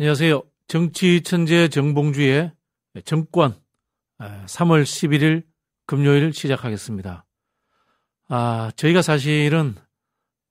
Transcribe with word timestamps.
안녕하세요. 0.00 0.42
정치 0.68 1.22
천재 1.22 1.66
정봉주의 1.66 2.52
정권 3.04 3.56
3월 4.20 4.84
11일 4.84 5.42
금요일 5.86 6.32
시작하겠습니다. 6.32 7.24
아, 8.28 8.70
저희가 8.76 9.02
사실은 9.02 9.74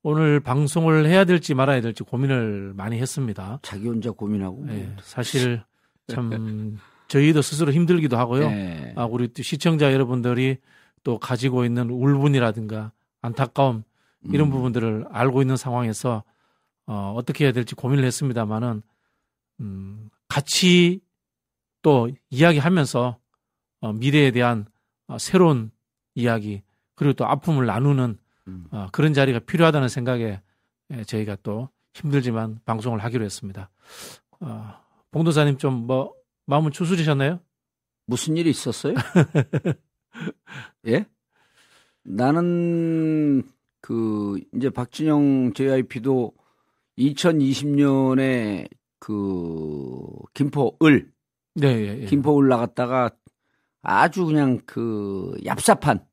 오늘 0.02 0.40
방송을 0.40 1.06
해야 1.06 1.24
될지 1.24 1.54
말아야 1.54 1.80
될지 1.80 2.02
고민을 2.02 2.74
많이 2.74 2.98
했습니다. 2.98 3.60
자기 3.62 3.88
혼자 3.88 4.10
고민하고. 4.10 4.66
네, 4.66 4.94
사실 5.00 5.62
참 6.08 6.76
저희도 7.08 7.40
스스로 7.40 7.72
힘들기도 7.72 8.18
하고요. 8.18 8.50
네. 8.50 8.92
아, 8.96 9.06
우리 9.06 9.30
시청자 9.34 9.94
여러분들이 9.94 10.58
또 11.04 11.18
가지고 11.18 11.64
있는 11.64 11.88
울분이라든가 11.88 12.92
안타까움 13.22 13.82
이런 14.24 14.48
음. 14.48 14.50
부분들을 14.50 15.06
알고 15.10 15.40
있는 15.40 15.56
상황에서 15.56 16.22
어, 16.84 17.14
어떻게 17.16 17.46
해야 17.46 17.52
될지 17.52 17.74
고민을 17.74 18.04
했습니다만은 18.04 18.82
음, 19.60 20.10
같이 20.28 21.00
또 21.82 22.10
이야기하면서 22.30 23.18
어, 23.80 23.92
미래에 23.92 24.30
대한 24.30 24.66
어, 25.06 25.18
새로운 25.18 25.70
이야기 26.14 26.62
그리고 26.94 27.12
또 27.14 27.26
아픔을 27.26 27.66
나누는 27.66 28.18
음. 28.48 28.66
어, 28.70 28.88
그런 28.92 29.14
자리가 29.14 29.40
필요하다는 29.40 29.88
생각에 29.88 30.40
예, 30.90 31.04
저희가 31.04 31.36
또 31.42 31.68
힘들지만 31.94 32.60
방송을 32.64 32.98
하기로 33.00 33.24
했습니다. 33.24 33.70
어, 34.40 34.74
봉도사님 35.10 35.58
좀 35.58 35.86
뭐 35.86 36.18
마음은 36.48 36.72
추스리셨나요? 36.72 37.40
무슨 38.06 38.38
일이 38.38 38.48
있었어요? 38.48 38.94
예? 40.88 41.04
나는 42.02 43.42
그 43.82 44.40
이제 44.54 44.70
박진영 44.70 45.52
JYP도 45.54 46.32
2020년에 46.96 48.66
그 48.98 50.06
김포을 50.34 51.10
네, 51.54 51.68
예, 51.68 52.02
예. 52.02 52.06
김포을 52.06 52.48
나갔다가 52.48 53.10
아주 53.82 54.26
그냥 54.26 54.60
그 54.66 55.34
얍삽한 55.44 56.04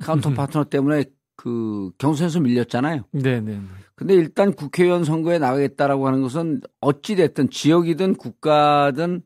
counter 0.00 0.30
partner 0.34 0.64
때문에 0.64 1.04
그 1.36 1.90
경선에서 1.98 2.40
밀렸잖아요. 2.40 3.02
네, 3.12 3.40
네, 3.40 3.52
네. 3.58 3.60
근데 3.96 4.14
일단 4.14 4.52
국회의원 4.52 5.04
선거에 5.04 5.38
나가겠다라고 5.38 6.06
하는 6.06 6.22
것은 6.22 6.60
어찌 6.80 7.16
됐든 7.16 7.50
지역이든 7.50 8.16
국가든 8.16 9.22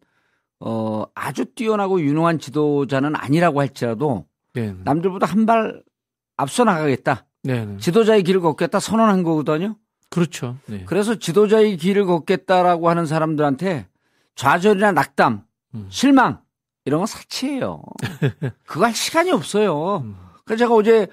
어 0.60 1.04
아주 1.14 1.44
뛰어나고 1.46 2.00
유능한 2.00 2.38
지도자는 2.38 3.14
아니라고 3.14 3.60
할지라도 3.60 4.26
네, 4.54 4.72
네. 4.72 4.78
남들보다 4.84 5.26
한 5.26 5.46
발 5.46 5.82
앞서 6.36 6.64
나가겠다. 6.64 7.26
네, 7.42 7.64
네. 7.66 7.76
지도자의 7.78 8.22
길을 8.22 8.40
걷겠다 8.40 8.80
선언한 8.80 9.22
거거든요. 9.22 9.76
그렇죠. 10.10 10.56
네. 10.66 10.84
그래서 10.86 11.16
지도자의 11.16 11.76
길을 11.76 12.06
걷겠다라고 12.06 12.88
하는 12.88 13.06
사람들한테 13.06 13.86
좌절이나 14.34 14.92
낙담, 14.92 15.42
음. 15.74 15.86
실망 15.90 16.40
이런 16.84 17.00
건 17.00 17.06
사치예요. 17.06 17.82
그거 18.64 18.86
할 18.86 18.94
시간이 18.94 19.30
없어요. 19.30 19.98
음. 19.98 20.16
그래서 20.44 20.64
제가 20.64 20.74
어제 20.74 21.08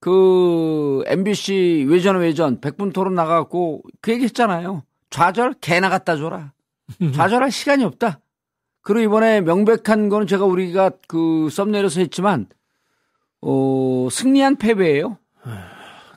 그 0.00 1.02
MBC 1.06 1.86
외전 1.88 2.18
외전 2.18 2.60
100분 2.60 2.92
토론 2.92 3.14
나가고 3.14 3.82
그 4.00 4.12
얘기 4.12 4.24
했잖아요. 4.24 4.82
좌절 5.10 5.54
개나 5.60 5.88
갖다 5.88 6.16
줘라. 6.16 6.52
좌절할 7.14 7.52
시간이 7.52 7.84
없다. 7.84 8.20
그리고 8.80 9.04
이번에 9.04 9.40
명백한 9.42 10.08
거는 10.08 10.26
제가 10.26 10.44
우리가 10.44 10.90
그 11.06 11.48
썸네일에서 11.50 12.00
했지만 12.00 12.46
어 13.40 14.08
승리한 14.10 14.56
패배예요. 14.56 15.18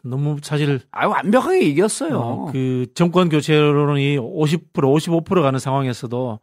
너무 0.06 0.38
사실 0.42 0.80
아 0.92 1.08
완벽하게 1.08 1.62
이겼어요. 1.62 2.18
어, 2.18 2.52
그 2.52 2.86
정권 2.94 3.30
교체론이 3.30 4.18
50% 4.18 4.72
55% 4.74 5.42
가는 5.42 5.60
상황에서도 5.60 6.40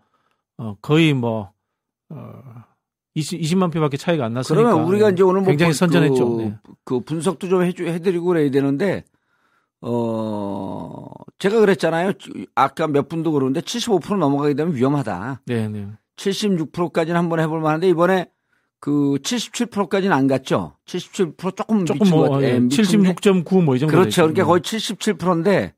어, 0.58 0.76
거의 0.82 1.14
뭐 1.14 1.52
어, 2.10 2.42
20, 3.14 3.40
20만 3.40 3.72
표밖에 3.72 3.96
차이가 3.96 4.24
안 4.24 4.34
났으니까 4.34 4.62
그러면 4.62 4.86
우리가 4.86 5.10
이제 5.10 5.22
오늘 5.22 5.42
뭐 5.42 5.50
굉장히 5.50 5.72
선전했죠. 5.74 6.36
그, 6.36 6.42
네. 6.42 6.58
그 6.84 7.00
분석도 7.00 7.48
좀 7.48 7.62
해주, 7.62 7.86
해드리고 7.86 8.26
그래야 8.26 8.50
되는데 8.50 9.04
어 9.80 11.06
제가 11.38 11.60
그랬잖아요. 11.60 12.12
아까 12.54 12.86
몇 12.88 13.08
분도 13.08 13.32
그러는데 13.32 13.60
75% 13.60 14.16
넘어가게 14.16 14.54
되면 14.54 14.74
위험하다. 14.74 15.42
네, 15.46 15.68
네. 15.68 15.88
76%까지는 16.16 17.18
한번 17.18 17.40
해볼 17.40 17.60
만한데 17.60 17.88
이번에 17.88 18.30
그 18.82 19.16
77%까지는 19.22 20.12
안 20.12 20.26
갔죠. 20.26 20.76
77% 20.86 21.56
조금 21.56 21.86
조금 21.86 22.10
뭐 22.10 22.42
예, 22.42 22.58
76.9뭐 22.58 23.76
이 23.76 23.78
정도 23.78 23.92
그렇죠. 23.92 24.22
그러니까 24.22 24.44
거의 24.44 24.60
77%인데 24.60 25.72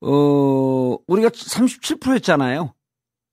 어 0.00 0.96
우리가 1.06 1.28
37%였잖아요. 1.28 2.72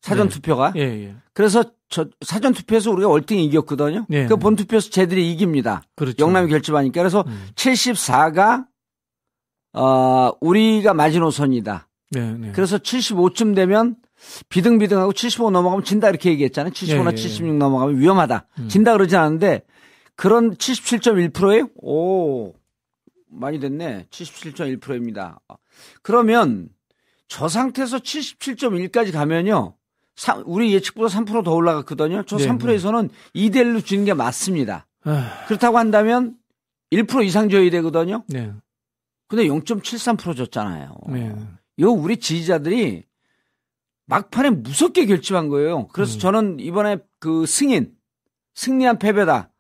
사전 0.02 0.28
네. 0.28 0.36
투표가. 0.36 0.74
예, 0.76 0.82
예. 0.82 1.16
그래서 1.32 1.64
저 1.88 2.08
사전 2.20 2.52
투표에서 2.52 2.92
우리가 2.92 3.08
월등히 3.08 3.46
이겼거든요. 3.46 4.06
네. 4.10 4.26
그본 4.26 4.58
투표에서 4.58 4.90
쟤들이 4.90 5.32
이깁니다. 5.32 5.84
그렇죠. 5.96 6.26
영남이 6.26 6.50
결집하니까 6.50 7.00
그래서 7.00 7.24
음. 7.26 7.48
74가 7.56 8.66
어 9.72 10.32
우리가 10.42 10.94
마지노선이다. 10.94 11.88
네, 12.12 12.34
네. 12.34 12.52
그래서 12.52 12.78
75쯤 12.78 13.56
되면 13.56 13.96
비등비등하고 14.50 15.14
75 15.14 15.52
넘어가면 15.52 15.84
진다 15.84 16.10
이렇게 16.10 16.30
얘기했잖아요. 16.32 16.72
75나 16.74 17.12
예, 17.12 17.16
76 17.16 17.48
예, 17.48 17.54
예. 17.54 17.58
넘어가면 17.58 17.98
위험하다. 17.98 18.48
음. 18.60 18.68
진다 18.68 18.94
그러지 18.94 19.16
않았는데 19.16 19.64
그런 20.16 20.56
77.1%에 20.56 21.64
오 21.76 22.54
많이 23.30 23.60
됐네. 23.60 24.08
77.1%입니다. 24.10 25.40
그러면 26.02 26.70
저 27.28 27.48
상태에서 27.48 28.00
77.1까지 28.00 29.12
가면요. 29.12 29.76
우리 30.46 30.74
예측보다 30.74 31.18
3%더 31.18 31.54
올라갔거든요. 31.54 32.24
저 32.28 32.38
네, 32.38 32.48
3%에서는 32.48 33.10
네. 33.34 33.50
2대 33.50 33.64
1로 33.64 33.84
지는 33.84 34.06
게 34.06 34.14
맞습니다. 34.14 34.86
아... 35.04 35.46
그렇다고 35.48 35.78
한다면 35.78 36.36
1% 36.92 37.26
이상 37.26 37.50
줘야 37.50 37.70
되거든요. 37.72 38.24
네. 38.28 38.52
근데 39.28 39.46
0.73% 39.46 40.36
줬잖아요. 40.36 40.94
네. 41.08 41.34
이거 41.78 41.90
우리 41.90 42.18
지지자들이 42.18 43.06
막판에 44.06 44.50
무섭게 44.50 45.06
결집한 45.06 45.48
거예요. 45.50 45.88
그래서 45.90 46.16
음. 46.16 46.20
저는 46.20 46.60
이번에 46.60 46.98
그 47.20 47.46
승인, 47.46 47.94
승리한 48.56 49.00
패배다. 49.00 49.52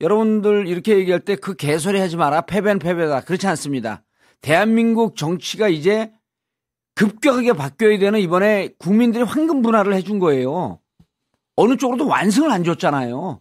여러분들 0.00 0.66
이렇게 0.66 0.98
얘기할 0.98 1.20
때 1.20 1.36
그 1.36 1.54
개소리 1.54 1.98
하지 1.98 2.16
마라. 2.16 2.42
패배는 2.42 2.78
패배다. 2.78 3.22
그렇지 3.22 3.46
않습니다. 3.46 4.02
대한민국 4.40 5.16
정치가 5.16 5.68
이제 5.68 6.12
급격하게 6.94 7.52
바뀌어야 7.54 7.98
되는 7.98 8.18
이번에 8.20 8.70
국민들이 8.78 9.22
황금 9.22 9.62
분할을 9.62 9.94
해준 9.94 10.18
거예요. 10.18 10.80
어느 11.56 11.76
쪽으로도 11.76 12.06
완승을 12.06 12.50
안 12.50 12.64
줬잖아요. 12.64 13.40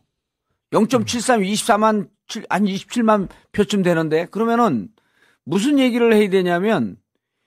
0.73, 0.72 1.46
24만, 1.54 2.10
한 2.50 2.66
27만 2.66 3.30
표쯤 3.52 3.84
되는데 3.84 4.26
그러면은 4.26 4.90
무슨 5.46 5.80
얘기를 5.80 6.14
해야 6.14 6.30
되냐면 6.30 6.98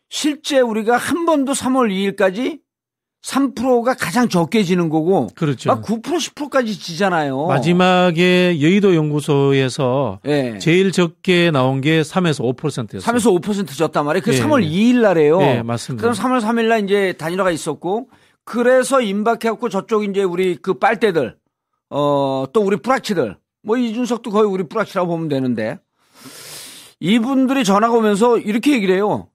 실제 0.09 0.61
우리가 0.61 0.97
한 0.97 1.27
번도 1.27 1.53
3월 1.53 1.91
2일까지 2.17 2.61
3%가 3.23 3.95
가장 3.95 4.29
적게 4.29 4.63
지는 4.63 4.89
거고 4.89 5.27
그렇죠. 5.35 5.69
막 5.71 5.83
9% 5.83 6.03
10%까지 6.03 6.79
지잖아요. 6.79 7.47
마지막에 7.47 8.61
여의도 8.61 8.95
연구소에서 8.95 10.21
네. 10.23 10.59
제일 10.59 10.93
적게 10.93 11.51
나온 11.51 11.81
게 11.81 12.03
3에서 12.03 12.55
5%였어요. 12.57 13.01
3에서 13.01 13.41
5% 13.43 13.77
졌단 13.77 14.05
말이에요. 14.05 14.23
그 14.23 14.31
네. 14.31 14.41
3월 14.41 14.65
2일 14.65 15.01
날에요. 15.03 15.39
네, 15.41 15.63
맞습니다. 15.63 16.01
그럼 16.03 16.15
3월 16.15 16.41
3일 16.41 16.67
날 16.69 16.85
이제 16.85 17.13
단일화가 17.19 17.51
있었고 17.51 18.09
그래서 18.45 19.01
임박해 19.01 19.41
갖고 19.51 19.69
저쪽 19.69 20.05
이제 20.05 20.23
우리 20.23 20.57
그 20.57 20.75
빨대들 20.79 21.37
어 21.91 22.47
또 22.53 22.61
우리 22.63 22.77
뿌락치들 22.77 23.37
뭐 23.63 23.77
이준석도 23.77 24.31
거의 24.31 24.47
우리 24.49 24.63
뿌락치라고 24.69 25.09
보면 25.09 25.29
되는데 25.29 25.79
이분들이 27.01 27.65
전화가 27.65 27.95
오면서 27.95 28.39
이렇게 28.39 28.73
얘기를 28.73 28.95
해요. 28.95 29.29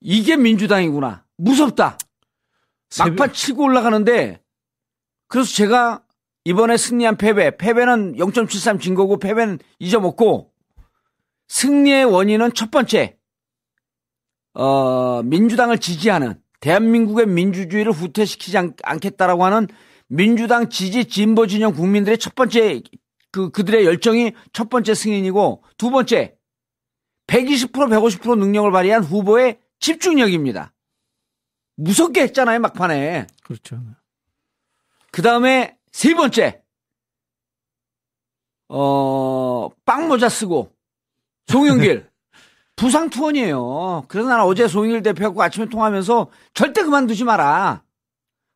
이게 0.00 0.36
민주당이구나. 0.36 1.24
무섭다. 1.38 1.98
막판 2.98 3.32
치고 3.32 3.64
올라가는데 3.64 4.40
그래서 5.28 5.52
제가 5.52 6.02
이번에 6.44 6.76
승리한 6.76 7.16
패배, 7.16 7.56
패배는 7.56 8.14
0.73 8.16 8.80
진 8.80 8.94
거고 8.94 9.18
패배는 9.18 9.58
잊어먹고 9.78 10.52
승리의 11.48 12.04
원인은 12.04 12.54
첫 12.54 12.70
번째 12.70 13.18
어, 14.54 15.22
민주당을 15.24 15.78
지지하는 15.78 16.40
대한민국의 16.60 17.26
민주주의를 17.26 17.92
후퇴시키지 17.92 18.56
않, 18.58 18.74
겠다라고 19.00 19.44
하는 19.44 19.66
민주당 20.08 20.70
지지 20.70 21.06
진보 21.06 21.46
진영 21.46 21.74
국민들의 21.74 22.18
첫 22.18 22.34
번째 22.34 22.80
그 23.32 23.50
그들의 23.50 23.84
열정이 23.84 24.32
첫 24.52 24.70
번째 24.70 24.94
승인이고 24.94 25.62
두 25.76 25.90
번째 25.90 26.36
120% 27.26 27.72
150% 27.72 28.38
능력을 28.38 28.70
발휘한 28.70 29.02
후보의 29.02 29.58
집중력입니다. 29.80 30.72
무섭게 31.76 32.22
했잖아요, 32.22 32.60
막판에. 32.60 33.26
그렇죠. 33.44 33.80
그 35.12 35.22
다음에 35.22 35.76
세 35.92 36.14
번째, 36.14 36.62
어, 38.68 39.68
빵모자 39.84 40.28
쓰고, 40.28 40.72
송영길. 41.46 42.10
부상 42.76 43.08
투원이에요. 43.08 44.04
그래서 44.06 44.28
나는 44.28 44.44
어제 44.44 44.68
송일 44.68 45.02
대표하고 45.02 45.42
아침에 45.42 45.66
통화하면서 45.66 46.28
절대 46.52 46.82
그만두지 46.82 47.24
마라. 47.24 47.82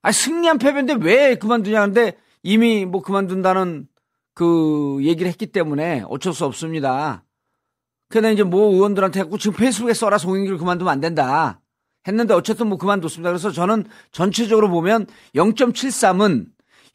아 0.03 0.13
승리한 0.13 0.59
패배인데 0.59 0.95
왜 1.01 1.37
그만두냐 1.37 1.87
근데 1.87 2.17
이미 2.43 2.85
뭐 2.85 3.03
그만둔다는 3.03 3.89
그 4.35 4.99
얘기를 5.03 5.31
했기 5.31 5.47
때문에 5.47 6.05
어쩔 6.09 6.35
수 6.35 6.45
없습니다. 6.45 7.25
그런데 8.09 8.33
이제 8.33 8.43
뭐 8.43 8.73
의원들한테 8.73 9.21
했고 9.21 9.39
지금 9.39 9.57
페이스북에 9.57 9.95
써라 9.95 10.19
송영길 10.19 10.59
그만두면 10.59 10.93
안 10.93 11.01
된다. 11.01 11.60
했는데 12.07 12.35
어쨌든 12.35 12.69
뭐 12.69 12.79
그만뒀습니다. 12.79 13.31
그래서 13.31 13.51
저는 13.51 13.85
전체적으로 14.13 14.71
보면 14.71 15.07
0.73은 15.35 16.47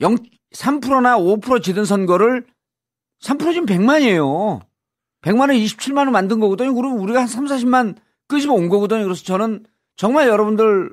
0, 0.01 0.15
3%나 0.53 1.17
5% 1.17 1.63
지든 1.63 1.85
선거를 1.85 2.45
3%면 3.21 3.65
100만이에요. 3.65 4.61
100만원 5.21 5.63
27만원 5.63 6.11
만든 6.11 6.39
거거든요. 6.39 6.73
그럼 6.73 6.99
우리가 6.99 7.21
한 7.21 7.27
3, 7.27 7.45
40만 7.45 7.95
끄집어 8.27 8.53
온 8.53 8.69
거거든요. 8.69 9.03
그래서 9.03 9.23
저는 9.23 9.65
정말 9.95 10.27
여러분들 10.27 10.91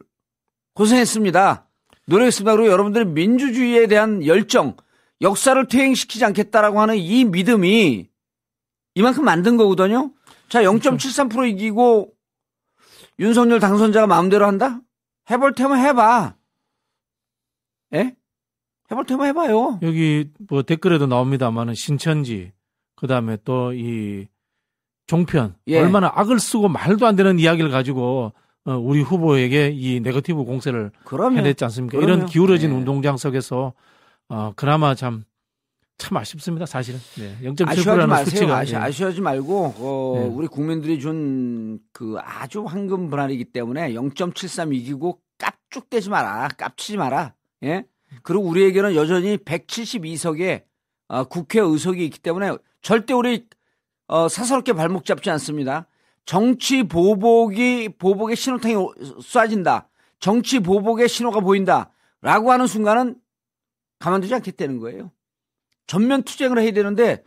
고생했습니다. 0.74 1.68
노력했습니다. 2.06 2.56
그리고 2.56 2.72
여러분들의 2.72 3.06
민주주의에 3.08 3.86
대한 3.86 4.24
열정, 4.26 4.76
역사를 5.20 5.66
퇴행시키지 5.66 6.24
않겠다라고 6.24 6.80
하는 6.80 6.96
이 6.96 7.24
믿음이 7.24 8.08
이만큼 8.94 9.24
만든 9.24 9.56
거거든요. 9.56 10.12
자, 10.48 10.62
0.73% 10.62 11.48
이기고 11.50 12.12
윤석열 13.22 13.60
당선자가 13.60 14.06
마음대로 14.06 14.46
한다? 14.46 14.80
해볼 15.30 15.54
테면 15.54 15.78
해봐. 15.78 16.34
예? 17.94 18.14
해볼 18.90 19.06
테면 19.06 19.26
해봐요. 19.28 19.78
여기 19.82 20.28
뭐 20.48 20.62
댓글에도 20.62 21.06
나옵니다만은 21.06 21.74
신천지, 21.74 22.52
그 22.96 23.06
다음에 23.06 23.38
또 23.44 23.72
이 23.72 24.26
종편, 25.06 25.54
예. 25.68 25.78
얼마나 25.80 26.10
악을 26.14 26.38
쓰고 26.40 26.68
말도 26.68 27.06
안 27.06 27.16
되는 27.16 27.38
이야기를 27.38 27.70
가지고 27.70 28.32
어, 28.64 28.72
우리 28.76 29.02
후보에게 29.02 29.70
이 29.74 30.00
네거티브 30.00 30.44
공세를 30.44 30.90
그럼요. 31.04 31.36
해냈지 31.38 31.64
않습니까? 31.64 31.98
그럼요. 31.98 32.14
이런 32.14 32.26
기울어진 32.26 32.70
예. 32.70 32.74
운동장 32.74 33.16
속에서 33.16 33.72
어, 34.28 34.52
그나마 34.56 34.94
참, 34.94 35.24
참 35.98 36.16
아쉽습니다, 36.16 36.66
사실은. 36.66 36.98
네. 37.16 37.36
0.7%라는 37.42 38.24
수치가. 38.24 38.58
아쉬, 38.58 38.74
아쉬워하지 38.76 39.20
말고, 39.20 39.74
어, 39.78 40.14
네. 40.18 40.26
우리 40.26 40.46
국민들이 40.48 40.98
준 40.98 41.52
그 41.92 42.16
아주 42.20 42.64
황금 42.64 43.08
분할이기 43.10 43.44
때문에 43.46 43.92
0.73 43.92 44.74
이기고 44.74 45.20
깝죽대지 45.38 46.10
마라. 46.10 46.48
깝치지 46.56 46.96
마라. 46.96 47.34
예? 47.64 47.84
그리고 48.22 48.44
우리에게는 48.44 48.94
여전히 48.94 49.36
172석의 49.38 50.64
어, 51.08 51.24
국회 51.24 51.60
의석이 51.60 52.04
있기 52.06 52.18
때문에 52.18 52.56
절대 52.80 53.14
우리 53.14 53.46
어, 54.08 54.28
사사롭게 54.28 54.72
발목 54.72 55.04
잡지 55.04 55.30
않습니다. 55.30 55.86
정치 56.24 56.82
보복이 56.82 57.90
보복의 57.98 58.36
신호탄이 58.36 58.74
쏴진다. 58.74 59.86
정치 60.18 60.60
보복의 60.60 61.08
신호가 61.08 61.40
보인다. 61.40 61.90
라고 62.20 62.52
하는 62.52 62.66
순간은 62.66 63.16
가만두지 63.98 64.34
않겠다는 64.34 64.78
거예요. 64.78 65.10
전면 65.92 66.22
투쟁을 66.22 66.58
해야 66.58 66.70
되는데 66.70 67.22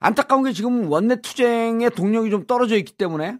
안타까운 0.00 0.42
게 0.42 0.52
지금 0.52 0.90
원내 0.90 1.20
투쟁의 1.20 1.90
동력이 1.90 2.28
좀 2.30 2.44
떨어져 2.44 2.76
있기 2.76 2.94
때문에 2.94 3.38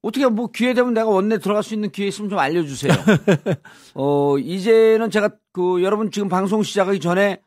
어떻게 0.00 0.26
뭐 0.26 0.46
기회 0.46 0.72
되면 0.72 0.94
내가 0.94 1.10
원내 1.10 1.36
들어갈 1.36 1.62
수 1.62 1.74
있는 1.74 1.90
기회 1.90 2.06
있으면 2.06 2.30
좀 2.30 2.38
알려주세요. 2.38 2.92
어 3.94 4.38
이제는 4.38 5.10
제가 5.10 5.28
그 5.52 5.82
여러분 5.82 6.10
지금 6.10 6.30
방송 6.30 6.62
시작하기 6.62 6.98
전에 6.98 7.42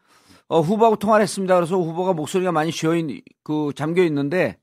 어, 0.48 0.62
후보하고 0.62 0.98
통화를 0.98 1.24
했습니다. 1.24 1.56
그래서 1.56 1.76
후보가 1.76 2.14
목소리가 2.14 2.52
많이 2.52 2.70
쉬어 2.72 2.96
있, 2.98 3.24
그 3.44 3.72
잠겨 3.76 4.04
있는데 4.04 4.60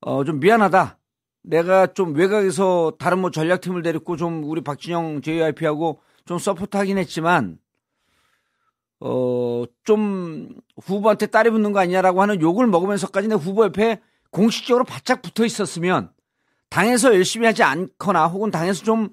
어 0.00 0.24
좀 0.24 0.40
미안하다. 0.40 0.98
내가 1.44 1.86
좀 1.86 2.16
외곽에서 2.16 2.94
다른 2.98 3.20
뭐 3.20 3.30
전략팀을 3.30 3.82
데리고 3.82 4.16
좀 4.16 4.42
우리 4.42 4.60
박진영 4.60 5.22
JYP하고 5.22 6.00
좀 6.26 6.38
support하긴 6.38 6.98
했지만 6.98 7.58
어, 9.00 9.64
좀 9.84 10.48
후보한테 10.82 11.26
따리 11.26 11.50
붙는 11.50 11.72
거 11.72 11.80
아니냐라고 11.80 12.20
하는 12.22 12.40
욕을 12.40 12.66
먹으면서까지 12.66 13.28
내 13.28 13.34
후보 13.34 13.64
옆에 13.64 14.00
공식적으로 14.30 14.84
바짝 14.84 15.22
붙어 15.22 15.44
있었으면 15.44 16.10
당에서 16.68 17.14
열심히 17.14 17.46
하지 17.46 17.62
않거나 17.62 18.26
혹은 18.28 18.50
당에서 18.50 18.84
좀 18.84 19.08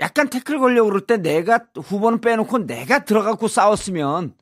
약간 0.00 0.28
태클 0.28 0.58
걸려고 0.58 0.88
그럴 0.88 1.02
때 1.02 1.18
내가 1.18 1.66
후보는 1.76 2.20
빼놓고 2.20 2.66
내가 2.66 3.04
들어가고 3.04 3.46
싸웠으면 3.46 4.34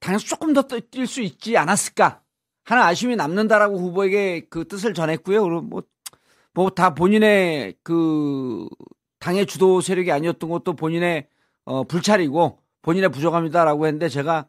당에서 0.00 0.26
조금 0.26 0.52
더 0.52 0.62
뛸 0.62 1.06
수 1.06 1.22
있지 1.22 1.56
않았을까 1.56 2.20
하는 2.64 2.82
아쉬움이 2.82 3.16
남는다라고 3.16 3.78
후보에게 3.78 4.46
그 4.50 4.66
뜻을 4.68 4.92
전했고요. 4.94 5.42
그리고 5.42 5.60
뭐, 5.62 5.82
뭐 6.52 6.70
다 6.70 6.94
본인의 6.94 7.76
그 7.82 8.68
당의 9.18 9.46
주도 9.46 9.80
세력이 9.80 10.12
아니었던 10.12 10.50
것도 10.50 10.74
본인의 10.74 11.26
어, 11.64 11.84
불찰이고 11.84 12.58
본인의 12.82 13.10
부족합니다라고 13.10 13.86
했는데 13.86 14.08
제가 14.08 14.48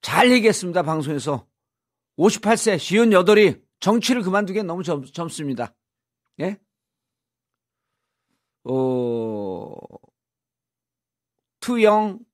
잘 0.00 0.30
얘기했습니다. 0.32 0.82
방송에서. 0.82 1.46
58세, 2.18 2.76
58이 2.76 3.62
정치를 3.80 4.22
그만두기엔 4.22 4.66
너무 4.66 4.82
젊, 4.82 5.04
젊습니다. 5.04 5.74
예? 6.40 6.58
어, 8.64 9.74
too 11.60 11.84
young 11.84 12.24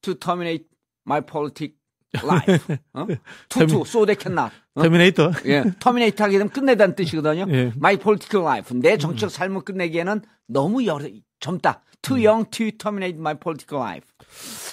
to 0.00 0.14
terminate 0.14 0.66
my 1.06 1.20
politic 1.20 1.75
life. 2.22 2.76
어? 2.92 3.06
they 4.06 4.16
cannot. 4.18 4.52
어? 4.74 4.82
터미네이터. 4.82 5.32
예. 5.46 5.64
터미네이터 5.78 6.24
하게 6.24 6.38
되면 6.38 6.50
끝내다는 6.50 6.94
뜻이거든요. 6.94 7.46
예. 7.48 7.72
my 7.76 7.96
political 7.96 8.46
life. 8.46 8.76
내 8.78 8.96
정치적 8.96 9.30
삶을 9.30 9.62
끝내기에는 9.62 10.22
너무 10.46 10.84
여러, 10.86 11.08
젊다. 11.40 11.82
too 12.02 12.16
young 12.24 12.48
to 12.50 12.70
terminate 12.78 13.18
my 13.18 13.34
political 13.34 13.82
life. 13.82 14.06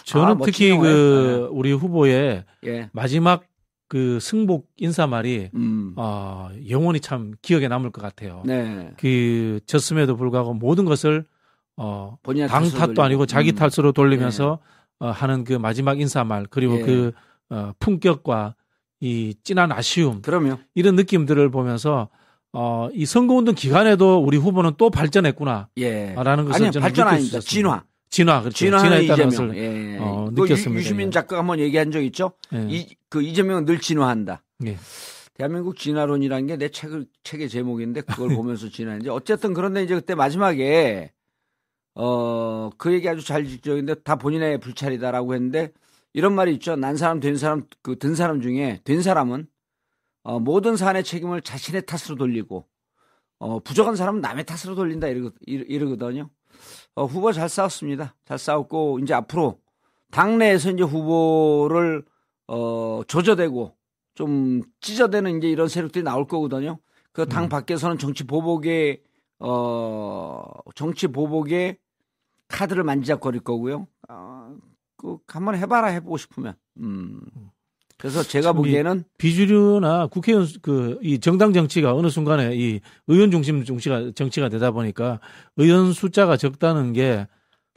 저는 0.05 0.27
아, 0.27 0.37
특히 0.45 0.75
그 0.77 1.49
우리 1.51 1.71
후보의 1.71 2.43
예. 2.65 2.89
마지막 2.91 3.43
그 3.87 4.19
승복 4.19 4.69
인사말이 4.77 5.49
음. 5.53 5.93
어, 5.97 6.49
영원히 6.69 6.99
참 6.99 7.33
기억에 7.41 7.67
남을 7.67 7.91
것 7.91 8.01
같아요. 8.01 8.41
네. 8.45 8.91
그 8.97 9.59
졌음에도 9.67 10.15
불구하고 10.15 10.53
모든 10.53 10.85
것을 10.85 11.25
어, 11.75 12.17
당 12.23 12.69
탓도 12.69 12.93
돌리고. 12.93 13.03
아니고 13.03 13.25
자기 13.25 13.51
음. 13.51 13.55
탓으로 13.55 13.91
돌리면서 13.91 14.59
네. 14.61 14.82
어, 15.03 15.11
하는 15.11 15.43
그 15.43 15.51
마지막 15.51 15.99
인사말 15.99 16.47
그리고 16.49 16.79
예. 16.79 16.81
그 16.81 17.11
어, 17.49 17.73
품격과 17.79 18.55
이 19.01 19.35
진한 19.43 19.69
아쉬움 19.73 20.21
그럼요. 20.21 20.59
이런 20.75 20.95
느낌들을 20.95 21.51
보면서 21.51 22.07
어, 22.53 22.87
이 22.93 23.05
선거운동 23.05 23.53
기간에도 23.53 24.23
우리 24.23 24.37
후보는 24.37 24.71
또 24.77 24.89
발전했구나. 24.89 25.67
예. 25.77 26.13
라는 26.15 26.45
것을 26.45 26.55
아니요, 26.55 26.71
저는 26.71 26.81
발전 26.83 27.07
아닙니다. 27.09 27.39
진화. 27.41 27.83
진화, 28.09 28.39
그렇죠. 28.41 28.55
진화했다는 28.57 29.25
것을 29.25 29.57
예. 29.57 29.97
어, 29.99 30.29
그 30.33 30.41
느꼈습니다. 30.41 30.79
유시민 30.79 31.07
예. 31.07 31.11
작가가 31.11 31.39
한번 31.39 31.59
얘기한 31.59 31.91
적 31.91 32.01
있죠. 32.03 32.31
예. 32.53 32.65
이, 32.69 32.87
그 33.09 33.21
이재명은 33.21 33.65
늘 33.65 33.79
진화한다. 33.79 34.41
예. 34.67 34.77
대한민국 35.33 35.75
진화론이라는 35.77 36.47
게 36.47 36.55
내 36.55 36.69
책을 36.69 37.07
책의 37.23 37.49
제목인데 37.49 38.01
그걸 38.01 38.29
보면서 38.37 38.69
진화했는지 38.69 39.09
어쨌든 39.09 39.53
그런데 39.53 39.83
이제 39.83 39.95
그때 39.95 40.15
마지막에 40.15 41.11
어 41.95 42.69
그 42.77 42.91
얘기 42.93 43.07
아주 43.07 43.23
잘 43.25 43.45
지적인데 43.45 43.95
다 44.03 44.15
본인의 44.15 44.59
불찰이다라고 44.59 45.33
했는데 45.35 45.71
이런 46.13 46.33
말이 46.33 46.53
있죠. 46.55 46.75
난 46.75 46.95
사람 46.97 47.19
된 47.19 47.37
사람 47.37 47.63
그 47.81 47.95
든 47.97 48.15
사람 48.15 48.41
중에 48.41 48.81
된 48.83 49.01
사람은 49.01 49.47
어, 50.23 50.39
모든 50.39 50.75
사안의 50.77 51.03
책임을 51.03 51.41
자신의 51.41 51.85
탓으로 51.85 52.15
돌리고 52.15 52.65
어, 53.39 53.59
부족한 53.59 53.95
사람은 53.95 54.21
남의 54.21 54.45
탓으로 54.45 54.75
돌린다 54.75 55.07
이러, 55.07 55.31
이러 55.45 55.87
거든요. 55.89 56.29
어, 56.95 57.05
후보 57.05 57.31
잘 57.31 57.49
싸웠습니다. 57.49 58.15
잘 58.25 58.37
싸웠고 58.39 58.99
이제 58.99 59.13
앞으로 59.13 59.59
당내에서 60.11 60.71
이제 60.71 60.83
후보를 60.83 62.05
어, 62.47 63.01
조져대고 63.07 63.75
좀 64.15 64.61
찢어대는 64.79 65.37
이제 65.37 65.49
이런 65.49 65.67
세력들이 65.67 66.03
나올 66.03 66.27
거거든요. 66.27 66.79
그당 67.11 67.45
음. 67.45 67.49
밖에서는 67.49 67.97
정치 67.97 68.23
보복의 68.25 69.01
어, 69.39 70.43
정치 70.75 71.07
보복의 71.07 71.77
카드를 72.53 72.83
만지작거릴 72.83 73.41
거고요. 73.41 73.87
어, 74.09 74.55
그 74.97 75.17
한번 75.27 75.55
해봐라 75.55 75.87
해보고 75.87 76.17
싶으면. 76.17 76.53
음. 76.77 77.19
그래서 77.97 78.21
제가 78.23 78.53
보기에는 78.53 79.03
비주류나 79.17 80.07
국회의원 80.07 80.45
그 80.61 80.99
이 81.01 81.19
정당 81.19 81.53
정치가 81.53 81.93
어느 81.95 82.07
순간에 82.09 82.53
이 82.55 82.79
의원 83.07 83.31
중심 83.31 83.63
정치가 83.63 84.11
정치가 84.13 84.49
되다 84.49 84.71
보니까 84.71 85.19
의원 85.57 85.93
숫자가 85.93 86.37
적다는 86.37 86.93
게 86.93 87.27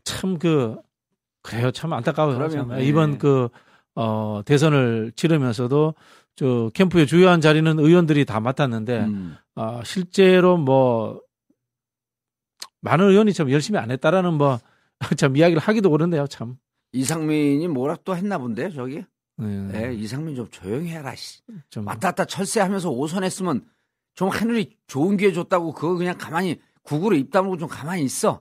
참 0.05 0.39
그 0.39 0.77
그래요 1.43 1.71
참 1.71 1.93
안타까워요. 1.93 2.67
네. 2.67 2.85
이번 2.87 3.19
그 3.19 3.49
어, 3.95 4.43
대선을 4.45 5.13
치르면서도 5.17 5.95
저 6.35 6.71
캠프의 6.75 7.07
주요한 7.07 7.41
자리는 7.41 7.79
의원들이 7.79 8.25
다 8.25 8.41
맡았는데 8.41 8.99
음. 9.05 9.37
어, 9.55 9.81
실제로 9.85 10.57
뭐 10.57 11.21
많은 12.87 13.11
의원이 13.11 13.33
참 13.33 13.51
열심히 13.51 13.79
안 13.79 13.91
했다라는 13.91 14.35
뭐 14.35 14.59
참 15.19 15.37
이야기를 15.37 15.61
하기도 15.61 15.91
그런데요 15.91 16.27
참. 16.27 16.57
이상민이 16.93 17.69
뭐라 17.69 17.97
또 18.05 18.17
했나 18.17 18.39
본데요 18.39 18.71
저기. 18.73 19.05
네. 19.39 19.47
네, 19.47 19.95
이상민 19.95 20.35
좀 20.35 20.49
조용히 20.51 20.89
해라. 20.89 21.15
씨. 21.15 21.43
좀... 21.69 21.87
왔다 21.87 22.09
갔다 22.09 22.25
철새하면서 22.25 22.91
오선 22.91 23.23
했으면 23.25 23.63
좀 24.15 24.31
하늘이 24.31 24.77
좋은 24.87 25.17
기회 25.19 25.31
줬다고 25.33 25.73
그거 25.73 25.95
그냥 25.97 26.17
가만히 26.17 26.59
국으로 26.83 27.17
입 27.17 27.31
다물고 27.31 27.59
좀 27.59 27.69
가만히 27.69 28.03
있어. 28.05 28.41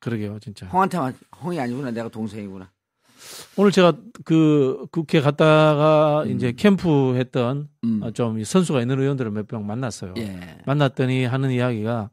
그러게요, 0.00 0.38
진짜. 0.40 0.66
형한테만 0.66 1.14
형이 1.38 1.60
아니구나, 1.60 1.90
내가 1.92 2.08
동생이구나. 2.08 2.70
오늘 3.56 3.70
제가 3.70 3.92
그 4.24 4.86
국회 4.90 5.20
갔다가 5.20 6.22
음. 6.24 6.30
이제 6.32 6.52
캠프 6.52 7.14
했던 7.16 7.68
음. 7.84 8.00
어, 8.02 8.10
좀 8.10 8.42
선수가 8.42 8.80
있는 8.80 8.98
의원들을 8.98 9.30
몇 9.30 9.46
명 9.52 9.66
만났어요. 9.66 10.14
예. 10.16 10.58
만났더니 10.66 11.24
하는 11.26 11.50
이야기가 11.50 12.10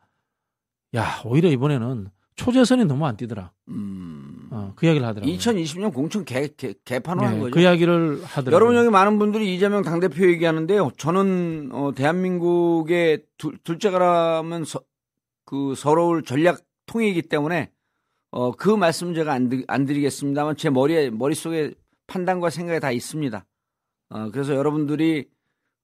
야 0.96 1.22
오히려 1.26 1.50
이번에는 1.50 2.10
초재선이 2.36 2.86
너무 2.86 3.06
안 3.06 3.18
뛰더라. 3.18 3.52
음. 3.70 4.48
어, 4.52 4.74
그 4.76 4.86
이야기를 4.86 5.06
하더라고요. 5.08 5.36
2020년 5.36 5.94
공천 5.94 6.24
개, 6.24 6.48
개, 6.56 6.74
개판을 6.86 7.22
네, 7.22 7.28
한 7.28 7.40
거죠. 7.40 7.52
그 7.52 7.60
이야기를 7.60 8.24
하더라고요. 8.24 8.56
여러분 8.56 8.76
여기 8.76 8.90
많은 8.90 9.20
분들이 9.20 9.54
이재명 9.54 9.82
당대표 9.82 10.26
얘기하는데요. 10.28 10.92
저는 10.98 11.70
어, 11.74 11.92
대한민국의 11.96 13.24
둘, 13.38 13.58
둘째가라면 13.64 14.66
서, 14.66 14.82
그 15.46 15.74
서러울 15.76 16.24
전략 16.24 16.62
통이기 16.86 17.24
때문에 17.24 17.72
어, 18.32 18.52
그 18.52 18.70
말씀 18.70 19.14
제가 19.14 19.34
안, 19.34 19.50
드, 19.50 19.64
안 19.68 19.86
드리겠습니다만 19.86 20.58
제 20.58 20.70
머리에, 20.70 21.10
머릿속에 21.10 21.74
판단과 22.06 22.50
생각이 22.52 22.80
다 22.80 22.92
있습니다. 22.92 23.46
어, 24.10 24.30
그래서 24.32 24.56
여러분들이 24.56 25.26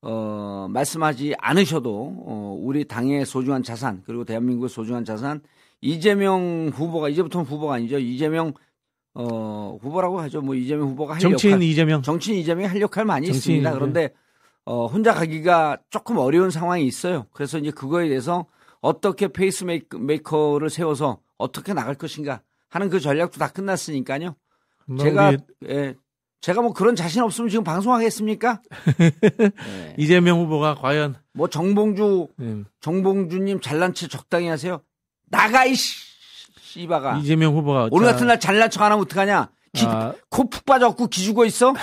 어, 0.05 0.67
말씀하지 0.69 1.33
않으셔도 1.39 2.13
어, 2.25 2.57
우리 2.59 2.83
당의 2.85 3.25
소중한 3.25 3.63
자산 3.63 4.03
그리고 4.05 4.25
대한민국의 4.25 4.69
소중한 4.69 5.05
자산 5.05 5.41
이재명 5.79 6.69
후보가 6.73 7.07
이제부터는 7.09 7.45
후보가 7.45 7.75
아니죠. 7.75 7.99
이재명 7.99 8.53
어, 9.13 9.77
후보라고 9.81 10.19
하죠. 10.21 10.41
뭐 10.41 10.55
이재명 10.55 10.89
후보가 10.89 11.13
할 11.13 11.21
정치인 11.21 11.53
역할, 11.53 11.63
이재명 11.63 12.01
정치인 12.01 12.37
이재명이 12.39 12.67
할 12.67 12.81
역할 12.81 13.05
많이 13.05 13.27
있습니다. 13.27 13.71
그런데 13.71 14.13
어, 14.65 14.87
혼자 14.87 15.13
가기가 15.13 15.77
조금 15.89 16.17
어려운 16.17 16.51
상황이 16.51 16.85
있어요. 16.85 17.25
그래서 17.31 17.57
이제 17.57 17.71
그거에 17.71 18.09
대해서 18.09 18.45
어떻게 18.81 19.29
페이스메이커를 19.29 20.69
세워서 20.69 21.19
어떻게 21.37 21.73
나갈 21.73 21.95
것인가 21.95 22.41
하는 22.69 22.89
그 22.89 22.99
전략도 22.99 23.39
다 23.39 23.47
끝났으니까요. 23.47 24.35
뭐 24.85 24.97
제가. 24.97 25.37
예, 25.69 25.95
제가 26.43 26.61
뭐 26.61 26.73
그런 26.73 26.93
자신 26.93 27.21
없으면 27.21 27.49
지금 27.49 27.63
방송하겠습니까? 27.63 28.59
네. 28.97 29.95
이재명 29.97 30.41
후보가 30.41 30.75
과연 30.75 31.15
뭐 31.33 31.47
정봉주 31.47 32.27
네. 32.35 32.63
정봉주님 32.81 33.61
잘난 33.61 33.93
체 33.93 34.09
적당히 34.09 34.49
하세요. 34.49 34.81
나가 35.31 35.63
이 35.63 35.73
씨바가 35.73 37.19
이재명 37.19 37.55
후보가 37.55 37.87
오늘 37.91 38.07
같은 38.07 38.27
날 38.27 38.41
잘난 38.41 38.69
척 38.69 38.83
안 38.83 38.91
하면 38.91 39.05
어떡하냐? 39.05 39.51
아... 39.85 40.13
코푹 40.29 40.65
빠졌고 40.65 41.07
기죽어 41.07 41.45
있어? 41.45 41.73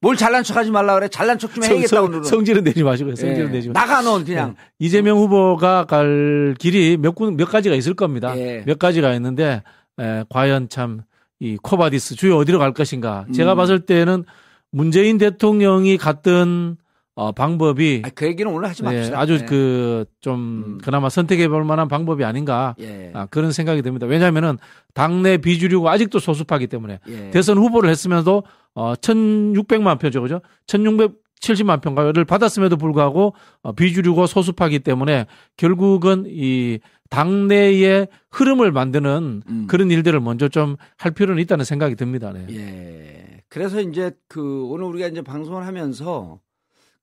뭘 0.00 0.16
잘난 0.16 0.44
척하지 0.44 0.70
말라 0.70 0.94
그래. 0.94 1.08
잘난 1.08 1.40
척 1.40 1.52
좀 1.52 1.64
해야겠다 1.64 2.02
오늘은. 2.02 2.22
성질은 2.22 2.62
내지 2.62 2.84
마시고요. 2.84 3.16
성질은 3.16 3.48
예. 3.48 3.52
내지 3.52 3.68
마시고. 3.68 3.72
나가 3.72 4.00
너 4.00 4.22
그냥. 4.22 4.50
네. 4.50 4.64
이재명 4.78 5.18
후보가 5.18 5.86
갈 5.86 6.54
길이 6.60 6.96
몇, 6.96 7.16
몇 7.18 7.46
가지가 7.46 7.74
있을 7.74 7.94
겁니다. 7.94 8.38
예. 8.38 8.62
몇 8.64 8.78
가지가 8.78 9.12
있는데 9.14 9.64
에, 9.98 10.24
과연 10.28 10.68
참 10.68 11.02
이 11.42 11.56
Quo 11.60 11.80
vadis 11.80 12.14
주여 12.14 12.36
어디로 12.36 12.60
갈 12.60 12.72
것인가. 12.72 13.24
음. 13.26 13.32
제가 13.32 13.56
봤을 13.56 13.80
때는 13.80 14.24
문재인 14.70 15.18
대통령이 15.18 15.98
갔던 15.98 16.76
어, 17.14 17.32
방법이 17.32 18.02
아, 18.04 18.10
그 18.14 18.26
얘기는 18.26 18.50
오늘 18.50 18.68
하지 18.68 18.84
맙시다. 18.84 19.16
예, 19.16 19.20
아주 19.20 19.38
네. 19.38 19.46
그좀 19.46 20.34
음. 20.34 20.78
그나마 20.82 21.08
선택해 21.08 21.48
볼 21.48 21.64
만한 21.64 21.88
방법이 21.88 22.24
아닌가 22.24 22.76
예. 22.80 23.10
아, 23.12 23.26
그런 23.26 23.50
생각이 23.50 23.82
듭니다. 23.82 24.06
왜냐하면은 24.06 24.56
당내 24.94 25.38
비주류가 25.38 25.90
아직도 25.90 26.20
소수파기 26.20 26.68
때문에 26.68 27.00
예. 27.08 27.30
대선 27.30 27.58
후보를 27.58 27.90
했으면서 27.90 28.44
어, 28.74 28.94
1,600만 28.94 29.98
표죠, 30.00 30.22
그죠? 30.22 30.40
1,670만 30.68 31.82
표가를 31.82 32.24
받았음에도 32.24 32.76
불구하고 32.76 33.34
어, 33.62 33.72
비주류고 33.72 34.26
소수파기 34.26 34.78
때문에 34.78 35.26
결국은 35.56 36.24
이 36.28 36.78
당내의 37.12 38.08
흐름을 38.30 38.72
만드는 38.72 39.42
음. 39.46 39.66
그런 39.68 39.90
일들을 39.90 40.18
먼저 40.20 40.48
좀 40.48 40.76
할 40.96 41.12
필요는 41.12 41.42
있다는 41.42 41.64
생각이 41.64 41.94
듭니다. 41.94 42.32
네. 42.32 42.46
예. 42.50 43.42
그래서 43.48 43.80
이제 43.82 44.12
그 44.28 44.64
오늘 44.64 44.86
우리가 44.86 45.08
이제 45.08 45.20
방송을 45.20 45.66
하면서 45.66 46.40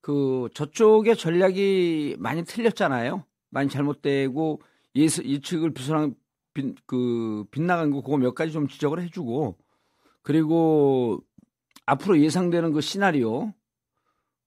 그 0.02 0.50
저쪽의 0.56 1.16
전략이 1.16 2.16
많이 2.18 2.44
틀렸잖아요. 2.44 3.24
많이 3.52 3.70
잘못되고 3.70 4.62
예측을 4.96 5.74
비선한 5.74 6.16
그 6.88 7.46
빗나간 7.52 7.92
거 7.92 8.02
그거 8.02 8.18
몇 8.18 8.34
가지 8.34 8.52
좀 8.52 8.68
지적을 8.68 9.02
해주고 9.04 9.58
그리고 10.24 11.22
앞으로 11.86 12.20
예상되는 12.20 12.72
그 12.72 12.82
시나리오, 12.82 13.54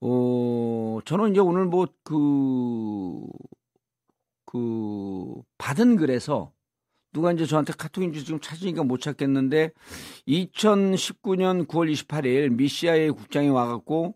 어, 0.01 0.99
저는 1.05 1.31
이제 1.31 1.41
오늘 1.41 1.67
뭐 1.67 1.87
그, 2.03 3.27
그, 4.53 5.35
받은 5.57 5.97
글에서 5.97 6.53
누가 7.13 7.33
이제 7.33 7.47
저한테 7.47 7.73
카톡인지 7.77 8.25
지금 8.25 8.39
찾으니까 8.41 8.85
못 8.85 9.01
찾겠는데 9.01 9.73
2019년 10.29 11.67
9월 11.67 11.93
28일 11.93 12.55
미시아의 12.55 13.13
국장이 13.13 13.49
와갖고 13.49 14.15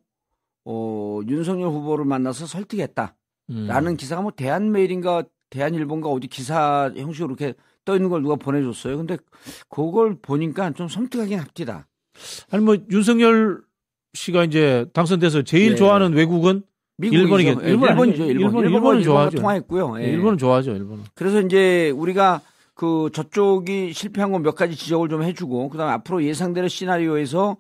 어, 0.66 1.20
윤석열 1.26 1.70
후보를 1.70 2.04
만나서 2.04 2.46
설득했다. 2.46 3.16
라는 3.48 3.92
음. 3.92 3.96
기사가 3.96 4.22
뭐 4.22 4.32
대한메일인가 4.32 5.24
대한일보인가 5.50 6.08
어디 6.08 6.26
기사 6.26 6.90
형식으로 6.96 7.36
이렇게 7.38 7.54
떠 7.84 7.94
있는 7.94 8.10
걸 8.10 8.22
누가 8.22 8.34
보내줬어요. 8.34 8.96
근데 8.96 9.16
그걸 9.68 10.18
보니까 10.20 10.72
좀 10.72 10.88
섬뜩하긴 10.88 11.38
합니다. 11.38 11.86
아니 12.50 12.64
뭐 12.64 12.76
윤석열 12.90 13.62
씨가 14.14 14.44
이제 14.44 14.86
당선돼서 14.92 15.42
제일 15.42 15.70
네. 15.70 15.76
좋아하는 15.76 16.12
외국은 16.14 16.62
일본이겠 17.00 17.58
일본 17.64 17.88
일본이죠. 17.90 18.24
일본. 18.24 18.40
일본, 18.40 18.64
일본은 18.64 19.02
좋아하죠. 19.02 19.38
통화했고요. 19.38 20.00
예. 20.00 20.04
일본은 20.10 20.38
좋아하죠. 20.38 20.72
일본은. 20.72 21.04
그래서 21.14 21.40
이제 21.40 21.90
우리가 21.90 22.40
그 22.74 23.10
저쪽이 23.12 23.92
실패한 23.92 24.32
건 24.32 24.42
몇 24.42 24.54
가지 24.54 24.74
지적을 24.76 25.08
좀 25.08 25.22
해주고 25.22 25.68
그다음에 25.70 25.92
앞으로 25.92 26.24
예상되는 26.24 26.68
시나리오에서 26.68 27.56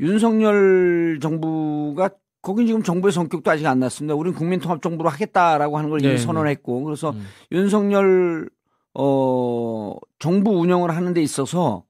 윤석열 0.00 1.18
정부가 1.20 2.10
거긴 2.42 2.66
지금 2.66 2.82
정부의 2.82 3.12
성격도 3.12 3.50
아직 3.50 3.66
안 3.66 3.80
났습니다. 3.80 4.14
우리는 4.14 4.36
국민통합 4.36 4.80
정부로 4.82 5.08
하겠다라고 5.08 5.76
하는 5.78 5.90
걸 5.90 6.00
이미 6.00 6.08
네, 6.12 6.16
네. 6.16 6.22
선언했고 6.22 6.84
그래서 6.84 7.10
음. 7.10 7.26
윤석열 7.52 8.48
어 8.94 9.94
정부 10.18 10.52
운영을 10.60 10.94
하는 10.94 11.14
데 11.14 11.20
있어서 11.22 11.84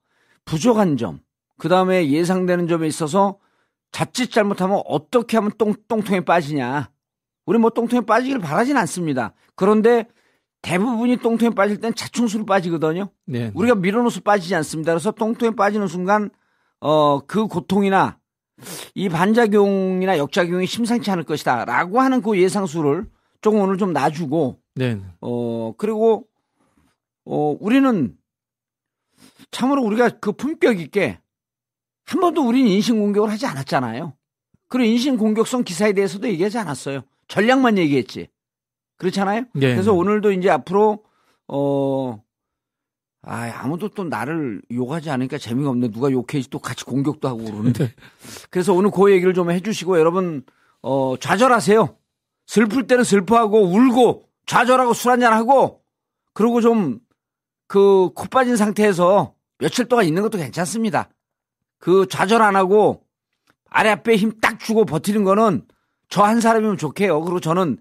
부족한 0.45 0.97
점 0.97 1.19
그 1.59 1.67
다음에 1.67 2.09
예상되는 2.09 2.67
점에 2.67 2.87
있어서 2.87 3.37
자칫 3.91 4.31
잘못하면 4.31 4.81
어떻게 4.85 5.37
하면 5.37 5.51
똥, 5.57 5.73
똥통에 5.87 6.21
빠지냐. 6.21 6.91
우리 7.45 7.57
뭐 7.57 7.69
똥통에 7.69 8.01
빠지길 8.01 8.39
바라진 8.39 8.77
않습니다. 8.77 9.33
그런데 9.55 10.07
대부분이 10.61 11.17
똥통에 11.17 11.51
빠질 11.51 11.79
땐 11.79 11.93
자충수로 11.95 12.45
빠지거든요. 12.45 13.09
네. 13.25 13.51
우리가 13.53 13.75
밀어넣어서 13.75 14.21
빠지지 14.21 14.53
않습니다. 14.55 14.91
그래서 14.93 15.11
똥통에 15.11 15.55
빠지는 15.55 15.87
순간 15.87 16.29
어, 16.79 17.19
그 17.19 17.47
고통이나 17.47 18.19
이 18.93 19.09
반작용이나 19.09 20.17
역작용이 20.17 20.65
심상치 20.65 21.09
않을 21.11 21.23
것이다. 21.23 21.65
라고 21.65 22.01
하는 22.01 22.21
그 22.21 22.39
예상수를 22.39 23.05
조금 23.41 23.61
오늘 23.61 23.77
좀 23.77 23.93
놔주고. 23.93 24.59
네. 24.75 24.99
어, 25.21 25.73
그리고, 25.77 26.27
어, 27.25 27.57
우리는 27.59 28.15
참으로 29.51 29.81
우리가 29.83 30.09
그 30.09 30.31
품격 30.31 30.79
있게 30.79 31.19
한 32.09 32.19
번도 32.19 32.45
우리는 32.47 32.69
인신공격을 32.71 33.29
하지 33.29 33.45
않았잖아요. 33.45 34.13
그리고 34.67 34.91
인신공격성 34.91 35.63
기사에 35.63 35.93
대해서도 35.93 36.27
얘기하지 36.27 36.57
않았어요. 36.57 37.01
전략만 37.27 37.77
얘기했지. 37.77 38.27
그렇잖아요? 38.97 39.45
네. 39.53 39.73
그래서 39.73 39.93
오늘도 39.93 40.31
이제 40.31 40.49
앞으로, 40.49 41.03
어, 41.47 42.21
아, 43.21 43.51
아무도 43.61 43.89
또 43.89 44.03
나를 44.03 44.61
욕하지 44.71 45.09
않으니까 45.09 45.37
재미가 45.37 45.69
없네. 45.69 45.89
누가 45.91 46.11
욕해지 46.11 46.49
또 46.49 46.59
같이 46.59 46.83
공격도 46.85 47.27
하고 47.27 47.43
그러는데. 47.43 47.93
그래서 48.49 48.73
오늘 48.73 48.91
그 48.91 49.11
얘기를 49.11 49.33
좀 49.33 49.51
해주시고 49.51 49.99
여러분, 49.99 50.43
어, 50.81 51.15
좌절하세요. 51.19 51.95
슬플 52.47 52.87
때는 52.87 53.03
슬퍼하고 53.03 53.61
울고 53.67 54.23
좌절하고 54.47 54.93
술 54.93 55.11
한잔하고 55.11 55.81
그리고 56.33 56.61
좀 56.61 56.99
그 57.67 58.09
코 58.15 58.25
빠진 58.31 58.55
상태에서 58.57 59.35
며칠 59.59 59.85
동안 59.85 60.05
있는 60.05 60.23
것도 60.23 60.39
괜찮습니다. 60.39 61.07
그 61.79 62.07
좌절 62.07 62.41
안 62.41 62.55
하고 62.55 63.03
앞에 63.69 64.15
힘딱 64.15 64.59
주고 64.59 64.85
버티는 64.85 65.23
거는 65.23 65.65
저 66.09 66.23
한 66.23 66.41
사람이면 66.41 66.77
좋게요. 66.77 67.21
그리고 67.21 67.39
저는 67.39 67.77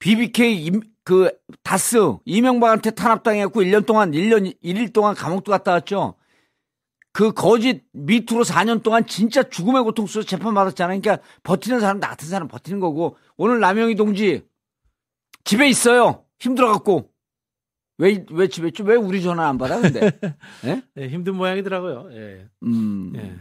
BBK 0.00 0.64
임, 0.66 0.80
그 1.04 1.30
다스 1.62 1.96
이명박한테 2.24 2.90
탄압당해갖고 2.92 3.62
1년 3.62 3.86
동안 3.86 4.10
1년 4.12 4.54
1일 4.62 4.92
동안 4.92 5.14
감옥도 5.14 5.50
갔다 5.50 5.72
왔죠. 5.72 6.16
그 7.12 7.32
거짓 7.32 7.84
미투로 7.92 8.42
4년 8.42 8.82
동안 8.82 9.06
진짜 9.06 9.44
죽음의 9.44 9.84
고통 9.84 10.06
속에서 10.06 10.26
재판받았잖아요. 10.26 11.00
그러니까 11.00 11.24
버티는 11.44 11.78
사람 11.80 12.00
나 12.00 12.08
같은 12.08 12.28
사람 12.28 12.48
버티는 12.48 12.80
거고 12.80 13.16
오늘 13.36 13.60
남영희 13.60 13.94
동지 13.94 14.44
집에 15.44 15.68
있어요. 15.68 16.24
힘들어갖고 16.40 17.10
왜, 17.98 18.24
왜 18.30 18.48
집에 18.48 18.68
있죠? 18.68 18.84
왜 18.84 18.96
우리 18.96 19.22
전화 19.22 19.48
안 19.48 19.58
받아, 19.58 19.80
근데? 19.80 20.10
네? 20.62 20.82
네, 20.94 21.08
힘든 21.08 21.36
모양이더라고요. 21.36 22.08
예. 22.12 22.46
음. 22.64 23.12
예. 23.16 23.34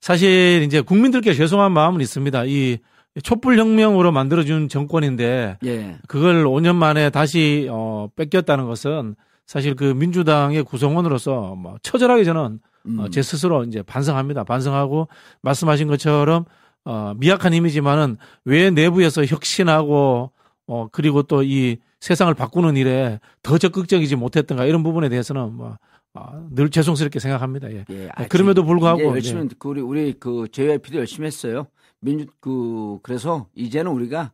사실 0.00 0.62
이제 0.64 0.80
국민들께 0.80 1.34
죄송한 1.34 1.72
마음은 1.72 2.00
있습니다. 2.00 2.44
이 2.46 2.78
촛불혁명으로 3.22 4.12
만들어준 4.12 4.68
정권인데 4.68 5.58
예. 5.64 5.98
그걸 6.06 6.44
5년 6.44 6.76
만에 6.76 7.10
다시 7.10 7.66
어, 7.70 8.08
뺏겼다는 8.14 8.66
것은 8.66 9.16
사실 9.46 9.74
그 9.74 9.84
민주당의 9.84 10.62
구성원으로서 10.64 11.54
뭐 11.54 11.76
처절하게 11.82 12.24
저는 12.24 12.40
어, 12.40 12.58
음. 12.86 12.98
어, 12.98 13.08
제 13.08 13.22
스스로 13.22 13.64
이제 13.64 13.82
반성합니다. 13.82 14.44
반성하고 14.44 15.08
말씀하신 15.42 15.88
것처럼 15.88 16.44
어, 16.84 17.14
미약한 17.16 17.54
이미지만은 17.54 18.16
왜 18.44 18.70
내부에서 18.70 19.24
혁신하고 19.24 20.30
어 20.68 20.88
그리고 20.90 21.22
또이 21.22 21.78
세상을 22.00 22.32
바꾸는 22.34 22.76
일에 22.76 23.20
더 23.42 23.58
적극적이지 23.58 24.16
못했던가 24.16 24.64
이런 24.64 24.82
부분에 24.82 25.08
대해서는 25.08 25.52
뭐 25.54 25.78
아, 26.14 26.46
늘 26.50 26.70
죄송스럽게 26.70 27.18
생각합니다. 27.18 27.70
예. 27.72 27.84
예 27.90 28.08
아, 28.14 28.26
그럼에도 28.26 28.64
불구하고 28.64 29.00
예, 29.00 29.04
열심히 29.06 29.42
예. 29.42 29.48
우리 29.64 29.80
우리 29.80 30.12
그 30.14 30.46
JYP도 30.50 30.98
열심히 30.98 31.26
했어요. 31.26 31.66
민주 32.00 32.26
그 32.40 32.98
그래서 33.02 33.48
이제는 33.54 33.90
우리가 33.90 34.32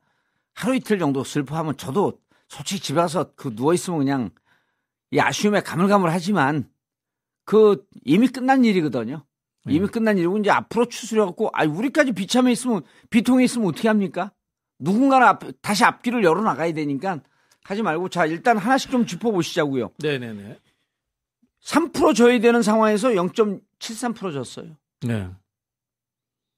하루 0.54 0.76
이틀 0.76 0.98
정도 0.98 1.24
슬퍼하면 1.24 1.76
저도 1.76 2.18
솔직히 2.48 2.80
집에 2.80 3.00
가서 3.00 3.32
그 3.34 3.54
누워 3.54 3.74
있으면 3.74 3.98
그냥 4.00 4.30
이 5.10 5.18
아쉬움에 5.18 5.60
가물가물하지만 5.60 6.68
그 7.44 7.84
이미 8.04 8.28
끝난 8.28 8.64
일이거든요. 8.64 9.24
이미 9.68 9.86
음. 9.86 9.86
끝난 9.86 10.18
일이고 10.18 10.38
이제 10.38 10.50
앞으로 10.50 10.86
추스려 10.86 11.26
갖고 11.26 11.50
아 11.52 11.64
우리까지 11.64 12.12
비참해 12.12 12.52
있으면 12.52 12.82
비통해 13.10 13.44
있으면 13.44 13.68
어떻게 13.68 13.88
합니까? 13.88 14.32
누군가는 14.78 15.26
앞, 15.26 15.42
다시 15.60 15.84
앞길을 15.84 16.24
열어 16.24 16.42
나가야 16.42 16.72
되니까 16.72 17.20
하지 17.64 17.82
말고 17.82 18.08
자 18.08 18.26
일단 18.26 18.58
하나씩 18.58 18.90
좀 18.90 19.06
짚어 19.06 19.30
보시자고요. 19.30 19.90
네네네. 19.98 20.58
3% 21.62 22.14
줘야 22.14 22.40
되는 22.40 22.62
상황에서 22.62 23.10
0.73% 23.10 24.32
줬어요. 24.32 24.76
네. 25.02 25.28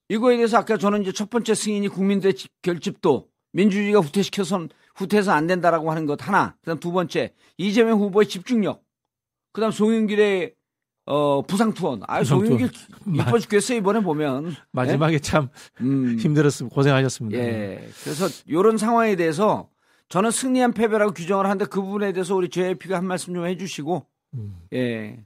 이거에 0.08 0.37
대해서 0.37 0.58
아까 0.58 0.76
저는 0.76 1.02
이제 1.02 1.12
첫 1.12 1.30
번째 1.30 1.54
승인이 1.54 1.88
국민들의 1.88 2.34
결집도 2.62 3.28
민주주의가 3.52 4.00
후퇴시켜선 4.00 4.68
후퇴해서 4.96 5.32
안 5.32 5.46
된다라고 5.46 5.90
하는 5.90 6.06
것 6.06 6.26
하나. 6.26 6.56
그다음 6.61 6.80
두 6.80 6.92
번째 6.92 7.32
이재명 7.56 7.99
후보의 8.00 8.28
집중력. 8.28 8.82
그다음 9.52 9.70
송영길의 9.70 10.54
어 11.06 11.42
부상 11.42 11.75
투혼. 11.75 12.02
아 12.06 12.25
송영길 12.25 12.70
이뻐 13.14 13.38
죽겠어요 13.38 13.78
이번에 13.78 14.00
보면. 14.00 14.54
마지막에 14.73 15.18
네? 15.18 15.23
참 15.23 15.49
음. 15.80 16.16
힘들었습니다. 16.18 16.75
고생하셨습니다. 16.75 17.38
예. 17.38 17.88
그래서 18.02 18.26
이런 18.46 18.78
상황에 18.78 19.16
대해서 19.16 19.68
저는 20.08 20.30
승리한 20.30 20.73
패배라고 20.73 21.12
규정을 21.12 21.46
하는데 21.46 21.64
그 21.66 21.80
부분에 21.80 22.12
대해서 22.12 22.34
우리 22.34 22.49
JP가 22.49 22.96
한 22.99 23.06
말씀 23.06 23.34
좀 23.34 23.46
해주시고 23.46 24.06
음. 24.34 24.56
예. 24.73 25.18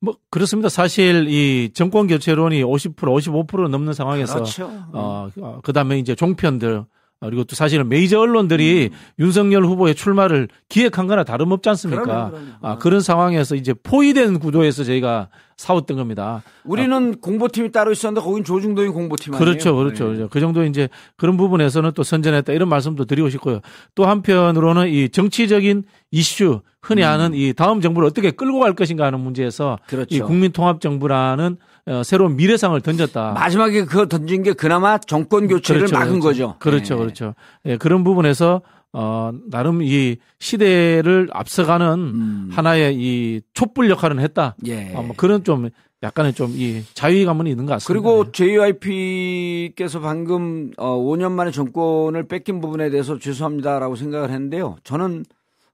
뭐 0.00 0.18
그렇습니다. 0.30 0.68
사실 0.68 1.26
이 1.28 1.70
정권 1.72 2.06
교체론이 2.06 2.62
50% 2.62 2.96
55% 2.96 3.68
넘는 3.68 3.94
상황에서 3.94 4.34
그렇죠. 4.34 4.66
어, 4.92 5.28
어 5.40 5.60
그다음에 5.62 5.98
이제 5.98 6.14
종편들 6.14 6.84
그리고 7.26 7.44
또 7.44 7.56
사실은 7.56 7.88
메이저 7.88 8.20
언론들이 8.20 8.90
음. 8.92 8.98
윤석열 9.18 9.64
후보의 9.64 9.94
출마를 9.94 10.48
기획한 10.68 11.06
거나 11.06 11.24
다름없지 11.24 11.68
않습니까? 11.70 12.02
그러면, 12.02 12.30
그러면. 12.30 12.54
아, 12.62 12.78
그런 12.78 13.00
상황에서 13.00 13.54
이제 13.54 13.74
포위된 13.74 14.38
구도에서 14.38 14.84
저희가 14.84 15.28
싸웠던 15.56 15.96
겁니다. 15.96 16.42
우리는 16.64 17.12
아, 17.12 17.16
공보팀이 17.20 17.70
따로 17.70 17.92
있었는데 17.92 18.24
거긴 18.24 18.44
조중동이 18.44 18.88
공보팀 18.88 19.34
아니에요? 19.34 19.44
그렇죠. 19.44 19.76
그렇죠. 19.76 20.12
네. 20.12 20.26
그 20.30 20.40
정도 20.40 20.64
이제 20.64 20.88
그런 21.16 21.36
부분에서는 21.36 21.92
또 21.94 22.02
선전했다 22.02 22.52
이런 22.52 22.68
말씀도 22.68 23.04
드리고 23.04 23.30
싶고요. 23.30 23.60
또 23.94 24.06
한편으로는 24.06 24.88
이 24.88 25.08
정치적인 25.08 25.84
이슈 26.10 26.60
흔히 26.80 27.02
음. 27.02 27.08
하는 27.08 27.34
이 27.34 27.52
다음 27.54 27.80
정부를 27.80 28.06
어떻게 28.06 28.30
끌고 28.30 28.60
갈 28.60 28.74
것인가 28.74 29.06
하는 29.06 29.20
문제에서 29.20 29.78
그렇죠. 29.86 30.14
이 30.14 30.20
국민통합정부라는 30.20 31.56
어, 31.56 31.73
새로운 32.04 32.36
미래상을 32.36 32.80
던졌다. 32.80 33.32
마지막에 33.32 33.84
그거 33.84 34.06
던진 34.06 34.42
게 34.42 34.52
그나마 34.52 34.98
정권 34.98 35.46
교체를 35.48 35.82
그렇죠, 35.82 35.94
막은 35.96 36.20
그렇죠. 36.20 36.28
거죠. 36.48 36.56
그렇죠, 36.58 36.94
네. 36.94 37.00
그렇죠. 37.00 37.34
예, 37.66 37.76
그런 37.76 38.04
부분에서 38.04 38.62
어, 38.92 39.32
나름 39.50 39.82
이 39.82 40.16
시대를 40.38 41.28
앞서가는 41.32 41.86
음. 41.98 42.48
하나의 42.52 42.94
이 42.96 43.40
촛불 43.52 43.90
역할은 43.90 44.20
했다. 44.20 44.54
예. 44.66 44.92
어, 44.94 45.02
뭐 45.02 45.14
그런 45.16 45.42
좀 45.44 45.68
약간의 46.02 46.34
좀 46.34 46.52
이 46.52 46.82
자위감은 46.94 47.46
있는 47.46 47.66
것 47.66 47.72
같습니다. 47.72 47.88
그리고 47.88 48.30
JYP께서 48.30 50.00
방금 50.00 50.70
어, 50.76 50.96
5년 50.96 51.32
만에 51.32 51.50
정권을 51.50 52.28
뺏긴 52.28 52.60
부분에 52.60 52.90
대해서 52.90 53.18
죄송합니다라고 53.18 53.96
생각을 53.96 54.30
했는데요. 54.30 54.76
저는 54.84 55.24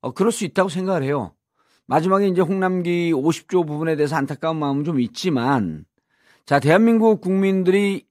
어, 0.01 0.13
그럴 0.13 0.33
수 0.33 0.45
있다고 0.45 0.69
생각을 0.69 1.03
해요. 1.03 1.33
마지막에 1.87 2.29
이제 2.29 2.41
홍남기 2.41 3.13
50조 3.13 3.67
부분에 3.67 3.97
대해서 3.97 4.17
안타까운 4.17 4.57
마음은 4.59 4.85
좀 4.85 5.01
있지만 5.01 5.85
자, 6.51 6.59
대한민국 6.59 7.21
국민들이 7.21 8.07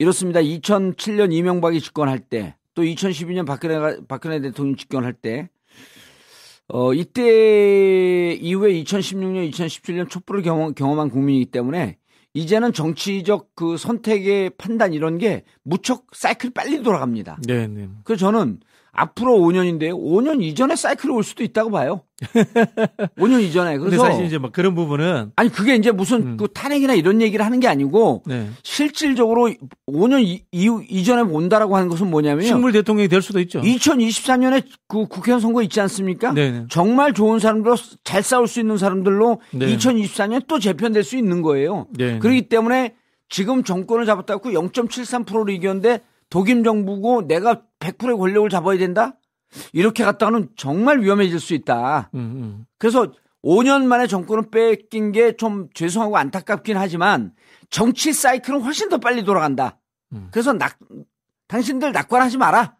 이렇습니다. 0.00 0.40
2007년 0.40 1.32
이명박이 1.32 1.80
집권할 1.80 2.18
때, 2.18 2.56
또 2.74 2.82
2012년 2.82 3.46
박근혜가, 3.46 3.98
박근혜 4.08 4.40
대통령 4.40 4.74
집권할 4.74 5.12
때, 5.12 5.48
어, 6.66 6.92
이때 6.92 8.32
이후에 8.32 8.72
2016년, 8.72 9.48
2017년 9.52 10.10
촛불을 10.10 10.42
경험, 10.42 10.74
경험한 10.74 11.10
국민이기 11.10 11.52
때문에 11.52 11.98
이제는 12.34 12.72
정치적 12.72 13.54
그 13.54 13.76
선택의 13.76 14.50
판단 14.58 14.92
이런 14.92 15.18
게 15.18 15.44
무척 15.62 16.06
사이클 16.12 16.50
빨리 16.50 16.82
돌아갑니다. 16.82 17.38
네, 17.46 17.68
네. 17.68 17.88
그래서 18.02 18.32
저는 18.32 18.58
앞으로 18.92 19.38
5년인데요. 19.38 19.92
5년 19.92 20.42
이전에 20.42 20.76
사이클이 20.76 21.12
올 21.12 21.22
수도 21.22 21.44
있다고 21.44 21.70
봐요. 21.70 22.02
5년 23.18 23.40
이전에. 23.40 23.78
그래서 23.78 24.04
사실 24.04 24.24
이제 24.24 24.38
뭐 24.38 24.50
그런 24.50 24.74
부분은 24.74 25.32
아니 25.36 25.50
그게 25.50 25.74
이제 25.76 25.90
무슨 25.90 26.22
음. 26.22 26.36
그 26.36 26.48
탄핵이나 26.52 26.94
이런 26.94 27.22
얘기를 27.22 27.44
하는 27.44 27.60
게 27.60 27.68
아니고 27.68 28.24
네. 28.26 28.48
실질적으로 28.62 29.50
5년 29.88 30.22
이, 30.22 30.44
이후 30.52 30.82
이전에 30.88 31.22
온다라고 31.22 31.76
하는 31.76 31.88
것은 31.88 32.10
뭐냐면 32.10 32.44
식물 32.44 32.72
대통령이 32.72 33.08
될 33.08 33.22
수도 33.22 33.40
있죠. 33.40 33.60
2024년에 33.60 34.64
그 34.88 35.06
국회의원 35.06 35.40
선거 35.40 35.62
있지 35.62 35.80
않습니까? 35.80 36.32
네네. 36.32 36.66
정말 36.68 37.14
좋은 37.14 37.38
사람들로 37.38 37.76
잘 38.04 38.22
싸울 38.22 38.48
수 38.48 38.60
있는 38.60 38.76
사람들로 38.76 39.40
네. 39.52 39.76
2024년 39.76 40.46
또 40.46 40.58
재편될 40.58 41.04
수 41.04 41.16
있는 41.16 41.42
거예요. 41.42 41.86
네. 41.96 42.18
그렇기 42.18 42.48
때문에 42.48 42.94
지금 43.28 43.62
정권을 43.62 44.04
잡았다고 44.06 44.50
0.73%로 44.50 45.50
이겼는데 45.52 46.00
독임 46.30 46.64
정부고 46.64 47.26
내가 47.26 47.62
100%의 47.80 48.16
권력을 48.16 48.48
잡아야 48.48 48.78
된다? 48.78 49.16
이렇게 49.72 50.04
갔다가는 50.04 50.50
정말 50.56 51.00
위험해질 51.00 51.40
수 51.40 51.54
있다. 51.54 52.10
음, 52.14 52.18
음. 52.20 52.66
그래서 52.78 53.12
5년 53.42 53.84
만에 53.86 54.06
정권을 54.06 54.50
뺏긴 54.50 55.12
게 55.12 55.32
좀 55.36 55.68
죄송하고 55.74 56.16
안타깝긴 56.16 56.76
하지만 56.76 57.32
정치 57.68 58.12
사이클은 58.12 58.60
훨씬 58.62 58.88
더 58.88 58.98
빨리 58.98 59.24
돌아간다. 59.24 59.78
음. 60.12 60.28
그래서 60.30 60.52
낙, 60.52 60.78
당신들 61.48 61.92
낙관하지 61.92 62.38
마라. 62.38 62.76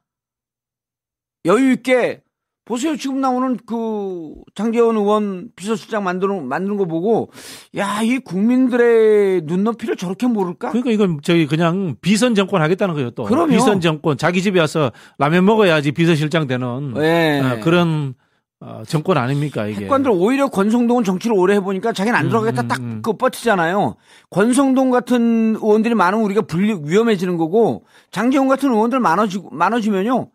여유 1.47 1.73
있게 1.73 2.23
보세요. 2.65 2.97
지금 2.97 3.21
나오는 3.21 3.57
그 3.67 4.35
장재원 4.55 4.97
의원 4.97 5.49
비서실장 5.57 6.05
만드는 6.05 6.47
만드는 6.47 6.77
거 6.77 6.85
보고 6.85 7.31
야, 7.77 8.01
이 8.03 8.19
국민들의 8.19 9.43
눈높이를 9.45 9.97
저렇게 9.97 10.27
모를까? 10.27 10.71
그러니까 10.71 10.91
이건 10.91 11.19
저기 11.23 11.47
그냥 11.47 11.97
비선 12.01 12.35
정권 12.35 12.63
하겠다는 12.63 12.95
거예요, 12.95 13.11
또. 13.11 13.25
그럼요. 13.25 13.49
비선 13.49 13.81
정권 13.81 14.17
자기 14.17 14.43
집에 14.43 14.61
와서 14.61 14.93
라면 15.19 15.45
먹어야지 15.45 15.93
비서실장 15.93 16.47
되는 16.47 16.95
네. 16.95 17.41
어, 17.41 17.61
그런 17.61 18.15
어, 18.61 18.83
정권 18.87 19.17
아닙니까 19.17 19.67
이게? 19.67 19.85
핵관들 19.85 20.11
오히려 20.11 20.49
권성동은 20.49 21.03
정치를 21.03 21.35
오래 21.35 21.55
해보니까 21.55 21.93
자기는 21.95 22.17
안 22.17 22.29
들어가겠다 22.29 22.63
음, 22.63 22.65
음, 22.65 22.69
딱그 22.69 23.11
음. 23.11 23.19
버티잖아요. 23.19 23.97
권성동 24.29 24.91
같은 24.91 25.57
의원들이 25.57 25.95
많으면 25.95 26.25
우리가 26.27 26.43
불리 26.43 26.79
위험해지는 26.85 27.39
거고 27.39 27.85
장제원 28.11 28.49
같은 28.49 28.71
의원들 28.71 29.01
많아지고 29.01 29.51
많아지면요 29.51 30.29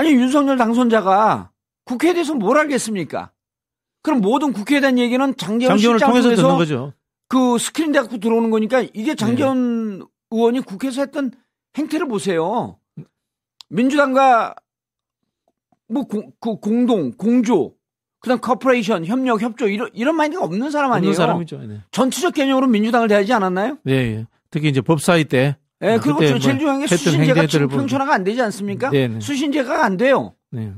아니 0.00 0.12
윤석열 0.12 0.56
당선자가 0.56 1.50
국회에 1.84 2.14
대해서 2.14 2.32
뭘 2.32 2.56
알겠습니까? 2.56 3.32
그럼 4.02 4.22
모든 4.22 4.50
국회에 4.54 4.80
대한 4.80 4.98
얘기는 4.98 5.36
장제원 5.36 5.76
장제원을 5.76 6.00
통해서 6.00 6.34
듣는 6.34 6.56
거죠. 6.56 6.94
그 7.28 7.58
스크린 7.58 7.92
돼갖고 7.92 8.16
들어오는 8.16 8.48
거니까 8.48 8.82
이게 8.94 9.14
장제원 9.14 9.98
네. 9.98 10.04
의원이 10.30 10.60
국회에서 10.60 11.02
했던 11.02 11.32
행태를 11.76 12.08
보세요. 12.08 12.78
민주당과 13.68 14.54
뭐 15.86 16.04
공, 16.04 16.32
그 16.40 16.56
공동 16.56 17.12
공조 17.12 17.74
그다음 18.20 18.40
cooperation 18.40 19.04
협력 19.04 19.42
협조 19.42 19.68
이런 19.68 19.90
이런 19.92 20.16
마인드가 20.16 20.42
없는 20.42 20.70
사람 20.70 20.92
아니에요. 20.92 21.10
없는 21.10 21.14
사람이죠. 21.14 21.58
네. 21.66 21.80
전투적 21.90 22.32
개념으로 22.32 22.68
민주당을 22.68 23.06
대하지 23.06 23.34
않았나요? 23.34 23.76
네, 23.82 23.92
예. 23.92 24.26
특히 24.48 24.70
이제 24.70 24.80
법사위 24.80 25.24
때 25.24 25.58
예, 25.82 25.86
네, 25.92 25.98
그리고 25.98 26.20
제일 26.20 26.38
중요한 26.40 26.80
게 26.80 26.86
수신제가 26.86 27.46
평천화가 27.68 28.12
안 28.12 28.24
되지 28.24 28.42
않습니까? 28.42 28.90
네네. 28.90 29.14
네. 29.14 29.20
수신제가 29.20 29.84
안 29.84 29.96
돼요. 29.96 30.34
네. 30.50 30.74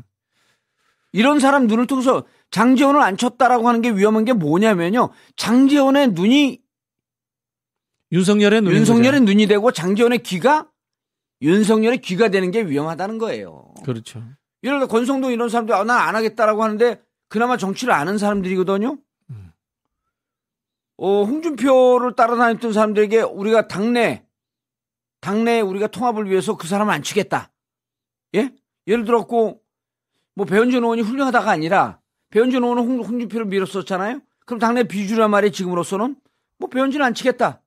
이런 1.13 1.41
사람 1.41 1.67
눈을 1.67 1.87
통해서 1.87 2.25
장재원을 2.51 3.01
안 3.01 3.17
쳤다라고 3.17 3.69
하는 3.69 3.81
게 3.83 3.91
위험한 3.91 4.25
게 4.25 4.33
뭐냐면요. 4.33 5.11
장재원의 5.37 6.13
눈이 6.13 6.61
윤석열의 8.13 8.61
눈이 8.63 8.77
윤석열의 8.77 9.21
거죠. 9.21 9.25
눈이 9.25 9.47
되고 9.47 9.73
장재원의 9.73 10.23
귀가 10.23 10.69
윤석열의 11.41 11.99
귀가 11.99 12.29
되는 12.29 12.51
게 12.51 12.63
위험하다는 12.63 13.19
거예요. 13.19 13.75
그렇죠. 13.85 14.23
예를 14.63 14.79
들어 14.79 14.87
권성동 14.87 15.33
이런 15.33 15.49
사람들 15.49 15.75
아, 15.75 15.83
난안 15.83 16.15
하겠다라고 16.15 16.63
하는데 16.63 17.03
그나마 17.29 17.57
정치를 17.57 17.93
아는 17.93 18.19
사람들이거든요. 18.19 18.99
음. 19.31 19.53
어, 20.99 21.25
홍준표를 21.25 22.15
따라다녔던 22.15 22.73
사람들에게 22.73 23.23
우리가 23.23 23.67
당내 23.67 24.25
당내 25.23 25.61
우리가 25.61 25.87
통합을 25.87 26.29
위해서 26.29 26.57
그 26.57 26.67
사람 26.67 26.91
안 26.91 27.03
치겠다. 27.03 27.51
예? 28.35 28.51
예를 28.89 29.05
들었고 29.05 29.61
뭐 30.35 30.47
배현준 30.47 30.83
의원이 30.83 31.03
훌륭하다가 31.03 31.49
아니라 31.51 32.01
배현준 32.31 32.63
의원은 32.63 32.83
홍, 32.85 33.01
홍준표를 33.05 33.47
밀었었잖아요. 33.47 34.21
그럼 34.45 34.59
당내 34.59 34.83
비주란 34.83 35.31
말이 35.31 35.53
지금으로서는 35.53 36.17
뭐 36.59 36.69
배현준 36.69 37.01
안 37.03 37.15
치겠다. 37.15 37.63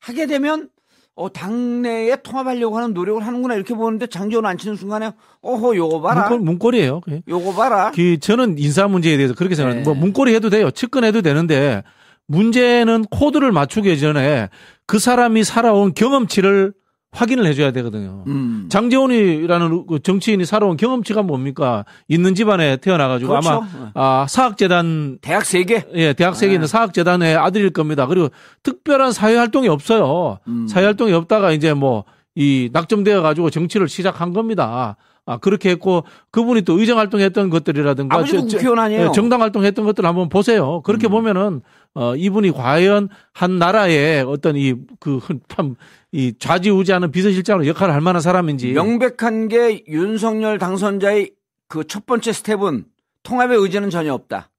하게 0.00 0.26
되면 0.26 0.68
어, 1.14 1.32
당내에 1.32 2.16
통합하려고 2.16 2.76
하는 2.76 2.92
노력을 2.92 3.26
하는구나 3.26 3.54
이렇게 3.54 3.74
보는데 3.74 4.06
장재원 4.06 4.44
안 4.44 4.58
치는 4.58 4.76
순간에 4.76 5.12
어허 5.40 5.74
요거 5.74 6.02
봐라. 6.02 6.28
문골이에요. 6.28 7.00
그게. 7.00 7.22
요거 7.26 7.54
봐라. 7.54 7.90
그 7.94 8.18
저는 8.18 8.58
인사 8.58 8.86
문제에 8.86 9.16
대해서 9.16 9.34
그렇게 9.34 9.54
생각합니다. 9.54 9.90
네. 9.90 9.94
뭐 9.94 9.98
문골이 9.98 10.34
해도 10.34 10.50
돼요. 10.50 10.70
측근해도 10.70 11.22
되는데 11.22 11.84
문제는 12.26 13.04
코드를 13.04 13.50
맞추기 13.50 13.98
전에 13.98 14.50
그 14.86 14.98
사람이 14.98 15.44
살아온 15.44 15.94
경험치를 15.94 16.74
확인을 17.12 17.46
해줘야 17.46 17.70
되거든요. 17.72 18.24
음. 18.26 18.66
장재원이라는 18.70 19.86
그 19.86 20.00
정치인이 20.00 20.44
살아온 20.44 20.76
경험치가 20.76 21.22
뭡니까? 21.22 21.84
있는 22.08 22.34
집안에 22.34 22.78
태어나가지고 22.78 23.28
그렇죠. 23.30 23.48
아마 23.50 23.60
네. 23.60 23.90
아, 23.94 24.26
사학재단 24.28 25.18
대학 25.20 25.44
세계 25.44 25.86
예 25.94 26.14
대학 26.14 26.34
세계 26.34 26.48
네. 26.48 26.54
있는 26.54 26.66
사학재단의 26.66 27.36
아들일 27.36 27.70
겁니다. 27.70 28.06
그리고 28.06 28.30
특별한 28.62 29.12
사회 29.12 29.36
활동이 29.36 29.68
없어요. 29.68 30.38
음. 30.48 30.66
사회 30.66 30.84
활동이 30.84 31.12
없다가 31.12 31.52
이제 31.52 31.72
뭐 31.74 32.04
이 32.34 32.70
낙점되어 32.72 33.22
가지고 33.22 33.50
정치를 33.50 33.88
시작한 33.88 34.32
겁니다. 34.32 34.96
아, 35.24 35.36
그렇게 35.36 35.70
했고, 35.70 36.04
그분이 36.32 36.62
또 36.62 36.80
의정 36.80 36.98
활동했던 36.98 37.50
것들이라든가. 37.50 38.24
국회의원 38.24 38.78
아니에요? 38.80 39.08
예, 39.08 39.12
정당 39.14 39.40
활동했던 39.40 39.84
것들 39.84 40.04
한번 40.04 40.28
보세요. 40.28 40.80
그렇게 40.82 41.08
음. 41.08 41.10
보면은, 41.12 41.60
어, 41.94 42.16
이분이 42.16 42.52
과연 42.52 43.08
한 43.32 43.58
나라의 43.58 44.22
어떤 44.22 44.56
이, 44.56 44.74
그, 44.98 45.20
참, 45.48 45.74
이 46.10 46.32
좌지우지하는 46.38 47.10
비서실장으로 47.10 47.66
역할을 47.66 47.92
할 47.92 48.00
만한 48.00 48.22
사람인지. 48.22 48.72
명백한 48.72 49.48
게 49.48 49.84
윤석열 49.88 50.58
당선자의 50.58 51.32
그 51.68 51.84
첫 51.84 52.04
번째 52.04 52.32
스텝은 52.32 52.84
통합의 53.22 53.58
의지는 53.58 53.88
전혀 53.88 54.12
없다. 54.12 54.50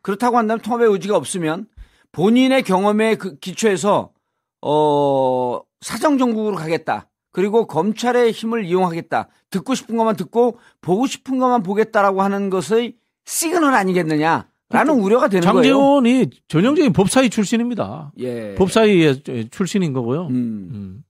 그렇다고 0.00 0.38
한다면 0.38 0.60
통합의 0.62 0.88
의지가 0.88 1.16
없으면 1.16 1.66
본인의 2.12 2.62
경험에 2.62 3.16
그 3.16 3.38
기초해서, 3.38 4.10
어, 4.62 5.60
사정정국으로 5.82 6.56
가겠다. 6.56 7.08
그리고 7.30 7.66
검찰의 7.66 8.32
힘을 8.32 8.64
이용하겠다. 8.64 9.28
듣고 9.50 9.74
싶은 9.74 9.96
것만 9.96 10.16
듣고 10.16 10.58
보고 10.80 11.06
싶은 11.06 11.38
것만 11.38 11.62
보겠다라고 11.62 12.22
하는 12.22 12.50
것의 12.50 12.96
시그널 13.24 13.74
아니겠느냐. 13.74 14.48
라는 14.72 14.94
그렇죠. 14.94 15.04
우려가 15.06 15.28
되는 15.28 15.42
장재원이 15.42 15.62
거예요. 15.68 15.74
장재원이 15.76 16.30
전형적인 16.48 16.92
법사위 16.92 17.30
출신입니다. 17.30 18.12
예. 18.18 18.54
법사위의 18.54 19.22
출신인 19.50 19.92
거고요. 19.92 20.26
음. 20.28 20.70
음. 20.72 21.04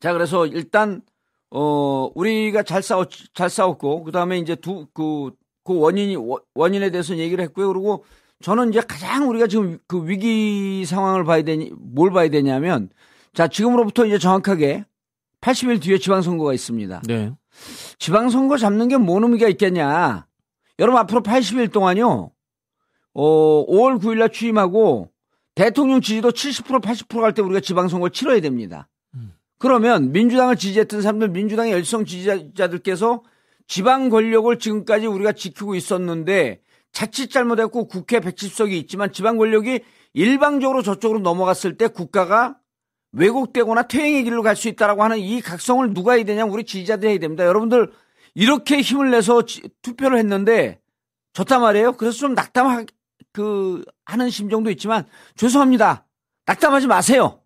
자, 0.00 0.12
그래서 0.12 0.46
일단, 0.46 1.02
어, 1.50 2.10
우리가 2.14 2.62
잘 2.64 2.82
싸웠, 2.82 3.08
잘 3.34 3.48
싸웠고, 3.48 4.04
그 4.04 4.12
다음에 4.12 4.38
이제 4.38 4.54
두, 4.56 4.86
그, 4.92 5.30
그 5.64 5.78
원인이, 5.78 6.16
원인에 6.54 6.90
대해서 6.90 7.16
얘기를 7.16 7.42
했고요. 7.44 7.68
그리고 7.72 8.04
저는 8.42 8.70
이제 8.70 8.80
가장 8.80 9.28
우리가 9.28 9.46
지금 9.46 9.78
그 9.86 10.08
위기 10.08 10.84
상황을 10.84 11.24
봐야 11.24 11.42
되니, 11.42 11.70
뭘 11.78 12.10
봐야 12.10 12.28
되냐면, 12.28 12.90
자, 13.32 13.46
지금으로부터 13.48 14.04
이제 14.06 14.18
정확하게 14.18 14.84
80일 15.40 15.80
뒤에 15.80 15.98
지방선거가 15.98 16.52
있습니다. 16.52 17.02
네. 17.06 17.32
지방선거 17.98 18.56
잡는 18.56 18.88
게 18.88 18.96
뭔 18.96 19.22
의미가 19.24 19.48
있겠냐. 19.48 20.26
여러분 20.78 21.00
앞으로 21.00 21.22
80일 21.22 21.70
동안요. 21.72 22.30
어, 23.14 23.66
5월 23.66 24.00
9일 24.00 24.18
날 24.18 24.30
취임하고 24.30 25.10
대통령 25.54 26.00
지지도 26.00 26.30
70% 26.30 26.80
80%갈 26.82 27.34
때 27.34 27.42
우리가 27.42 27.60
지방선거를 27.60 28.12
치러야 28.12 28.40
됩니다. 28.40 28.88
음. 29.14 29.34
그러면 29.58 30.12
민주당을 30.12 30.56
지지했던 30.56 31.02
사람들 31.02 31.28
민주당의 31.28 31.72
열성 31.72 32.04
지지자들께서 32.04 33.22
지방 33.66 34.08
권력을 34.08 34.58
지금까지 34.58 35.06
우리가 35.06 35.32
지키고 35.32 35.74
있었는데 35.74 36.60
자칫 36.90 37.30
잘못했고 37.30 37.86
국회 37.88 38.20
110석이 38.20 38.72
있지만 38.72 39.12
지방 39.12 39.36
권력이 39.36 39.80
일방적으로 40.14 40.82
저쪽으로 40.82 41.20
넘어갔을 41.20 41.76
때 41.76 41.88
국가가 41.88 42.56
왜곡되거나 43.12 43.82
퇴행의 43.84 44.24
길로 44.24 44.42
갈 44.42 44.56
수 44.56 44.68
있다라고 44.68 45.02
하는 45.02 45.18
이 45.18 45.40
각성을 45.40 45.92
누가 45.94 46.14
해야 46.14 46.24
되냐 46.24 46.44
우리 46.44 46.64
지지자들이 46.64 47.12
해야 47.12 47.18
됩니다. 47.18 47.44
여러분들 47.44 47.92
이렇게 48.34 48.80
힘을 48.80 49.10
내서 49.10 49.42
지, 49.44 49.62
투표를 49.82 50.18
했는데 50.18 50.80
좋단 51.34 51.60
말이에요. 51.60 51.92
그래서 51.92 52.18
좀 52.18 52.34
낙담하 52.34 52.84
그 53.32 53.84
하는 54.04 54.30
심정도 54.30 54.70
있지만 54.70 55.06
죄송합니다. 55.36 56.06
낙담하지 56.46 56.86
마세요. 56.86 57.40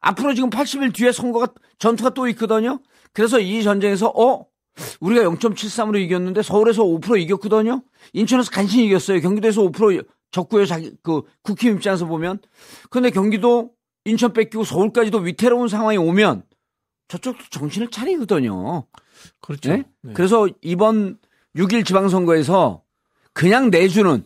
앞으로 0.00 0.34
지금 0.34 0.50
80일 0.50 0.94
뒤에 0.94 1.12
선거가 1.12 1.48
전투가 1.78 2.10
또 2.10 2.28
있거든요. 2.28 2.80
그래서 3.12 3.38
이 3.38 3.62
전쟁에서 3.62 4.08
어 4.08 4.46
우리가 5.00 5.24
0.73으로 5.24 6.00
이겼는데 6.00 6.42
서울에서 6.42 6.82
5% 6.82 7.20
이겼거든요. 7.20 7.82
인천에서 8.12 8.50
간신히 8.50 8.86
이겼어요. 8.86 9.20
경기도에서 9.20 9.62
5% 9.62 10.04
적고요. 10.30 10.66
자기 10.66 10.92
그 11.02 11.22
국힘 11.42 11.76
입장에서 11.76 12.06
보면. 12.06 12.40
근데 12.90 13.10
경기도 13.10 13.70
인천 14.04 14.32
뺏기고 14.32 14.64
서울까지도 14.64 15.18
위태로운 15.18 15.68
상황이 15.68 15.98
오면 15.98 16.42
저쪽도 17.08 17.44
정신을 17.50 17.90
차리거든요. 17.90 18.86
그렇죠. 19.40 19.70
네? 19.70 19.84
네. 20.00 20.12
그래서 20.14 20.48
이번 20.62 21.18
6일 21.54 21.84
지방선거에서 21.84 22.82
그냥 23.34 23.70
내주는 23.70 24.24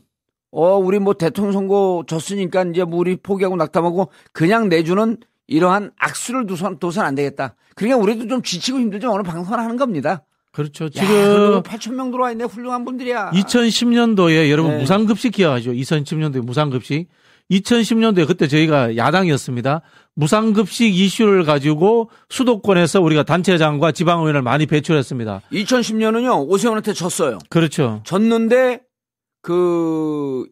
어 0.50 0.76
우리 0.76 0.98
뭐 0.98 1.14
대통령 1.14 1.52
선거 1.52 2.04
졌으니까 2.06 2.64
이제 2.64 2.84
뭐 2.84 2.98
우리 2.98 3.16
포기하고 3.16 3.56
낙담하고 3.56 4.10
그냥 4.32 4.68
내주는 4.68 5.16
이러한 5.46 5.92
악수를 5.98 6.46
두선 6.46 6.78
둬선 6.78 7.04
안 7.04 7.14
되겠다. 7.14 7.54
그러니까 7.74 7.98
우리도 7.98 8.28
좀 8.28 8.42
지치고 8.42 8.78
힘들죠. 8.78 9.10
오늘 9.10 9.22
방송을 9.22 9.58
하는 9.58 9.76
겁니다. 9.76 10.24
그렇죠. 10.52 10.88
지금 10.88 11.62
8천 11.62 11.94
명 11.94 12.10
들어와 12.10 12.32
있네. 12.32 12.44
훌륭한 12.44 12.86
분들이야. 12.86 13.32
2010년도에 13.32 14.50
여러분 14.50 14.72
네. 14.72 14.78
무상급식 14.78 15.34
기억하죠? 15.34 15.72
2010년도에 15.72 16.40
무상급식. 16.40 17.08
2010년도에 17.50 18.26
그때 18.26 18.48
저희가 18.48 18.96
야당이었습니다. 18.96 19.82
무상급식 20.14 20.96
이슈를 20.96 21.44
가지고 21.44 22.10
수도권에서 22.30 23.02
우리가 23.02 23.22
단체장과 23.22 23.92
지방의원을 23.92 24.40
많이 24.40 24.64
배출했습니다. 24.66 25.42
2010년은요 25.52 26.48
오세훈한테 26.48 26.94
졌어요. 26.94 27.38
그렇죠. 27.50 28.00
졌는데 28.04 28.80
그 29.42 29.52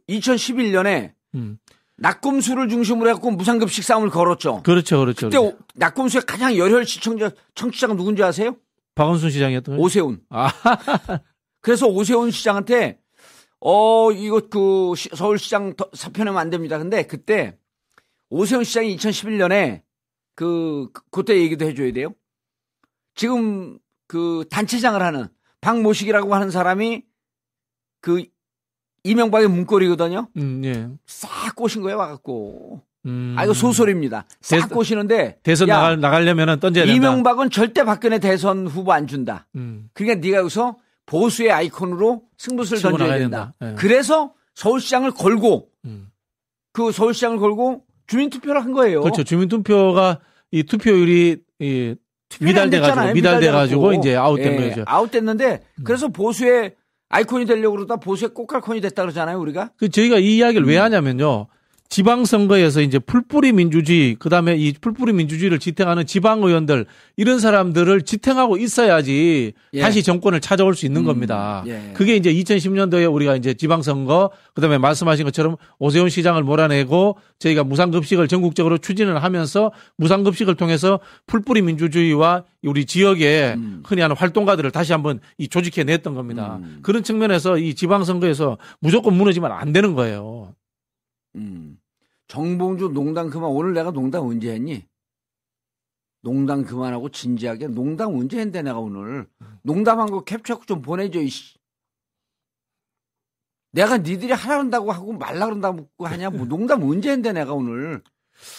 2011년에 0.09 1.13
음. 1.35 1.59
낙검수를 1.97 2.69
중심으로 2.69 3.09
해갖고 3.11 3.31
무상급식 3.33 3.85
싸움을 3.85 4.11
걸었죠. 4.11 4.63
그렇죠, 4.63 4.99
그렇죠. 5.01 5.29
그때 5.29 5.39
그렇죠. 5.39 5.59
낙검수의 5.75 6.23
가장 6.27 6.57
열혈 6.57 6.87
시청자 6.87 7.31
청취자가 7.55 7.95
누군지 7.95 8.23
아세요? 8.23 8.57
박원순 8.95 9.31
시장이었던 9.31 9.79
오세훈. 9.79 10.21
아. 10.29 10.51
그래서 11.61 11.87
오세훈 11.87 12.31
시장한테 12.31 12.99
어, 13.61 14.13
이거 14.13 14.41
그 14.51 14.93
서울시장 14.97 15.75
사표내면 15.95 16.39
안 16.39 16.51
됩니다. 16.51 16.79
근데 16.79 17.07
그때 17.07 17.57
오세훈 18.29 18.65
시장이 18.65 18.97
2011년에 18.97 19.83
그, 20.35 20.91
그때 21.11 21.39
얘기도 21.39 21.65
해줘야 21.65 21.93
돼요. 21.93 22.15
지금 23.15 23.79
그 24.07 24.45
단체장을 24.51 25.01
하는 25.01 25.29
박모식이라고 25.61 26.35
하는 26.35 26.51
사람이 26.51 27.05
그 28.01 28.25
이명박의 29.05 29.49
문고리거든요. 29.49 30.29
음, 30.37 30.63
예. 30.65 30.89
싹 31.07 31.55
꼬신 31.55 31.83
거예요, 31.83 31.99
와갖고. 31.99 32.81
음. 33.07 33.35
아, 33.39 33.45
이거 33.45 33.53
소설입니다. 33.53 34.25
싹 34.41 34.69
대, 34.69 34.75
꼬시는데. 34.75 35.39
대선 35.43 35.69
야, 35.69 35.77
나갈, 35.77 36.01
나가려면 36.01 36.59
던져야 36.59 36.87
된다. 36.87 36.97
이명박은 36.97 37.51
절대 37.51 37.85
박근혜 37.85 38.19
대선 38.19 38.67
후보 38.67 38.93
안 38.93 39.07
준다. 39.07 39.47
음. 39.57 39.91
그러니까 39.93 40.27
네가 40.27 40.39
여기서 40.39 40.79
보수의 41.07 41.53
아이콘으로 41.53 42.23
승부수를 42.39 42.83
던져야 42.83 43.19
된다. 43.19 43.53
된다. 43.53 43.55
네. 43.61 43.75
그래서 43.77 44.33
서울시장을 44.55 45.11
걸고 45.11 45.69
음. 45.85 46.09
그 46.73 46.93
서울시장을 46.93 47.39
걸고 47.39 47.85
주민투표를 48.07 48.65
한 48.65 48.73
거예요. 48.73 49.03
그렇죠. 49.03 49.23
주민투표가 49.23 50.21
이 50.51 50.63
투표율이 50.63 51.43
이 51.61 51.95
미달돼 52.41 52.81
가지고 52.81 53.13
미달돼 53.13 53.51
가지고 53.51 53.93
이제 53.93 54.17
아웃된 54.17 54.63
예, 54.63 54.69
거죠. 54.71 54.85
아웃됐는데 54.87 55.63
음. 55.79 55.85
그래서 55.85 56.09
보수의 56.09 56.75
아이콘이 57.15 57.47
되려고 57.47 57.77
그러다 57.77 57.97
보수의 57.97 58.31
꽃갈콘이 58.35 58.81
됐다 58.81 59.03
그러잖아요, 59.03 59.39
우리가. 59.39 59.71
그 59.77 59.89
저희가 59.89 60.19
이 60.19 60.37
이야기를 60.39 60.67
음. 60.67 60.69
왜 60.69 60.79
하냐면요. 60.79 61.47
지방선거에서 61.95 62.81
이제 62.81 62.99
풀뿌리 62.99 63.53
민주주의, 63.53 64.17
그 64.17 64.29
다음에 64.29 64.57
이 64.57 64.73
풀뿌리 64.73 65.13
민주주의를 65.13 65.61
지탱하는 65.61 66.07
지방의원들, 66.07 66.87
이런 67.17 67.39
사람들을 67.39 68.03
지탱하고 68.03 68.57
있어야지 68.57 69.53
예. 69.75 69.81
다시 69.81 70.03
정권을 70.03 70.41
찾아올 70.41 70.75
수 70.75 70.87
있는 70.87 71.03
음, 71.03 71.07
겁니다. 71.07 71.63
예. 71.69 71.93
그게 71.95 72.17
이제 72.17 72.35
2010년도에 72.35 73.13
우리가 73.15 73.37
이제 73.37 73.55
지방선거, 73.55 74.33
그 74.55 74.61
다음에 74.61 74.77
말씀하신 74.77 75.25
것처럼 75.27 75.55
오세훈 75.79 76.09
시장을 76.09 76.43
몰아내고 76.43 77.17
저희가 77.39 77.63
무상급식을 77.63 78.27
전국적으로 78.27 78.79
추진을 78.79 79.23
하면서 79.23 79.71
무상급식을 79.97 80.57
통해서 80.57 80.99
풀뿌리 81.29 81.63
민주주의와 81.63 82.43
우리 82.65 82.87
지역에 82.87 83.55
음. 83.57 83.85
흔히 83.87 84.03
하는 84.03 84.17
활동가들을 84.17 84.69
다시 84.73 84.91
한번 84.91 85.21
이 85.39 85.47
조직해 85.47 85.85
냈던 85.85 86.15
겁니다. 86.15 86.59
음. 86.61 86.81
그런 86.83 87.05
측면에서 87.05 87.57
이 87.59 87.77
지방선거에서 87.77 88.59
무조건 88.81 89.15
무너지면 89.15 89.53
안 89.53 89.73
되는 89.73 89.95
거예요. 89.95 90.55
음. 91.37 91.79
정봉주 92.35 92.89
농담 92.89 93.31
그만 93.31 93.49
오늘 93.49 93.75
내가 93.75 93.93
농담 93.93 94.27
언제 94.27 94.51
했니? 94.51 94.85
농담 96.21 96.65
그만하고 96.65 97.09
진지하게 97.09 97.69
농담 97.69 98.17
언제 98.17 98.39
했는데 98.39 98.63
내가 98.63 98.81
오늘 98.81 99.29
농담한 99.63 100.11
거 100.11 100.25
캡처하고 100.25 100.65
좀 100.65 100.83
보내줘 100.83 101.21
이씨. 101.21 101.55
내가 103.71 103.99
니들이 103.99 104.33
하라는다고 104.33 104.91
하고 104.91 105.13
말라 105.13 105.47
그런다고 105.47 105.89
하냐 105.99 106.31
뭐 106.31 106.45
농담 106.47 106.83
언제 106.83 107.11
했는데 107.11 107.33
내가 107.33 107.53
오늘 107.53 108.03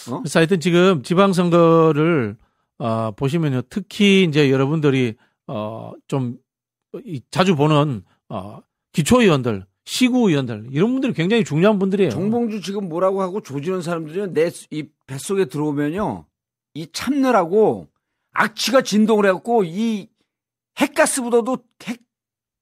어? 0.09 0.19
그래서 0.19 0.39
하여튼 0.39 0.61
지금 0.61 1.03
지방선거를 1.03 2.37
어, 2.77 3.11
보시면요 3.11 3.63
특히 3.69 4.23
이제 4.23 4.51
여러분들이 4.51 5.15
어, 5.47 5.91
좀 6.07 6.37
자주 7.29 7.57
보는 7.57 8.05
어, 8.29 8.61
기초의원들 8.93 9.65
시구의원들 9.85 10.69
이런 10.71 10.91
분들이 10.91 11.13
굉장히 11.13 11.43
중요한 11.43 11.79
분들이에요. 11.79 12.09
정봉주 12.11 12.61
지금 12.61 12.89
뭐라고 12.89 13.21
하고 13.21 13.41
조지는 13.41 13.81
사람들이 13.81 14.27
내이 14.31 14.89
뱃속에 15.07 15.45
들어오면요 15.45 16.25
이 16.73 16.87
참느라고 16.91 17.87
악취가 18.33 18.81
진동을 18.81 19.25
해갖고 19.25 19.63
이 19.63 20.09
핵가스보다도 20.77 21.57
핵, 21.83 22.01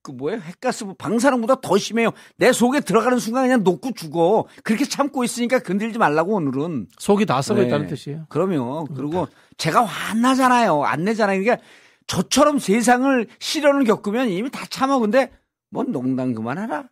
그 0.03 0.11
뭐예요? 0.11 0.39
핵가스 0.39 0.85
방사능보다 0.97 1.61
더 1.61 1.77
심해요. 1.77 2.11
내 2.37 2.51
속에 2.51 2.81
들어가는 2.81 3.17
순간 3.17 3.45
그냥 3.45 3.63
녹고 3.63 3.93
죽어. 3.93 4.45
그렇게 4.63 4.85
참고 4.85 5.23
있으니까 5.23 5.59
건들지 5.59 5.97
말라고 5.97 6.35
오늘은. 6.35 6.87
속이 6.99 7.25
다 7.25 7.41
썩어 7.41 7.63
있다는 7.63 7.87
네. 7.87 7.95
뜻이에요. 7.95 8.25
그럼요. 8.29 8.85
그리고 8.95 9.27
제가 9.57 9.83
화나잖아요. 9.83 10.83
안 10.83 11.05
내잖아요. 11.05 11.41
그러니까 11.41 11.65
저처럼 12.05 12.59
세상을 12.59 13.27
시련을 13.39 13.85
겪으면 13.85 14.29
이미 14.29 14.51
다 14.51 14.65
참아. 14.69 14.99
근데 14.99 15.31
뭔 15.69 15.91
농담 15.91 16.35
그만하라. 16.35 16.89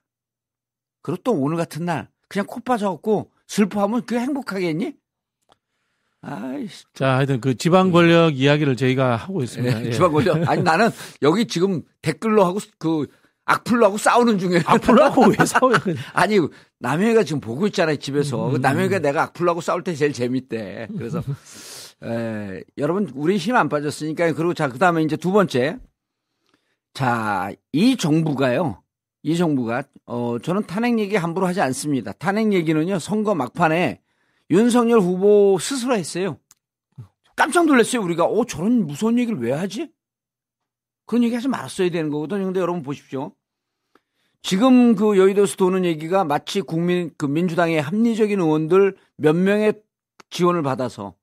그리고 1.02 1.22
또 1.24 1.32
오늘 1.34 1.58
같은 1.58 1.86
날 1.86 2.10
그냥 2.28 2.46
코 2.46 2.60
빠져갖고 2.60 3.32
슬퍼하면 3.48 4.06
그게 4.06 4.20
행복하겠니? 4.20 4.94
아이씨. 6.22 6.84
자, 6.94 7.16
하여튼 7.18 7.42
그 7.42 7.56
지방 7.58 7.92
권력 7.92 8.38
이야기를 8.38 8.76
저희가 8.76 9.16
하고 9.16 9.42
있습니다. 9.42 9.80
네, 9.80 9.86
예. 9.88 9.92
지방 9.92 10.12
권력. 10.12 10.48
아니 10.48 10.62
나는 10.62 10.90
여기 11.24 11.48
지금 11.48 11.82
댓글로 12.04 12.44
하고 12.46 12.60
그 12.78 13.08
악플로 13.46 13.86
하고 13.88 13.98
싸우는 13.98 14.38
중이에요. 14.38 14.62
악플로 14.66 15.04
하고 15.04 15.26
왜 15.28 15.36
싸워요? 15.46 15.78
아니 16.14 16.38
남해가 16.80 17.24
지금 17.24 17.42
보고 17.42 17.66
있잖아요 17.68 17.96
집에서. 17.98 18.50
음. 18.52 18.62
남해가 18.62 19.00
내가 19.00 19.24
악플로 19.24 19.50
하고 19.50 19.62
싸울 19.62 19.84
때 19.84 19.96
제일 19.96 20.14
재밌대. 20.14 20.90
그래서 20.96 21.24
에, 22.06 22.64
여러분 22.78 23.12
우리 23.16 23.38
힘 23.38 23.56
안 23.56 23.68
빠졌으니까 23.68 24.32
그리고 24.34 24.54
자 24.54 24.70
그다음에 24.70 25.02
이제 25.02 25.18
두 25.18 25.32
번째 25.32 25.80
자 26.94 27.52
이 27.72 27.98
정부가요. 27.98 28.84
이 29.24 29.38
정부가 29.38 29.84
어 30.06 30.38
저는 30.40 30.64
탄핵 30.64 30.98
얘기 31.00 31.16
함부로 31.16 31.48
하지 31.48 31.62
않습니다. 31.62 32.12
탄핵 32.14 32.54
얘기는요 32.54 33.00
선거 33.00 33.36
막판에 33.36 34.02
윤석열 34.50 35.00
후보 35.00 35.58
스스로 35.60 35.96
했어요. 35.96 36.38
깜짝 37.36 37.66
놀랐어요. 37.66 38.02
우리가 38.02 38.26
어 38.26 38.46
저런 38.46 38.86
무서운 38.88 39.20
얘기를 39.20 39.40
왜 39.40 39.52
하지? 39.52 39.92
그런 41.06 41.24
얘기 41.24 41.36
하지 41.36 41.48
말았어야 41.48 41.90
되는 41.90 42.10
거거든요. 42.10 42.46
근데 42.46 42.60
여러분 42.60 42.82
보십시오. 42.82 43.34
지금 44.42 44.96
그 44.96 45.18
여의도에서 45.18 45.56
도는 45.56 45.86
얘기가 45.86 46.24
마치 46.24 46.62
국민 46.62 47.12
그 47.18 47.26
민주당의 47.26 47.82
합리적인 47.82 48.40
의원들 48.40 48.96
몇 49.18 49.36
명의 49.36 49.74
지원을 50.32 50.64
받아서 50.64 51.14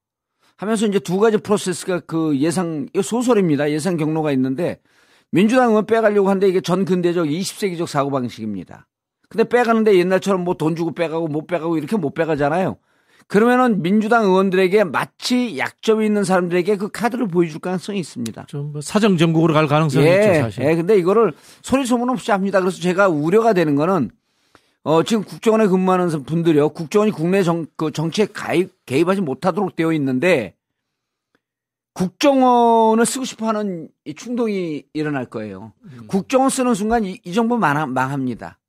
하면서 0.56 0.86
이제 0.86 0.98
두 0.98 1.18
가지 1.18 1.36
프로세스가 1.36 2.00
그 2.00 2.38
예상 2.38 2.86
소설입니다. 3.02 3.70
예상 3.70 3.96
경로가 3.96 4.30
있는데 4.32 4.80
민주당 5.30 5.70
의원 5.70 5.86
빼가려고 5.86 6.28
하는데 6.28 6.48
이게 6.48 6.60
전 6.60 6.84
근대적 6.84 7.26
20세기적 7.26 7.86
사고 7.86 8.10
방식입니다. 8.10 8.86
근데 9.28 9.44
빼가는데 9.44 9.94
옛날처럼 9.96 10.42
뭐 10.42 10.54
돈 10.54 10.74
주고 10.74 10.92
빼가고 10.92 11.28
못 11.28 11.46
빼가고 11.46 11.76
이렇게 11.76 11.96
못 11.96 12.14
빼가잖아요. 12.14 12.76
그러면은 13.26 13.82
민주당 13.82 14.24
의원들에게 14.24 14.84
마치 14.84 15.58
약점이 15.58 16.06
있는 16.06 16.24
사람들에게 16.24 16.76
그 16.76 16.88
카드를 16.88 17.28
보여줄 17.28 17.60
가능성이 17.60 17.98
있습니다. 18.00 18.46
좀 18.46 18.72
사정 18.80 19.18
정국으로 19.18 19.52
갈 19.52 19.66
가능성이 19.66 20.06
예, 20.06 20.14
있죠, 20.14 20.40
사실. 20.44 20.64
예, 20.64 20.74
근데 20.74 20.96
이거를 20.96 21.34
소리 21.60 21.84
소문 21.84 22.08
없이 22.08 22.30
합니다. 22.30 22.60
그래서 22.60 22.80
제가 22.80 23.08
우려가 23.08 23.52
되는 23.52 23.74
거는 23.76 24.10
어, 24.82 25.02
지금 25.02 25.24
국정원에 25.24 25.66
근무하는 25.66 26.08
분들이요. 26.24 26.70
국정원이 26.70 27.12
국내 27.12 27.42
정, 27.42 27.66
그 27.76 27.90
정치에 27.90 28.26
가입, 28.32 28.70
개입하지 28.86 29.20
못하도록 29.20 29.76
되어 29.76 29.92
있는데 29.92 30.54
국정원을 31.98 33.04
쓰고 33.04 33.24
싶어 33.24 33.48
하는 33.48 33.88
이 34.04 34.14
충동이 34.14 34.84
일어날 34.92 35.24
거예요. 35.24 35.72
음. 35.82 36.06
국정원 36.06 36.48
쓰는 36.48 36.74
순간 36.74 37.04
이, 37.04 37.18
이 37.24 37.32
정부 37.32 37.58
망, 37.58 37.92
망합니다. 37.92 38.60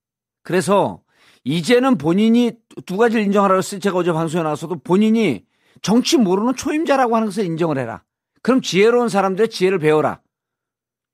그래서 0.41 1.01
이제는 1.43 1.99
본인이 1.99 2.53
두 2.87 2.97
가지를 2.97 3.23
인정하라고 3.25 3.59
했어요. 3.59 3.79
제가 3.79 3.99
어제 3.99 4.11
방송에 4.11 4.43
나와서도 4.43 4.79
본인이 4.79 5.45
정치 5.83 6.17
모르는 6.17 6.55
초임자라고 6.55 7.15
하는 7.15 7.27
것을 7.27 7.45
인정을 7.45 7.77
해라. 7.77 8.03
그럼 8.41 8.61
지혜로운 8.61 9.09
사람들의 9.09 9.49
지혜를 9.49 9.77
배워라. 9.77 10.21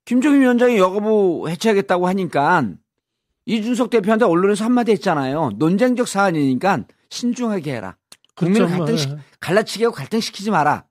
김종인 0.06 0.42
위원장이 0.42 0.78
여가부 0.78 1.50
해체하겠다고 1.50 2.08
하니까 2.08 2.70
이준석 3.46 3.90
대표한테 3.90 4.24
언론에서 4.24 4.64
한마디 4.64 4.92
했잖아요. 4.94 5.52
논쟁적 5.58 6.08
사안이니까 6.08 6.86
신중하게 7.10 7.76
해라. 7.76 7.98
국민을 8.36 8.68
그렇죠. 8.68 8.86
갈등, 8.86 8.98
시, 8.98 9.16
갈라치게 9.42 9.86
하고 9.86 9.96
갈등시키지 9.96 10.52
마라. 10.52 10.86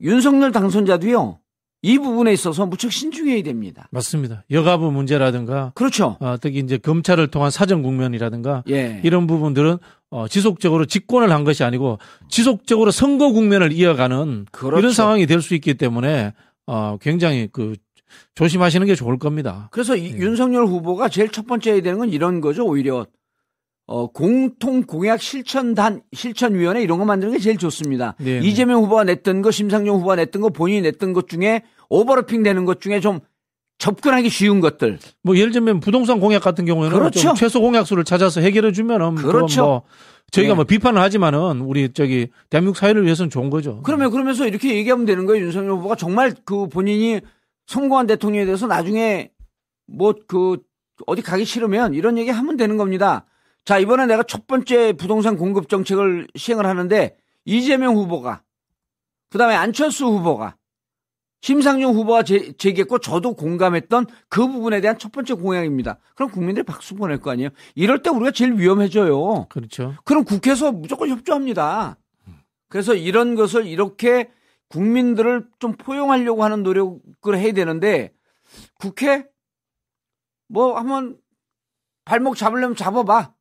음. 0.00 0.04
윤석열 0.06 0.52
당선자도요. 0.52 1.38
이 1.82 1.96
부분에 1.98 2.32
있어서 2.32 2.66
무척 2.66 2.90
신중해야 2.90 3.42
됩니다. 3.44 3.88
맞습니다. 3.92 4.42
여가부 4.50 4.90
문제라든가 4.90 5.70
그렇죠. 5.76 6.16
어, 6.18 6.34
특히 6.40 6.58
이제 6.58 6.76
검찰을 6.76 7.28
통한 7.28 7.52
사정 7.52 7.82
국면이라든가 7.82 8.64
예. 8.68 9.00
이런 9.04 9.28
부분들은 9.28 9.78
어, 10.10 10.26
지속적으로 10.26 10.86
집권을 10.86 11.30
한 11.30 11.44
것이 11.44 11.62
아니고 11.62 11.98
지속적으로 12.28 12.90
선거 12.90 13.30
국면을 13.30 13.70
이어가는 13.72 14.46
그렇죠. 14.50 14.78
이런 14.80 14.92
상황이 14.92 15.26
될 15.26 15.40
수 15.40 15.54
있기 15.54 15.74
때문에 15.74 16.32
어, 16.66 16.96
굉장히 17.00 17.48
그 17.52 17.76
조심하시는 18.34 18.84
게 18.86 18.96
좋을 18.96 19.18
겁니다. 19.18 19.68
그래서 19.70 19.94
이, 19.94 20.06
예. 20.06 20.16
윤석열 20.16 20.66
후보가 20.66 21.08
제일 21.10 21.28
첫 21.28 21.46
번째 21.46 21.74
해야 21.74 21.80
되는 21.80 22.00
건 22.00 22.10
이런 22.10 22.40
거죠. 22.40 22.64
오히려 22.66 23.06
어, 23.88 24.06
공통 24.06 24.82
공약 24.82 25.20
실천단 25.20 26.02
실천위원회 26.12 26.82
이런 26.82 26.98
거 26.98 27.04
만드는 27.04 27.32
게 27.32 27.38
제일 27.38 27.56
좋습니다. 27.56 28.14
네네. 28.18 28.46
이재명 28.46 28.82
후보가 28.82 29.04
냈던 29.04 29.42
거, 29.42 29.50
심상정 29.50 29.96
후보가 29.96 30.16
냈던 30.16 30.42
거, 30.42 30.50
본인이 30.50 30.82
냈던 30.82 31.14
것 31.14 31.28
중에 31.28 31.62
오버래핑 31.88 32.42
되는 32.42 32.64
것 32.66 32.80
중에 32.80 33.00
좀 33.00 33.20
접근하기 33.78 34.28
쉬운 34.28 34.60
것들. 34.60 34.98
뭐 35.22 35.36
예를 35.36 35.52
들면 35.52 35.80
부동산 35.80 36.20
공약 36.20 36.42
같은 36.42 36.66
경우에는 36.66 36.98
그렇죠. 36.98 37.32
최소 37.34 37.60
공약수를 37.60 38.04
찾아서 38.04 38.40
해결해 38.42 38.72
주면은 38.72 39.14
그렇죠. 39.14 39.64
뭐 39.64 39.82
저희가 40.32 40.52
네. 40.52 40.56
뭐 40.56 40.64
비판을 40.64 41.00
하지만은 41.00 41.62
우리 41.62 41.90
저기 41.92 42.28
대한민국 42.50 42.76
사회를 42.76 43.04
위해서는 43.04 43.30
좋은 43.30 43.48
거죠. 43.48 43.80
그러면 43.84 44.10
그러면서 44.10 44.46
이렇게 44.46 44.74
얘기하면 44.74 45.06
되는 45.06 45.24
거예요. 45.24 45.44
윤석열 45.46 45.72
후보가 45.72 45.94
정말 45.94 46.34
그 46.44 46.68
본인이 46.68 47.20
성공한 47.66 48.06
대통령에 48.06 48.44
대해서 48.44 48.66
나중에 48.66 49.30
뭐 49.86 50.12
그 50.26 50.58
어디 51.06 51.22
가기 51.22 51.44
싫으면 51.44 51.94
이런 51.94 52.18
얘기 52.18 52.30
하면 52.30 52.56
되는 52.56 52.76
겁니다. 52.76 53.24
자, 53.64 53.78
이번에 53.78 54.06
내가 54.06 54.22
첫 54.22 54.46
번째 54.46 54.92
부동산 54.94 55.36
공급 55.36 55.68
정책을 55.68 56.28
시행을 56.34 56.66
하는데 56.66 57.16
이재명 57.44 57.96
후보가 57.96 58.42
그다음에 59.30 59.54
안철수 59.54 60.06
후보가 60.06 60.56
심상정 61.40 61.94
후보가 61.94 62.24
제, 62.24 62.52
제기했고 62.52 62.98
저도 62.98 63.34
공감했던 63.34 64.06
그 64.28 64.48
부분에 64.48 64.80
대한 64.80 64.98
첫 64.98 65.12
번째 65.12 65.34
공약입니다. 65.34 65.98
그럼 66.14 66.30
국민들이 66.30 66.64
박수 66.64 66.94
보낼 66.96 67.20
거 67.20 67.30
아니에요? 67.30 67.50
이럴 67.74 68.02
때 68.02 68.10
우리가 68.10 68.32
제일 68.32 68.54
위험해져요. 68.58 69.46
그렇죠. 69.48 69.94
그럼 70.04 70.24
국회에서 70.24 70.72
무조건 70.72 71.10
협조합니다. 71.10 71.96
그래서 72.68 72.94
이런 72.94 73.34
것을 73.34 73.66
이렇게 73.66 74.30
국민들을 74.68 75.46
좀 75.58 75.72
포용하려고 75.72 76.44
하는 76.44 76.62
노력을 76.62 77.36
해야 77.36 77.52
되는데 77.52 78.12
국회 78.74 79.24
뭐 80.48 80.76
한번 80.76 81.18
발목 82.04 82.36
잡으려면 82.36 82.76
잡아봐. 82.76 83.32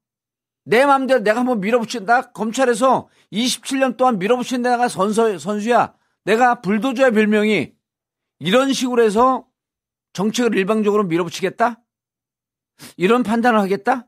내 0.67 0.86
마음대로 0.86 1.21
내가 1.21 1.39
한번 1.39 1.62
밀어붙인다. 1.62 2.32
검찰에서 2.34 3.08
27년 3.32 3.95
동안 3.95 4.19
밀어붙인 4.19 4.62
내가 4.63 4.89
선서, 4.89 5.38
선수야. 5.38 5.93
내가 6.25 6.60
불도저의 6.60 7.13
별명이 7.13 7.71
이런 8.39 8.73
식으로 8.73 9.01
해서 9.01 9.47
정책을 10.12 10.58
일방적으로 10.58 11.06
밀어붙이겠다? 11.06 11.82
이런 12.97 13.23
판단을 13.23 13.60
하겠다? 13.62 14.08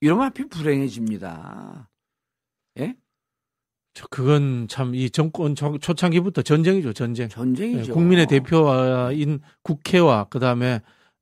이러면 0.00 0.24
하필 0.26 0.48
불행해집니다. 0.48 1.90
예? 2.78 2.94
그건 4.08 4.66
참 4.66 4.94
이 4.94 5.10
정권 5.10 5.54
초창기부터 5.54 6.40
전쟁이죠, 6.40 6.94
전쟁. 6.94 7.28
전쟁이죠. 7.28 7.90
예, 7.90 7.92
국민의 7.94 8.26
대표인 8.28 9.40
국회와 9.62 10.24
그 10.30 10.38
다음에 10.38 10.80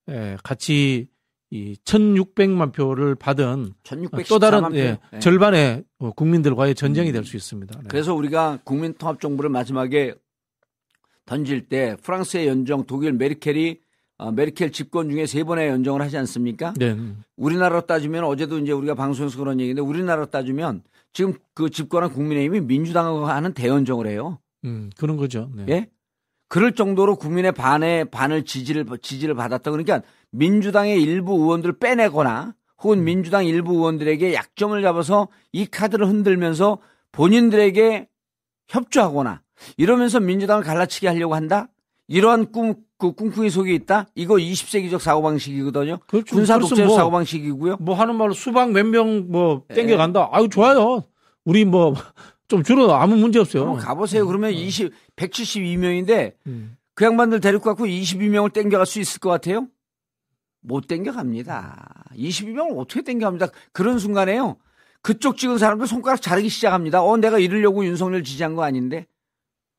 예, 0.08 0.36
같이 0.44 1.08
이 1.50 1.76
1,600만 1.84 2.74
표를 2.74 3.14
받은 3.14 3.72
또 4.28 4.38
다른 4.38 4.74
예, 4.74 4.98
네. 5.10 5.18
절반의 5.18 5.84
어, 5.98 6.12
국민들과의 6.12 6.74
전쟁이 6.74 7.10
될수 7.10 7.36
있습니다. 7.36 7.80
네. 7.80 7.86
그래서 7.88 8.14
우리가 8.14 8.58
국민통합정부를 8.64 9.48
마지막에 9.48 10.14
던질 11.24 11.68
때 11.68 11.96
프랑스의 12.02 12.48
연정 12.48 12.84
독일 12.84 13.12
메르켈이 13.14 13.80
어, 14.18 14.32
메르켈 14.32 14.72
집권 14.72 15.10
중에 15.10 15.26
세 15.26 15.44
번의 15.44 15.68
연정을 15.68 16.02
하지 16.02 16.18
않습니까? 16.18 16.74
네. 16.76 16.96
우리나라로 17.36 17.82
따지면 17.82 18.24
어제도 18.24 18.58
이제 18.58 18.72
우리가 18.72 18.94
방송에서 18.94 19.38
그런 19.38 19.60
얘기인데 19.60 19.80
우리나라로 19.80 20.26
따지면 20.26 20.82
지금 21.12 21.34
그 21.54 21.70
집권한 21.70 22.12
국민의힘이 22.12 22.60
민주당하고 22.62 23.26
하는 23.26 23.54
대연정을 23.54 24.06
해요. 24.06 24.38
음, 24.64 24.90
그런 24.96 25.16
거죠. 25.16 25.50
네. 25.54 25.64
예? 25.68 25.90
그럴 26.48 26.72
정도로 26.74 27.16
국민의 27.16 27.52
반의 27.52 28.06
반을 28.06 28.44
지지를 28.44 28.86
지지를 29.00 29.34
받았다. 29.34 29.70
그러니까 29.70 30.02
민주당의 30.30 31.02
일부 31.02 31.32
의원들을 31.34 31.78
빼내거나 31.78 32.54
혹은 32.82 32.98
음. 33.00 33.04
민주당 33.04 33.44
일부 33.46 33.72
의원들에게 33.74 34.34
약점을 34.34 34.80
잡아서 34.82 35.28
이 35.52 35.66
카드를 35.66 36.06
흔들면서 36.06 36.78
본인들에게 37.12 38.08
협조하거나 38.68 39.42
이러면서 39.76 40.20
민주당을 40.20 40.62
갈라치게 40.62 41.08
하려고 41.08 41.34
한다. 41.34 41.68
이러한 42.06 42.52
꿈, 42.52 42.74
그 42.98 43.12
꿍꿍이 43.12 43.50
속에 43.50 43.74
있다? 43.74 44.06
이거 44.14 44.34
20세기적 44.36 44.98
사고방식이거든요. 44.98 45.98
그렇죠. 46.06 46.34
군사 46.36 46.58
독재 46.58 46.84
뭐, 46.84 46.96
사고방식이고요. 46.96 47.76
뭐 47.80 47.94
하는 47.94 48.16
말로 48.16 48.32
수박 48.32 48.70
몇 48.72 48.86
명 48.86 49.26
뭐 49.30 49.64
땡겨간다. 49.74 50.20
예. 50.20 50.26
아유, 50.36 50.48
좋아요. 50.48 51.04
우리 51.44 51.64
뭐 51.64 51.94
좀 52.48 52.62
줄어 52.62 52.90
아무 52.94 53.16
문제 53.16 53.38
없어요. 53.38 53.74
가보세요. 53.74 54.26
그러면 54.26 54.52
20, 54.52 54.92
172명인데 55.16 56.32
음. 56.46 56.76
그 56.94 57.04
양반들 57.04 57.40
데리고 57.40 57.64
갖고 57.64 57.84
22명을 57.86 58.52
땡겨갈 58.52 58.86
수 58.86 59.00
있을 59.00 59.20
것 59.20 59.28
같아요? 59.30 59.66
못 60.60 60.86
땡겨갑니다. 60.86 62.04
22명을 62.14 62.78
어떻게 62.78 63.02
땡겨갑니다. 63.02 63.48
그런 63.72 63.98
순간에요. 63.98 64.56
그쪽 65.02 65.36
찍은 65.36 65.58
사람들 65.58 65.86
손가락 65.86 66.20
자르기 66.20 66.48
시작합니다. 66.48 67.02
어, 67.02 67.16
내가 67.16 67.38
이러려고 67.38 67.84
윤석열 67.84 68.24
지지한 68.24 68.54
거 68.54 68.64
아닌데. 68.64 69.06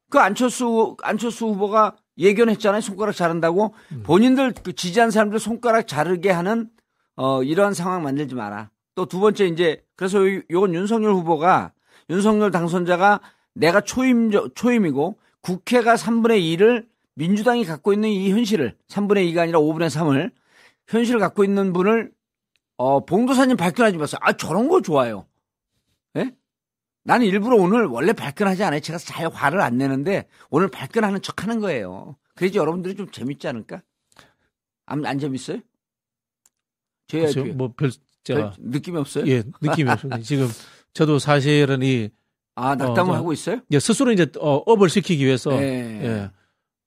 그 0.09 0.19
안철수, 0.19 0.95
안철수 1.03 1.45
후보가 1.47 1.97
예견했잖아요. 2.17 2.81
손가락 2.81 3.13
자른다고. 3.15 3.73
음. 3.91 4.03
본인들 4.03 4.53
그 4.63 4.73
지지한 4.73 5.11
사람들 5.11 5.39
손가락 5.39 5.87
자르게 5.87 6.31
하는 6.31 6.69
어, 7.15 7.43
이러한 7.43 7.73
상황 7.73 8.01
만들지 8.03 8.33
마라. 8.35 8.71
또 8.95 9.05
두 9.05 9.19
번째 9.19 9.45
이제 9.47 9.81
그래서 9.95 10.19
요건 10.49 10.73
윤석열 10.73 11.13
후보가 11.13 11.71
윤석열 12.09 12.51
당선자가 12.51 13.21
내가 13.53 13.81
초임 13.81 14.31
초임이고 14.53 15.17
국회가 15.41 15.95
3분의 15.95 16.41
2를 16.57 16.85
민주당이 17.15 17.65
갖고 17.65 17.93
있는 17.93 18.09
이 18.09 18.31
현실을 18.31 18.75
3분의 18.89 19.31
2가 19.31 19.39
아니라 19.39 19.59
5분의 19.59 19.87
3을 19.87 20.31
현실을 20.89 21.19
갖고 21.19 21.43
있는 21.43 21.71
분을 21.71 22.11
어, 22.77 23.05
봉도사님 23.05 23.57
발견하지 23.57 23.97
마세요. 23.97 24.19
아, 24.21 24.33
저런 24.33 24.67
거 24.67 24.81
좋아요. 24.81 25.27
예? 26.17 26.31
나는 27.03 27.25
일부러 27.27 27.55
오늘 27.57 27.85
원래 27.85 28.13
발끈하지 28.13 28.63
않아요. 28.63 28.79
제가 28.79 28.97
잘 28.99 29.27
화를 29.27 29.61
안 29.61 29.77
내는데 29.77 30.27
오늘 30.49 30.67
발끈하는 30.69 31.21
척 31.21 31.43
하는 31.43 31.59
거예요. 31.59 32.17
그래야지 32.35 32.57
여러분들이 32.57 32.95
좀 32.95 33.09
재밌지 33.11 33.47
않을까? 33.47 33.81
안, 34.85 35.05
안 35.05 35.19
재밌어요? 35.19 35.59
저야 37.07 37.21
그렇죠. 37.23 37.45
뭐별 37.45 37.91
제가 38.23 38.55
느낌이 38.59 38.97
없어요? 38.97 39.27
예, 39.27 39.43
느낌이 39.61 39.89
없어요. 39.89 40.19
지금 40.23 40.47
저도 40.93 41.19
사실은 41.19 41.81
이 41.83 42.09
아, 42.55 42.75
낙담을 42.75 43.13
어, 43.13 43.15
하고 43.15 43.33
있어요? 43.33 43.61
예, 43.71 43.79
스스로 43.79 44.11
이제 44.11 44.27
어, 44.39 44.55
업을 44.65 44.89
시키기 44.89 45.25
위해서 45.25 45.51
네. 45.51 46.01
예. 46.03 46.31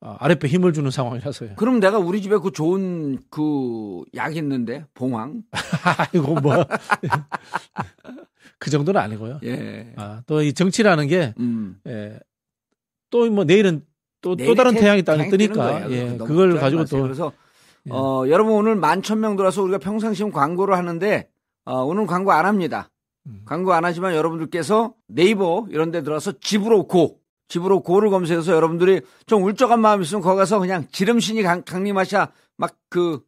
어, 0.05 0.17
아랫배 0.19 0.49
힘을 0.49 0.73
주는 0.73 0.91
상황이라서요. 0.91 1.55
그럼 1.57 1.79
내가 1.81 1.99
우리 1.99 2.21
집에 2.23 2.37
그 2.39 2.51
좋은 2.51 3.19
그 3.31 4.03
약 4.15 4.37
있는데 4.37 4.85
봉황. 4.95 5.43
이거 6.13 6.35
뭐. 6.41 6.65
그 8.59 8.71
정도는 8.71 9.01
아니고요. 9.01 9.41
예. 9.45 9.93
아, 9.97 10.23
또 10.27 10.43
이 10.43 10.53
정치라는 10.53 11.07
게, 11.09 11.35
음. 11.39 11.79
예. 11.87 12.19
또 13.11 13.27
뭐 13.31 13.45
내일은 13.45 13.85
또, 14.21 14.37
또 14.37 14.55
다른 14.55 14.75
태양이 14.75 15.03
땅에 15.03 15.29
뜨니까, 15.29 15.91
예. 15.91 16.17
그걸 16.17 16.59
가지고 16.59 16.85
또. 16.85 17.03
그래서, 17.03 17.33
예. 17.87 17.91
어, 17.93 18.25
여러분 18.29 18.55
오늘 18.55 18.77
만 18.77 19.03
천 19.03 19.21
명 19.21 19.37
들어서 19.37 19.63
우리가 19.63 19.79
평상시 19.79 20.23
광고를 20.25 20.77
하는데, 20.77 21.29
어, 21.65 21.83
오늘 21.85 22.07
광고 22.07 22.33
안 22.33 22.47
합니다. 22.47 22.91
음. 23.27 23.43
광고 23.45 23.73
안 23.73 23.85
하지만 23.85 24.15
여러분들께서 24.15 24.95
네이버 25.09 25.67
이런 25.71 25.91
데 25.91 26.03
들어서 26.03 26.33
집으로 26.41 26.87
고, 26.87 27.19
집으로 27.53 27.81
고를 27.81 28.09
검색해서 28.11 28.53
여러분들이 28.55 29.03
좀 29.27 29.45
울적한 29.45 29.79
마음 29.81 30.01
있으면 30.03 30.23
거기 30.23 30.39
가서 30.39 30.59
그냥 30.59 30.87
지름신이 30.91 31.43
강, 31.43 31.63
강림하샤 31.63 32.29
막 32.57 32.77
그 32.89 33.21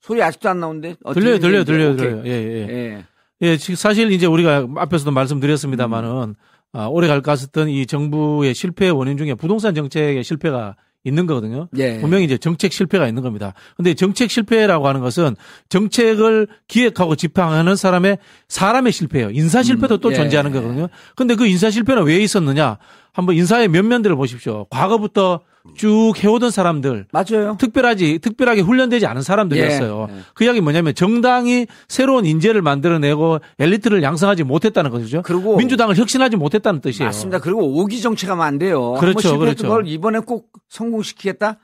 소리 0.00 0.22
아직도 0.22 0.50
안 0.50 0.60
나오는데. 0.60 0.96
어, 1.02 1.14
들려요, 1.14 1.38
들려요, 1.38 1.64
들려요, 1.64 1.96
들려요. 1.96 2.22
예, 2.26 2.30
예. 2.30 2.68
예. 2.68 3.04
예, 3.40 3.56
사실 3.56 4.12
이제 4.12 4.26
우리가 4.26 4.68
앞에서도 4.76 5.10
말씀드렸습니다만은 5.10 6.10
음. 6.10 6.34
아, 6.72 6.86
오래 6.86 7.08
갈 7.08 7.22
것 7.22 7.30
같았던 7.30 7.68
이 7.70 7.86
정부의 7.86 8.52
실패의 8.54 8.92
원인 8.92 9.16
중에 9.16 9.34
부동산 9.34 9.74
정책의 9.74 10.22
실패가 10.22 10.76
있는 11.04 11.26
거거든요. 11.26 11.68
예. 11.76 12.00
분명히 12.00 12.24
이제 12.24 12.38
정책 12.38 12.72
실패가 12.72 13.06
있는 13.06 13.22
겁니다. 13.22 13.52
근데 13.76 13.94
정책 13.94 14.30
실패라고 14.30 14.88
하는 14.88 15.00
것은 15.00 15.36
정책을 15.68 16.48
기획하고 16.66 17.14
집행하는 17.14 17.76
사람의 17.76 18.18
사람의 18.48 18.92
실패예요. 18.92 19.30
인사 19.30 19.62
실패도 19.62 19.96
음. 19.96 20.00
또 20.00 20.12
예. 20.12 20.16
존재하는 20.16 20.50
거거든요. 20.52 20.88
근데 21.14 21.34
그 21.34 21.46
인사 21.46 21.70
실패는 21.70 22.04
왜 22.04 22.18
있었느냐? 22.18 22.78
한번 23.12 23.36
인사의 23.36 23.68
면면들을 23.68 24.16
보십시오. 24.16 24.66
과거부터 24.70 25.40
쭉 25.74 26.12
해오던 26.22 26.50
사람들. 26.50 27.06
맞아요. 27.10 27.56
특별하지, 27.58 28.18
특별하게 28.18 28.60
훈련되지 28.60 29.06
않은 29.06 29.22
사람들이었어요. 29.22 30.08
예. 30.10 30.14
예. 30.14 30.20
그 30.34 30.44
이야기 30.44 30.60
뭐냐면 30.60 30.94
정당이 30.94 31.66
새로운 31.88 32.26
인재를 32.26 32.60
만들어내고 32.62 33.38
엘리트를 33.58 34.02
양성하지 34.02 34.44
못했다는 34.44 34.90
거죠. 34.90 35.22
그리고 35.22 35.56
민주당을 35.56 35.96
혁신하지 35.96 36.36
못했다는 36.36 36.80
뜻이에요. 36.80 37.08
맞습니다. 37.08 37.38
그리고 37.40 37.80
오기 37.80 38.00
정책하면 38.00 38.44
안 38.44 38.58
돼요. 38.58 38.92
그렇죠. 38.94 39.38
그렇죠. 39.38 39.68
걸 39.68 39.88
이번에 39.88 40.18
꼭 40.20 40.50
성공시키겠다? 40.68 41.58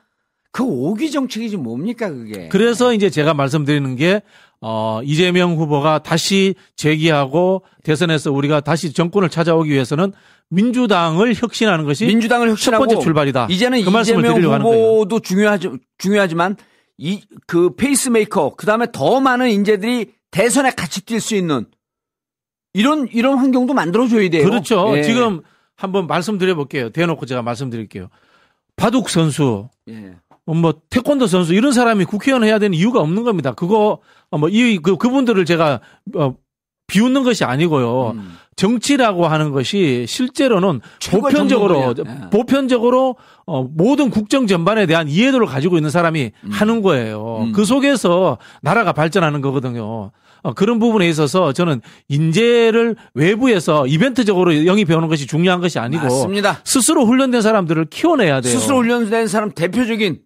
그 0.53 0.65
오기 0.65 1.11
정책이 1.11 1.51
지 1.51 1.57
뭡니까 1.57 2.09
그게. 2.11 2.49
그래서 2.49 2.93
이제 2.93 3.09
제가 3.11 3.35
말씀드리는 3.35 3.97
게 3.97 4.23
어, 4.61 5.01
이재명 5.05 5.57
후보가 5.57 6.03
다시 6.03 6.55
재기하고 6.77 7.63
대선에서 7.85 8.33
우리가 8.33 8.61
다시 8.61 8.93
정권을 8.93 9.31
찾아오기 9.31 9.71
위해서는 9.71 10.13
민주당을 10.51 11.35
혁신하는 11.35 11.85
것이 11.85 12.07
민주당을 12.07 12.51
혁신하고 12.51 12.85
첫 12.85 12.89
번째 12.89 13.05
출발이다. 13.05 13.47
이제는 13.51 13.83
그 13.85 14.01
이재명 14.01 14.61
후보도 14.61 15.21
중요하지 15.21 15.71
중요하지만 15.99 16.57
이 16.99 17.21
그 17.47 17.75
페이스메이커 17.75 18.55
그다음에 18.57 18.87
더 18.93 19.21
많은 19.21 19.51
인재들이 19.51 20.13
대선에 20.31 20.71
같이 20.71 21.01
뛸 21.01 21.19
수 21.21 21.35
있는 21.35 21.67
이런 22.73 23.09
이런 23.13 23.39
환경도 23.39 23.75
만들어 23.75 24.07
줘야 24.07 24.29
돼요. 24.31 24.45
그렇죠. 24.45 24.97
예. 24.97 25.03
지금 25.03 25.41
한번 25.77 26.07
말씀드려 26.07 26.55
볼게요. 26.55 26.91
대놓고 26.91 27.27
제가 27.27 27.43
말씀드릴게요. 27.43 28.09
바둑 28.77 29.09
선수 29.11 29.69
예. 29.89 30.15
뭐 30.55 30.75
태권도 30.91 31.27
선수 31.27 31.55
이런 31.55 31.73
사람이 31.73 32.05
국회의원 32.05 32.45
해야 32.45 32.59
되는 32.59 32.77
이유가 32.77 33.01
없는 33.01 33.23
겁니다. 33.23 33.53
그거 33.53 34.01
뭐이 34.31 34.79
그, 34.79 34.97
그분들을 34.97 35.45
제가 35.45 35.81
어, 36.17 36.35
비웃는 36.87 37.23
것이 37.23 37.45
아니고요. 37.45 38.11
음. 38.17 38.37
정치라고 38.57 39.27
하는 39.27 39.53
것이 39.53 40.05
실제로는 40.07 40.81
보편적으로 41.11 41.95
네. 41.95 42.05
보편적으로 42.31 43.17
어, 43.47 43.63
모든 43.63 44.11
국정 44.11 44.47
전반에 44.47 44.87
대한 44.87 45.09
이해도를 45.09 45.47
가지고 45.47 45.77
있는 45.77 45.89
사람이 45.89 46.33
음. 46.45 46.51
하는 46.51 46.83
거예요. 46.83 47.45
음. 47.45 47.53
그 47.53 47.65
속에서 47.65 48.37
나라가 48.61 48.93
발전하는 48.93 49.41
거거든요. 49.41 50.11
어, 50.43 50.53
그런 50.55 50.79
부분에 50.79 51.09
있어서 51.09 51.53
저는 51.53 51.81
인재를 52.09 52.97
외부에서 53.15 53.87
이벤트적으로 53.87 54.67
영입해 54.67 54.95
오는 54.95 55.09
것이 55.09 55.27
중요한 55.27 55.61
것이 55.61 55.79
아니고 55.79 56.03
맞습니다. 56.03 56.61
스스로 56.65 57.07
훈련된 57.07 57.43
사람들을 57.43 57.87
키워내야 57.87 58.41
돼요. 58.41 58.53
스스로 58.53 58.79
훈련된 58.79 59.27
사람 59.27 59.53
대표적인 59.53 60.19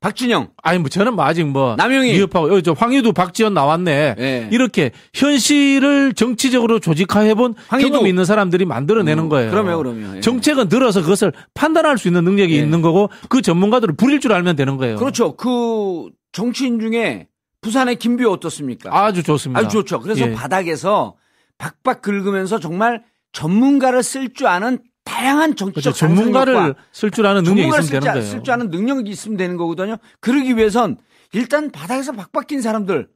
박진영. 0.00 0.48
아니 0.62 0.78
뭐 0.78 0.88
저는 0.88 1.14
뭐 1.14 1.26
아직 1.26 1.44
뭐 1.44 1.76
남영희 1.76 2.14
위협하고 2.14 2.50
여기 2.50 2.62
저 2.62 2.72
황희도 2.72 3.12
박지원 3.12 3.52
나왔네. 3.52 4.14
네. 4.16 4.48
이렇게 4.50 4.92
현실을 5.12 6.14
정치적으로 6.14 6.80
조직화해 6.80 7.34
본 7.34 7.54
경험 7.68 8.06
있는 8.06 8.24
사람들이 8.24 8.64
만들어내는 8.64 9.24
음, 9.24 9.28
거예요. 9.28 9.50
그러면 9.50 9.76
그러면 9.76 10.16
예. 10.16 10.20
정책은 10.20 10.70
들어서 10.70 11.02
그것을 11.02 11.32
판단할 11.52 11.98
수 11.98 12.08
있는 12.08 12.24
능력이 12.24 12.54
예. 12.56 12.58
있는 12.58 12.80
거고 12.80 13.10
그 13.28 13.42
전문가들을 13.42 13.94
부릴 13.96 14.20
줄 14.20 14.32
알면 14.32 14.56
되는 14.56 14.78
거예요. 14.78 14.96
그렇죠. 14.96 15.36
그 15.36 16.08
정치인 16.32 16.80
중에 16.80 17.28
부산의 17.60 17.96
김비호 17.96 18.30
어떻습니까? 18.30 18.90
아주 18.96 19.22
좋습니다. 19.22 19.60
아주 19.60 19.68
좋죠. 19.68 20.00
그래서 20.00 20.22
예. 20.22 20.32
바닥에서 20.32 21.16
박박 21.58 22.00
긁으면서 22.00 22.58
정말 22.58 23.02
전문가를 23.32 24.02
쓸 24.02 24.32
줄 24.32 24.46
아는 24.46 24.78
다양한 25.20 25.54
정치적 25.54 25.94
그렇죠. 25.94 25.98
전문가를 25.98 26.74
쓸 26.92 27.10
줄 27.10 27.26
아는 27.26 27.42
능력이 27.42 27.68
있으면 27.68 28.00
되는 28.00 28.14
거예요. 28.14 28.26
쓸줄 28.26 28.52
아는 28.52 28.70
능력이 28.70 29.10
있으면 29.10 29.36
되는 29.36 29.56
거거든요. 29.56 29.96
그러기 30.20 30.56
위해선 30.56 30.96
일단 31.32 31.70
바닥에서 31.70 32.12
박박힌 32.12 32.62
사람들 32.62 33.08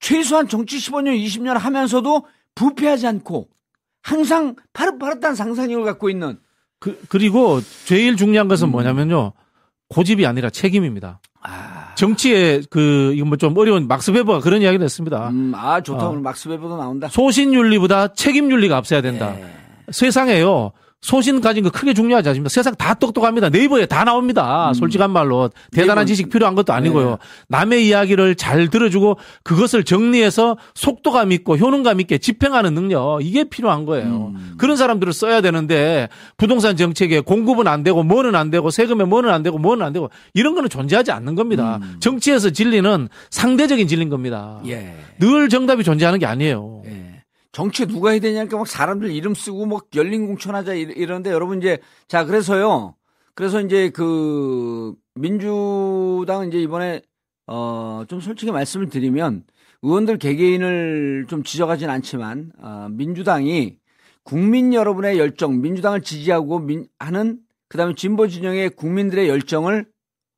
최소한 0.00 0.48
정치 0.48 0.78
15년, 0.78 1.16
20년 1.24 1.54
하면서도 1.58 2.26
부패하지 2.54 3.06
않고 3.06 3.48
항상 4.02 4.56
파릇파릇한 4.72 5.34
상상력을 5.34 5.84
갖고 5.84 6.10
있는 6.10 6.38
그, 6.80 7.00
그리고 7.08 7.60
제일 7.86 8.16
중요한 8.16 8.48
것은 8.48 8.68
음. 8.68 8.72
뭐냐면요. 8.72 9.32
고집이 9.88 10.26
아니라 10.26 10.50
책임입니다. 10.50 11.20
아. 11.40 11.94
정치에 11.94 12.62
그 12.68 13.12
이거 13.14 13.24
뭐좀 13.24 13.56
어려운 13.56 13.86
막스 13.86 14.12
베버가 14.12 14.40
그런 14.40 14.60
이야기를 14.60 14.84
했습니다. 14.84 15.28
음, 15.28 15.52
아 15.54 15.80
좋다 15.80 16.06
어. 16.06 16.10
오늘 16.10 16.20
막스 16.22 16.48
베버도 16.48 16.76
나온다. 16.76 17.08
소신 17.08 17.54
윤리보다 17.54 18.14
책임 18.14 18.50
윤리가 18.50 18.76
앞서야 18.76 19.00
된다. 19.00 19.32
네. 19.32 19.46
세상에요. 19.90 20.72
소신 21.02 21.40
가진 21.40 21.62
거 21.62 21.70
크게 21.70 21.94
중요하지 21.94 22.30
않습니까? 22.30 22.48
세상 22.48 22.74
다 22.74 22.94
똑똑합니다. 22.94 23.48
네이버에 23.48 23.86
다 23.86 24.02
나옵니다. 24.04 24.68
음. 24.68 24.74
솔직한 24.74 25.10
말로. 25.10 25.50
대단한 25.70 26.04
네이버. 26.04 26.06
지식 26.06 26.30
필요한 26.30 26.54
것도 26.54 26.72
아니고요. 26.72 27.10
네. 27.10 27.16
남의 27.48 27.86
이야기를 27.86 28.34
잘 28.34 28.68
들어주고 28.68 29.16
그것을 29.44 29.84
정리해서 29.84 30.56
속도감 30.74 31.32
있고 31.32 31.56
효능감 31.58 32.00
있게 32.00 32.18
집행하는 32.18 32.74
능력. 32.74 33.20
이게 33.22 33.44
필요한 33.44 33.84
거예요. 33.84 34.32
음. 34.34 34.54
그런 34.58 34.76
사람들을 34.76 35.12
써야 35.12 35.40
되는데 35.40 36.08
부동산 36.38 36.76
정책에 36.76 37.20
공급은 37.20 37.68
안 37.68 37.82
되고 37.84 38.02
뭐는 38.02 38.34
안 38.34 38.50
되고 38.50 38.70
세금에 38.70 39.04
뭐는 39.04 39.30
안 39.30 39.42
되고 39.42 39.58
뭐는 39.58 39.84
안 39.84 39.92
되고 39.92 40.10
이런 40.34 40.54
거는 40.54 40.68
존재하지 40.68 41.12
않는 41.12 41.34
겁니다. 41.36 41.78
음. 41.82 41.96
정치에서 42.00 42.50
진리는 42.50 43.08
상대적인 43.30 43.86
진리인 43.86 44.08
겁니다. 44.08 44.60
예. 44.66 44.96
늘 45.20 45.48
정답이 45.48 45.84
존재하는 45.84 46.18
게 46.18 46.26
아니에요. 46.26 46.82
예. 46.86 47.05
정치 47.56 47.86
누가 47.86 48.10
해야 48.10 48.20
되냐니까 48.20 48.58
막 48.58 48.66
사람들 48.66 49.10
이름 49.10 49.34
쓰고 49.34 49.64
뭐 49.64 49.80
열린 49.94 50.26
공천하자 50.26 50.74
이러는데 50.74 51.30
여러분 51.30 51.56
이제 51.56 51.78
자 52.06 52.26
그래서요. 52.26 52.94
그래서 53.34 53.62
이제 53.62 53.88
그 53.88 54.94
민주당 55.14 56.46
이제 56.48 56.60
이번에 56.60 57.00
어 57.46 58.04
좀 58.08 58.20
솔직히 58.20 58.52
말씀을 58.52 58.90
드리면 58.90 59.44
의원들 59.80 60.18
개개인을 60.18 61.24
좀 61.30 61.42
지적하진 61.44 61.88
않지만 61.88 62.52
어 62.58 62.88
민주당이 62.90 63.78
국민 64.22 64.74
여러분의 64.74 65.18
열정, 65.18 65.62
민주당을 65.62 66.02
지지하고 66.02 66.58
민, 66.58 66.86
하는 66.98 67.38
그다음에 67.70 67.94
진보 67.96 68.28
진영의 68.28 68.70
국민들의 68.70 69.30
열정을 69.30 69.86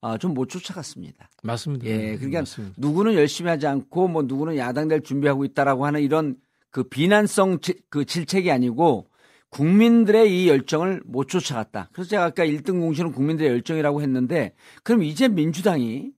어, 0.02 0.18
좀못 0.18 0.50
쫓아갔습니다. 0.50 1.28
맞습니다. 1.42 1.84
예, 1.86 2.14
그러니까 2.14 2.42
맞습니다. 2.42 2.76
누구는 2.78 3.14
열심히 3.14 3.50
하지 3.50 3.66
않고 3.66 4.06
뭐 4.06 4.22
누구는 4.22 4.56
야당 4.56 4.86
될 4.86 5.02
준비하고 5.02 5.44
있다라고 5.44 5.84
하는 5.84 6.00
이런 6.00 6.36
그 6.70 6.84
비난성 6.84 7.60
지, 7.60 7.74
그 7.88 8.04
질책이 8.04 8.50
아니고 8.50 9.06
국민들의 9.50 10.30
이 10.30 10.48
열정을 10.48 11.02
못 11.06 11.28
쫓아갔다. 11.28 11.88
그래서 11.92 12.10
제가 12.10 12.24
아까 12.24 12.44
1등 12.44 12.80
공신은 12.80 13.12
국민들의 13.12 13.50
열정이라고 13.50 14.02
했는데 14.02 14.54
그럼 14.82 15.02
이제 15.02 15.28
민주당이 15.28 16.12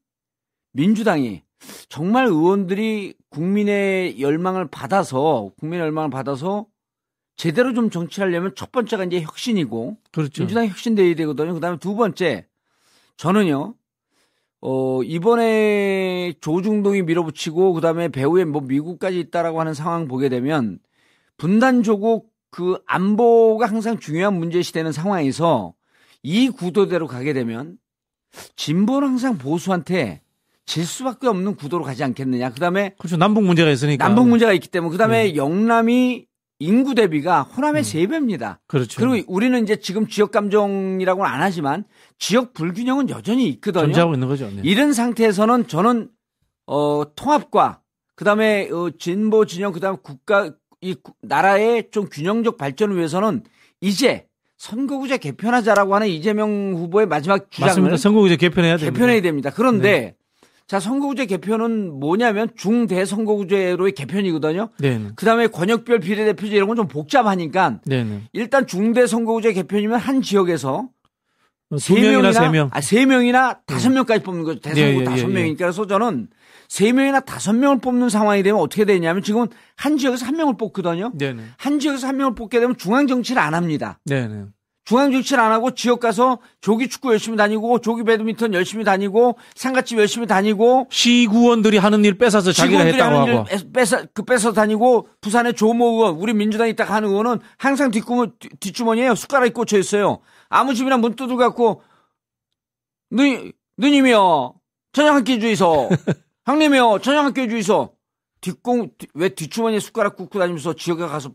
민주당이 0.72 1.42
정말 1.88 2.26
의원들이 2.26 3.14
국민의 3.28 4.20
열망을 4.20 4.68
받아서 4.68 5.52
국민의 5.58 5.84
열망을 5.84 6.10
받아서 6.10 6.66
제대로 7.36 7.72
좀 7.72 7.90
정치하려면 7.90 8.52
첫 8.54 8.72
번째가 8.72 9.04
이제 9.04 9.20
혁신이고 9.20 9.96
그렇죠. 10.12 10.42
민주당 10.42 10.66
혁신돼야 10.66 11.14
되거든요. 11.14 11.54
그다음에 11.54 11.78
두 11.78 11.94
번째 11.94 12.46
저는요 13.16 13.74
어, 14.62 15.02
이번에 15.02 16.34
조중동이 16.40 17.02
밀어붙이고 17.02 17.72
그다음에 17.72 18.08
배후에 18.08 18.44
뭐 18.44 18.60
미국까지 18.60 19.18
있다라고 19.18 19.60
하는 19.60 19.74
상황 19.74 20.06
보게 20.06 20.28
되면 20.28 20.78
분단 21.36 21.82
조국 21.82 22.30
그 22.50 22.78
안보가 22.86 23.66
항상 23.66 23.98
중요한 23.98 24.34
문제시 24.34 24.72
되는 24.72 24.92
상황에서 24.92 25.74
이 26.22 26.50
구도대로 26.50 27.06
가게 27.06 27.32
되면 27.32 27.78
진보는 28.56 29.08
항상 29.08 29.38
보수한테 29.38 30.20
질 30.66 30.84
수밖에 30.84 31.26
없는 31.26 31.56
구도로 31.56 31.82
가지 31.82 32.04
않겠느냐. 32.04 32.50
그다음에 32.50 32.94
그렇죠. 32.98 33.16
남북 33.16 33.44
문제가 33.44 33.70
있으니까. 33.70 34.06
남북 34.06 34.28
문제가 34.28 34.52
있기 34.52 34.68
때문에 34.68 34.92
그다음에 34.92 35.22
네. 35.24 35.36
영남이 35.36 36.26
인구 36.60 36.94
대비가 36.94 37.42
호남의 37.42 37.80
음. 37.80 37.82
3배입니다. 37.82 38.58
그렇죠. 38.66 39.00
그리고 39.00 39.32
우리는 39.32 39.60
이제 39.62 39.76
지금 39.76 40.06
지역 40.06 40.30
감정이라고는 40.30 41.28
안 41.28 41.40
하지만 41.40 41.84
지역 42.18 42.52
불균형은 42.52 43.08
여전히 43.08 43.48
있거든요. 43.48 43.86
존재하고 43.86 44.14
있는 44.14 44.28
거죠. 44.28 44.48
네. 44.50 44.60
이런 44.62 44.92
상태에서는 44.92 45.66
저는 45.66 46.10
어 46.66 47.02
통합과 47.16 47.80
그다음에 48.14 48.68
어 48.70 48.90
진보 48.98 49.46
진영 49.46 49.72
그다음에 49.72 49.96
국가 50.02 50.52
이 50.82 50.94
나라의 51.22 51.88
좀 51.90 52.08
균형적 52.10 52.58
발전을 52.58 52.96
위해서는 52.96 53.42
이제 53.80 54.26
선거구제 54.58 55.16
개편하자라고 55.16 55.94
하는 55.94 56.08
이재명 56.08 56.74
후보의 56.74 57.06
마지막 57.06 57.50
주장을 57.50 57.70
맞습니다. 57.70 57.96
선거구제 57.96 58.36
개편해야 58.36 58.76
됩니다. 58.76 58.92
개편해야 58.92 59.22
됩니다. 59.22 59.50
그런데 59.50 59.90
네. 60.00 60.14
자, 60.70 60.78
선거구제 60.78 61.26
개편은 61.26 61.98
뭐냐면 61.98 62.48
중대 62.56 63.04
선거구제로의 63.04 63.90
개편이거든요. 63.90 64.68
네. 64.78 65.00
그다음에 65.16 65.48
권역별 65.48 65.98
비례대표제 65.98 66.54
이런 66.54 66.68
건 66.68 66.76
좀 66.76 66.86
복잡하니까 66.86 67.80
네. 67.86 68.20
일단 68.32 68.68
중대 68.68 69.08
선거구제 69.08 69.52
개편이면 69.52 69.98
한 69.98 70.22
지역에서 70.22 70.88
뭐세 71.70 71.94
명이나 72.00 72.30
세 72.30 72.48
명, 72.50 72.70
아, 72.72 72.80
세 72.80 73.04
명이나 73.04 73.62
다섯 73.66 73.90
명까지 73.90 74.22
뽑는 74.22 74.44
거죠. 74.44 74.60
대선거 74.60 74.80
예, 74.80 75.00
예, 75.00 75.04
다섯 75.04 75.28
예, 75.28 75.32
명이니까 75.32 75.64
그래서 75.64 75.88
저는 75.88 76.28
세 76.68 76.92
명이나 76.92 77.18
다섯 77.18 77.52
명을 77.52 77.80
뽑는 77.80 78.08
상황이 78.08 78.44
되면 78.44 78.60
어떻게 78.60 78.84
되냐면 78.84 79.24
지금은 79.24 79.48
한 79.74 79.96
지역에서 79.96 80.24
한 80.24 80.36
명을 80.36 80.56
뽑거든요. 80.56 81.10
네네. 81.18 81.42
한 81.56 81.80
지역에서 81.80 82.06
한 82.06 82.16
명을 82.16 82.36
뽑게 82.36 82.60
되면 82.60 82.76
중앙 82.76 83.08
정치를 83.08 83.42
안 83.42 83.54
합니다. 83.54 83.98
네네. 84.04 84.44
중앙 84.84 85.12
정치를 85.12 85.42
안 85.42 85.52
하고 85.52 85.72
지역 85.72 86.00
가서 86.00 86.38
조기 86.60 86.88
축구 86.88 87.10
열심히 87.10 87.36
다니고 87.36 87.80
조기 87.80 88.02
배드민턴 88.02 88.54
열심히 88.54 88.84
다니고 88.84 89.38
상가집 89.54 89.98
열심히 89.98 90.26
다니고 90.26 90.88
시구원들이 90.90 91.78
하는 91.78 92.04
일 92.04 92.18
뺏어서 92.18 92.52
자기가 92.52 92.82
했다고 92.82 93.16
하고. 93.16 93.44
뺏어 93.72 94.04
그 94.12 94.24
뺏어 94.24 94.52
다니고 94.52 95.08
부산의 95.20 95.54
조모 95.54 95.90
의원 95.90 96.16
우리 96.16 96.32
민주당이 96.34 96.74
딱 96.76 96.90
하는 96.90 97.08
의원은 97.08 97.40
항상 97.58 97.90
뒷구멍 97.90 98.32
뒷주머니에 98.58 99.14
숟가락이 99.14 99.52
꽂혀 99.52 99.78
있어요. 99.78 100.20
아무 100.48 100.74
집이나 100.74 100.96
문 100.96 101.14
두들 101.14 101.36
갖고 101.36 101.82
누 103.10 103.52
누님이요 103.76 104.54
끼 105.24 105.40
주이소. 105.40 105.90
형님이요 106.46 106.98
끼 107.34 107.48
주이소. 107.48 107.94
뒷공 108.40 108.90
왜 109.14 109.28
뒷주머니에 109.28 109.80
숟가락 109.80 110.16
꽂고 110.16 110.38
다니면서 110.38 110.72
지역에 110.72 111.06
가서 111.06 111.32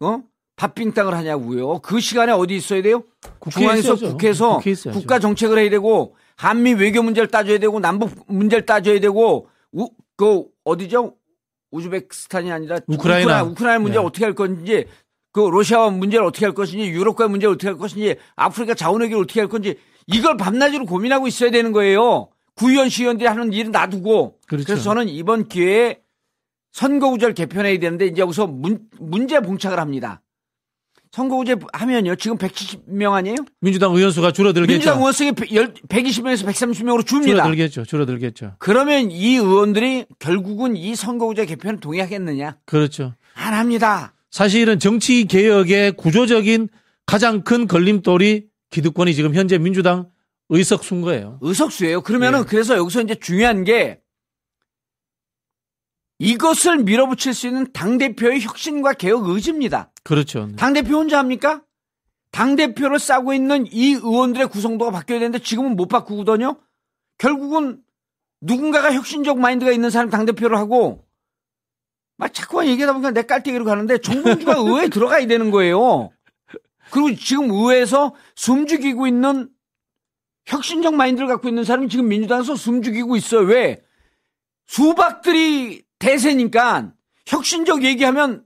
어 0.00 0.20
팥빙땅을 0.58 1.14
하냐고요. 1.14 1.78
그 1.78 2.00
시간에 2.00 2.32
어디 2.32 2.56
있어야 2.56 2.82
돼요? 2.82 3.04
중앙에서 3.50 3.94
국회에서 3.94 4.60
국가 4.92 5.20
정책을 5.20 5.56
해야 5.56 5.70
되고 5.70 6.16
한미 6.36 6.74
외교 6.74 7.02
문제를 7.02 7.28
따져야 7.28 7.58
되고 7.58 7.78
남북 7.78 8.10
문제를 8.26 8.66
따져야 8.66 8.98
되고 8.98 9.48
우, 9.72 9.88
그 10.16 10.44
어디죠? 10.64 11.14
우즈베키스탄이 11.70 12.50
아니라 12.50 12.78
우크라이나 12.88 13.44
우크라이나, 13.44 13.78
문제 13.78 13.98
네. 13.98 14.04
어떻게 14.04 14.24
할 14.24 14.34
건지 14.34 14.86
그 15.32 15.40
러시아와 15.40 15.90
문제를 15.90 16.26
어떻게 16.26 16.44
할 16.44 16.54
것인지 16.54 16.88
유럽과 16.90 17.28
문제를 17.28 17.54
어떻게 17.54 17.68
할 17.68 17.76
것인지 17.76 18.16
아프리카 18.34 18.74
자원외교를 18.74 19.24
어떻게 19.24 19.40
할 19.40 19.48
건지 19.48 19.78
이걸 20.06 20.36
밤낮으로 20.36 20.86
고민하고 20.86 21.28
있어야 21.28 21.50
되는 21.50 21.70
거예요. 21.70 22.30
구의원 22.56 22.88
시의원들이 22.88 23.28
하는 23.28 23.52
일은 23.52 23.70
놔두고 23.70 24.38
그렇죠. 24.48 24.66
그래서 24.66 24.82
저는 24.82 25.08
이번 25.08 25.46
기회에 25.46 26.00
선거구절 26.72 27.34
개편해야 27.34 27.78
되는데 27.78 28.06
이제 28.06 28.22
여기서 28.22 28.48
문, 28.48 28.88
문제 28.98 29.38
봉착을 29.38 29.78
합니다. 29.78 30.22
선거구제 31.12 31.56
하면요. 31.72 32.16
지금 32.16 32.36
170명 32.36 33.12
아니에요? 33.12 33.36
민주당 33.60 33.94
의원 33.94 34.10
수가 34.10 34.32
줄어들겠죠. 34.32 34.72
민주당 34.72 34.98
의원 34.98 35.12
수가 35.12 35.30
120명에서 35.32 36.46
130명으로 36.46 37.06
줍니다. 37.06 37.42
줄어들겠죠. 37.44 37.84
줄어들겠죠. 37.84 38.54
그러면 38.58 39.10
이 39.10 39.36
의원들이 39.36 40.06
결국은 40.18 40.76
이 40.76 40.94
선거구제 40.94 41.46
개편을 41.46 41.80
동의하겠느냐? 41.80 42.56
그렇죠. 42.66 43.14
안 43.34 43.54
합니다. 43.54 44.14
사실은 44.30 44.78
정치 44.78 45.24
개혁의 45.24 45.92
구조적인 45.92 46.68
가장 47.06 47.42
큰 47.42 47.66
걸림돌이 47.66 48.44
기득권이 48.70 49.14
지금 49.14 49.34
현재 49.34 49.58
민주당 49.58 50.08
의석수인 50.50 51.00
거예요. 51.02 51.38
의석수예요. 51.40 52.02
그러면은 52.02 52.40
네. 52.40 52.46
그래서 52.48 52.76
여기서 52.76 53.02
이제 53.02 53.14
중요한 53.14 53.64
게 53.64 53.98
이것을 56.18 56.78
밀어붙일 56.78 57.32
수 57.32 57.46
있는 57.46 57.72
당대표의 57.72 58.40
혁신과 58.40 58.94
개혁 58.94 59.28
의지입니다. 59.28 59.90
그렇죠. 60.02 60.46
네. 60.46 60.56
당대표 60.56 60.96
혼자 60.96 61.18
합니까? 61.18 61.62
당대표를 62.32 62.98
싸고 62.98 63.32
있는 63.32 63.66
이 63.70 63.92
의원들의 63.92 64.48
구성도가 64.48 64.90
바뀌어야 64.90 65.20
되는데 65.20 65.38
지금은 65.38 65.76
못 65.76 65.86
바꾸거든요? 65.86 66.56
결국은 67.18 67.82
누군가가 68.40 68.92
혁신적 68.92 69.38
마인드가 69.38 69.72
있는 69.72 69.90
사람 69.90 70.10
당대표를 70.10 70.56
하고 70.56 71.04
막 72.16 72.34
자꾸만 72.34 72.66
얘기하다 72.66 72.92
보니까 72.92 73.10
내 73.12 73.22
깔때기로 73.22 73.64
가는데 73.64 73.98
정봉주가 73.98 74.56
의회에 74.58 74.88
들어가야 74.88 75.26
되는 75.26 75.50
거예요. 75.50 76.10
그리고 76.90 77.14
지금 77.14 77.50
의회에서 77.50 78.14
숨죽이고 78.34 79.06
있는 79.06 79.48
혁신적 80.46 80.94
마인드를 80.94 81.28
갖고 81.28 81.48
있는 81.48 81.64
사람이 81.64 81.88
지금 81.88 82.08
민주당에서 82.08 82.56
숨죽이고 82.56 83.16
있어요. 83.16 83.42
왜? 83.42 83.82
수박들이 84.66 85.84
대세니까 85.98 86.92
혁신적 87.26 87.84
얘기하면 87.84 88.42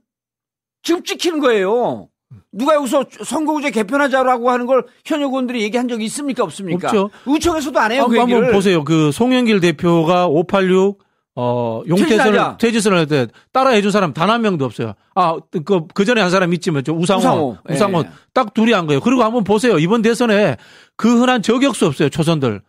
지금 0.81 1.03
찍히는 1.03 1.39
거예요. 1.39 2.09
누가 2.51 2.75
여기서 2.75 3.05
선거구제 3.23 3.71
개편하자라고 3.71 4.49
하는 4.49 4.65
걸 4.65 4.85
현역 5.05 5.27
의원들이 5.31 5.61
얘기한 5.61 5.87
적이 5.87 6.05
있습니까? 6.05 6.43
없습니까? 6.43 6.87
없죠. 6.87 7.09
의총에서 7.25 7.71
도 7.71 7.79
안 7.79 7.91
해요. 7.91 8.03
아, 8.03 8.07
그 8.07 8.17
한번 8.17 8.51
보세요. 8.51 8.83
그 8.83 9.11
송영길 9.11 9.59
대표가 9.59 10.27
586 10.27 11.01
어, 11.35 11.81
용태선을 11.87 12.57
퇴진선을 12.59 12.97
할때 12.97 13.27
따라해 13.51 13.81
준 13.81 13.89
사람 13.91 14.13
단 14.13 14.29
한 14.29 14.41
명도 14.43 14.65
없어요. 14.65 14.93
아, 15.15 15.37
그, 15.65 15.81
그 15.93 16.05
전에 16.05 16.21
한 16.21 16.29
사람 16.29 16.53
있지만, 16.53 16.83
저 16.83 16.93
우상호. 16.93 17.21
우상호. 17.21 17.57
우상호. 17.69 17.99
예. 18.01 18.09
딱 18.33 18.53
둘이 18.53 18.71
한 18.71 18.85
거예요. 18.85 18.99
그리고 18.99 19.23
한번 19.23 19.43
보세요. 19.43 19.79
이번 19.79 20.03
대선에 20.03 20.57
그 20.95 21.19
흔한 21.19 21.41
저격수 21.41 21.87
없어요. 21.87 22.09
초선들. 22.09 22.61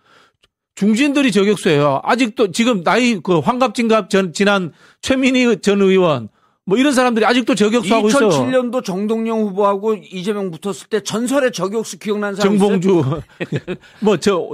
중진들이 0.75 1.31
저격수예요. 1.33 2.01
아직도 2.03 2.51
지금 2.51 2.83
나이 2.83 3.21
그 3.21 3.39
환갑진갑 3.39 4.11
전 4.11 4.33
지난 4.33 4.73
최민희 5.03 5.61
전 5.61 5.81
의원 5.81 6.29
뭐 6.67 6.79
이런 6.79 6.93
사람들이 6.93 7.25
아직도 7.25 7.55
저격수하고 7.55 8.09
있어. 8.09 8.29
2007년도 8.29 8.85
정동영 8.85 9.41
후보하고 9.41 9.95
이재명 9.95 10.51
붙었을 10.51 10.89
때 10.89 11.03
전설의 11.03 11.53
저격수 11.53 11.99
기억나는 11.99 12.37
사람 12.37 12.59
정봉주 12.59 13.05
뭐저 14.01 14.49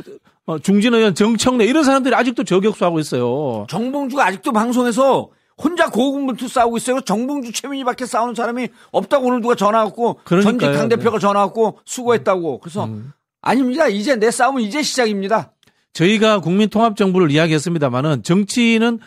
어, 0.47 0.59
중진 0.59 0.93
의원 0.95 1.15
정청래 1.15 1.65
이런 1.65 1.85
사람들이 1.85 2.15
아직도 2.15 2.45
저격수하고 2.45 2.99
있어요. 2.99 3.67
정봉주가 3.71 4.27
아직도 4.27 4.53
방송에서 4.53 5.31
혼자 5.63 5.89
고군분투 5.89 6.49
싸우고 6.49 6.79
있어요. 6.79 7.01
정봉주 7.03 7.53
최민희밖에 7.53 8.07
싸우는 8.07 8.35
사람이 8.35 8.69
없다고 8.93 9.27
오늘 9.27 9.41
누가 9.41 9.55
전화 9.55 9.85
왔고 9.85 10.21
전직 10.27 10.73
당 10.73 10.89
대표가 10.89 11.19
네. 11.19 11.21
전화 11.21 11.41
왔고 11.41 11.79
수고했다고. 11.85 12.61
그래서 12.61 12.85
음. 12.85 13.13
아닙니다. 13.43 13.87
이제 13.87 14.17
내 14.17 14.31
싸움은 14.31 14.63
이제 14.63 14.83
시작입니다. 14.83 15.53
저희가 15.93 16.41
국민통합정부를 16.41 17.31
이야기했습니다만은 17.31 18.23
정치는 18.23 19.01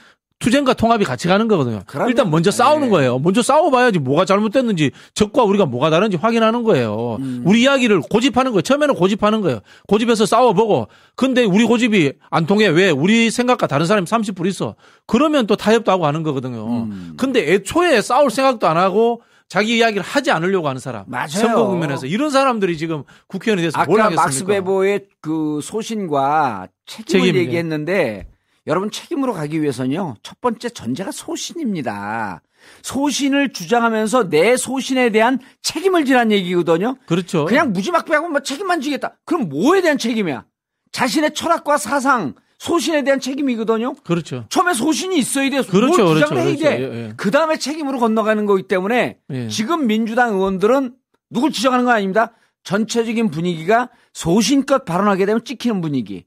투쟁과 0.43 0.73
통합이 0.73 1.05
같이 1.05 1.29
가는 1.29 1.47
거거든요. 1.47 1.81
그러면, 1.85 2.09
일단 2.09 2.29
먼저 2.29 2.51
싸우는 2.51 2.87
네. 2.87 2.89
거예요. 2.91 3.17
먼저 3.17 3.41
싸워봐야지 3.41 3.99
뭐가 3.99 4.25
잘못됐는지 4.25 4.91
적과 5.13 5.43
우리가 5.43 5.65
뭐가 5.65 5.89
다른지 5.89 6.17
확인하는 6.17 6.63
거예요. 6.63 7.17
음. 7.21 7.43
우리 7.45 7.61
이야기를 7.61 8.01
고집하는 8.11 8.51
거예요. 8.51 8.61
처음에는 8.61 8.95
고집하는 8.95 9.39
거예요. 9.39 9.61
고집해서 9.87 10.25
싸워보고 10.25 10.89
근데 11.15 11.45
우리 11.45 11.63
고집이 11.63 12.13
안 12.29 12.45
통해 12.45 12.67
왜 12.67 12.89
우리 12.89 13.31
생각과 13.31 13.67
다른 13.67 13.85
사람이 13.85 14.05
30불 14.05 14.45
있어. 14.47 14.75
그러면 15.07 15.47
또 15.47 15.55
타협도 15.55 15.89
하고 15.93 16.05
하는 16.05 16.23
거거든요. 16.23 16.67
음. 16.67 17.13
근데 17.15 17.53
애초에 17.53 18.01
싸울 18.01 18.29
생각도 18.29 18.67
안 18.67 18.75
하고 18.75 19.21
자기 19.47 19.77
이야기를 19.77 20.03
하지 20.03 20.31
않으려고 20.31 20.67
하는 20.67 20.79
사람. 20.79 21.05
맞아요. 21.07 21.27
선거 21.27 21.67
국면에서 21.67 22.07
이런 22.07 22.29
사람들이 22.29 22.77
지금 22.77 23.03
국회의원이 23.27 23.61
돼서 23.61 23.83
뭘 23.85 24.01
하겠습니까? 24.01 24.23
막스 24.23 24.45
베보의 24.45 25.07
그 25.21 25.59
소신과 25.61 26.67
책임을 26.85 27.25
책임, 27.27 27.41
얘기했는데 27.41 28.27
여러분 28.65 28.89
책임으로 28.89 29.33
가기 29.33 29.61
위해서는요. 29.61 30.15
첫 30.23 30.39
번째 30.41 30.69
전제가 30.69 31.11
소신입니다. 31.11 32.41
소신을 32.81 33.51
주장하면서 33.51 34.29
내 34.29 34.55
소신에 34.55 35.09
대한 35.09 35.39
책임을 35.61 36.05
지란 36.05 36.31
얘기거든요. 36.31 36.95
그렇죠. 37.05 37.45
그냥 37.45 37.73
무지막지하고 37.73 38.29
뭐 38.29 38.39
책임만 38.39 38.81
지겠다. 38.81 39.17
그럼 39.25 39.49
뭐에 39.49 39.81
대한 39.81 39.97
책임이야? 39.97 40.45
자신의 40.93 41.33
철학과 41.33 41.77
사상, 41.77 42.35
소신에 42.63 43.03
대한 43.03 43.19
책임이거든요. 43.19 43.93
그렇죠. 44.05 44.45
처음에 44.47 44.73
소신이 44.73 45.17
있어야 45.17 45.49
돼. 45.49 45.61
그렇죠. 45.63 46.05
뭘 46.05 46.15
주장을 46.15 46.17
그렇죠, 46.17 46.35
해야 46.37 46.55
돼. 46.55 46.77
그렇죠. 46.77 46.95
예, 46.95 47.07
예. 47.07 47.13
그 47.17 47.29
다음에 47.29 47.57
책임으로 47.57 47.99
건너가는 47.99 48.45
거기 48.45 48.63
때문에 48.69 49.19
예. 49.31 49.47
지금 49.49 49.85
민주당 49.85 50.33
의원들은 50.35 50.95
누굴 51.29 51.51
지적하는 51.51 51.83
건 51.83 51.93
아닙니다. 51.93 52.31
전체적인 52.63 53.31
분위기가 53.31 53.89
소신껏 54.13 54.85
발언하게 54.85 55.25
되면 55.25 55.43
찍히는 55.43 55.81
분위기. 55.81 56.25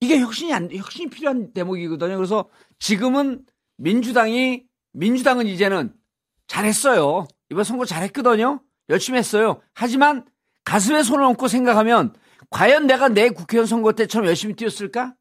이게 0.00 0.18
혁신이 0.18 0.52
안, 0.52 0.68
혁신이 0.72 1.10
필요한 1.10 1.52
대목이거든요. 1.52 2.16
그래서 2.16 2.48
지금은 2.80 3.44
민주당이, 3.76 4.64
민주당은 4.92 5.46
이제는 5.46 5.92
잘했어요. 6.48 7.28
이번 7.50 7.62
선거 7.62 7.84
잘했거든요. 7.84 8.60
열심히 8.88 9.20
했어요. 9.20 9.60
하지만 9.72 10.24
가슴에 10.64 11.04
손을 11.04 11.24
얹고 11.26 11.46
생각하면 11.46 12.12
과연 12.50 12.88
내가 12.88 13.08
내 13.08 13.30
국회의원 13.30 13.68
선거 13.68 13.92
때처럼 13.92 14.26
열심히 14.26 14.54
뛰었을까? 14.54 15.14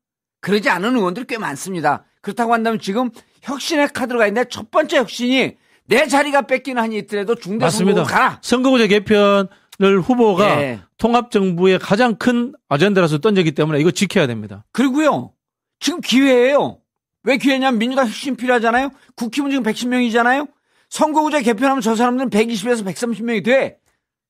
그러지 0.43 0.69
않은 0.69 0.95
의원들이 0.95 1.25
꽤 1.25 1.37
많습니다. 1.37 2.03
그렇다고 2.21 2.53
한다면 2.53 2.79
지금 2.79 3.09
혁신의 3.41 3.89
카드가 3.93 4.27
있는데 4.27 4.47
첫 4.49 4.69
번째 4.69 4.97
혁신이 4.97 5.55
내 5.85 6.07
자리가 6.07 6.43
뺏기는 6.43 6.81
한이 6.81 6.97
있더라도 6.99 7.35
중대 7.35 7.69
선거로 7.69 8.03
가라. 8.03 8.39
선거구제 8.41 8.87
개편 8.87 9.47
을 9.81 10.01
후보가 10.01 10.61
예. 10.61 10.79
통합 10.97 11.31
정부의 11.31 11.79
가장 11.79 12.15
큰 12.15 12.53
아젠다라서 12.69 13.17
던졌기 13.17 13.53
때문에 13.53 13.79
이거 13.79 13.89
지켜야 13.89 14.27
됩니다. 14.27 14.63
그리고요. 14.71 15.33
지금 15.79 15.99
기회예요. 15.99 16.77
왜 17.23 17.37
기회냐면 17.37 17.79
민주당 17.79 18.05
혁신 18.05 18.35
필요하잖아요. 18.35 18.91
국힘은 19.15 19.49
지금 19.49 19.63
110명이잖아요. 19.63 20.47
선거구제 20.89 21.41
개편하면 21.41 21.81
저 21.81 21.95
사람들은 21.95 22.29
120에서 22.29 22.85
130명이 22.85 23.43
돼. 23.43 23.79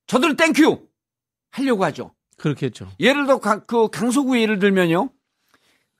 저들은 0.08 0.38
thank 0.38 0.69
you 0.69 0.88
하려고 1.52 1.84
하죠. 1.86 2.14
그렇겠죠. 2.38 2.88
예를 3.00 3.26
들어 3.26 3.40
그 3.40 3.90
강서구 3.90 4.40
예를 4.40 4.60
들면요. 4.60 5.10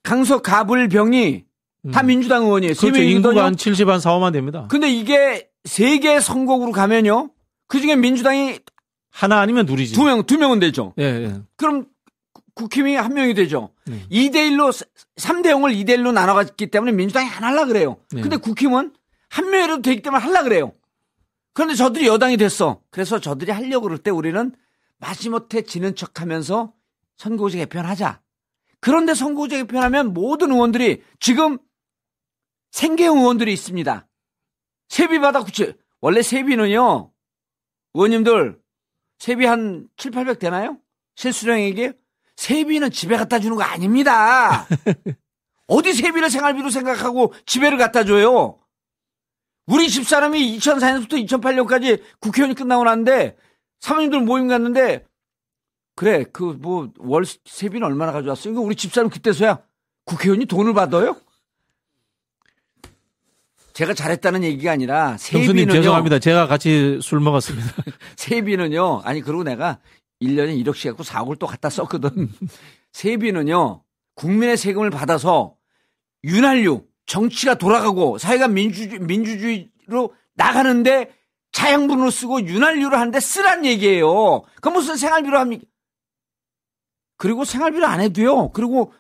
강서 0.04 0.42
갑을병이 0.42 1.46
음. 1.86 1.92
다 1.92 2.04
민주당 2.04 2.44
의원이에요. 2.44 2.74
그렇죠. 2.76 3.02
인구가 3.02 3.46
한 3.46 3.58
70, 3.58 3.90
한 3.90 4.00
4, 4.00 4.12
5만 4.12 4.34
됩니다. 4.34 4.68
근데 4.70 4.90
이게 4.92 5.50
세개 5.66 6.20
선거구로 6.20 6.72
가면요. 6.72 7.32
그 7.68 7.80
중에 7.82 7.96
민주당이 7.96 8.60
하나 9.10 9.40
아니면 9.40 9.66
둘이지. 9.66 9.94
두 9.96 10.04
명, 10.04 10.24
두 10.24 10.38
명은 10.38 10.60
되죠. 10.60 10.94
예, 11.00 11.04
예. 11.04 11.42
그럼 11.56 11.86
국힘이 12.56 12.96
한 12.96 13.14
명이 13.14 13.34
되죠. 13.34 13.70
네. 13.86 14.02
2대 14.12 14.36
1로 14.52 14.72
3대 15.18 15.48
0을 15.48 15.76
2대 15.76 15.98
1로 15.98 16.14
나눠 16.14 16.36
갔기 16.36 16.68
때문에 16.68 16.92
민주당이 16.92 17.30
안 17.30 17.44
할라 17.44 17.66
그래요. 17.66 17.98
네. 18.12 18.22
근데 18.22 18.38
국힘은 18.38 18.94
한 19.30 19.50
명이라도 19.50 19.82
되기 19.82 20.02
때문에 20.02 20.22
할라 20.22 20.44
그래요. 20.44 20.74
그런데 21.54 21.76
저들이 21.76 22.08
여당이 22.08 22.38
됐어. 22.38 22.82
그래서 22.90 23.20
저들이 23.20 23.52
하려고 23.52 23.84
그럴 23.84 23.98
때 23.98 24.12
우리는 24.12 24.52
마지못해 25.00 25.64
지는 25.64 25.96
척 25.96 26.22
하면서 26.22 26.74
선거제 27.18 27.58
개편하자. 27.60 28.20
그런데 28.84 29.14
선거제 29.14 29.60
개편하면 29.60 30.14
모든 30.14 30.52
의원들이 30.52 31.04
지금 31.22 31.58
생계형 32.72 33.20
의원들이 33.20 33.54
있습니다. 33.54 34.10
세비받아 34.90 35.44
구체. 35.44 35.74
원래 36.02 36.22
세비는요, 36.22 37.10
의원님들 37.94 38.60
세비 39.20 39.46
한 39.46 39.88
7, 39.96 40.12
800 40.12 40.38
되나요? 40.38 40.80
실수령에게? 41.16 41.94
세비는 42.36 42.92
집에 42.92 43.16
갖다 43.16 43.40
주는 43.40 43.56
거 43.56 43.64
아닙니다. 43.64 44.68
어디 45.68 45.94
세비를 45.94 46.30
생활비로 46.30 46.70
생각하고 46.70 47.34
집에를 47.46 47.78
갖다 47.78 48.04
줘요? 48.04 48.60
우리 49.66 49.88
집사람이 49.88 50.58
2004년부터 50.58 51.26
2008년까지 51.26 52.04
국회의원이 52.20 52.54
끝나고 52.54 52.84
났는데 52.84 53.38
사모님들 53.80 54.20
모임 54.24 54.50
갔는데 54.50 55.06
그래 55.96 56.24
그 56.32 56.58
뭐 56.60 56.90
월 56.98 57.24
세비는 57.26 57.86
얼마나 57.86 58.12
가져왔어? 58.12 58.50
이거 58.50 58.62
우리 58.62 58.76
집사람 58.76 59.10
그때서야 59.10 59.60
국회의원이 60.06 60.46
돈을 60.46 60.74
받아요? 60.74 61.16
제가 63.74 63.94
잘했다는 63.96 64.44
얘기가 64.44 64.72
아니라 64.72 65.18
세비는요. 65.18 65.72
죄송합니다. 65.74 66.20
제가 66.20 66.46
같이 66.48 67.00
술 67.02 67.20
먹었습니다. 67.20 67.68
세비는요. 68.18 69.02
아니 69.04 69.22
그리고 69.22 69.44
내가 69.44 69.80
1년에 70.22 70.64
1억씩 70.64 70.90
갖고 70.90 71.04
4억을 71.04 71.40
또 71.40 71.48
갖다 71.48 71.70
썼거든. 71.70 72.30
세비는요. 72.94 73.84
국민의 74.16 74.58
세금을 74.58 74.92
받아서 74.92 75.56
윤활유 76.24 76.86
정치가 77.08 77.56
돌아가고 77.56 78.20
사회가 78.20 78.48
민주주의, 78.48 79.00
민주주의로 79.00 80.14
나가는데 80.36 81.10
차양분으로 81.52 82.12
쓰고 82.12 82.46
윤활유를 82.46 82.98
하는데 82.98 83.20
쓰란 83.20 83.66
얘기예요. 83.66 84.44
그 84.62 84.70
무슨 84.70 84.96
생활비로 84.98 85.38
합니까? 85.40 85.64
그리고 87.18 87.46
생활비를 87.46 87.86
안 87.86 88.02
해도요. 88.02 88.52
그리고 88.52 88.92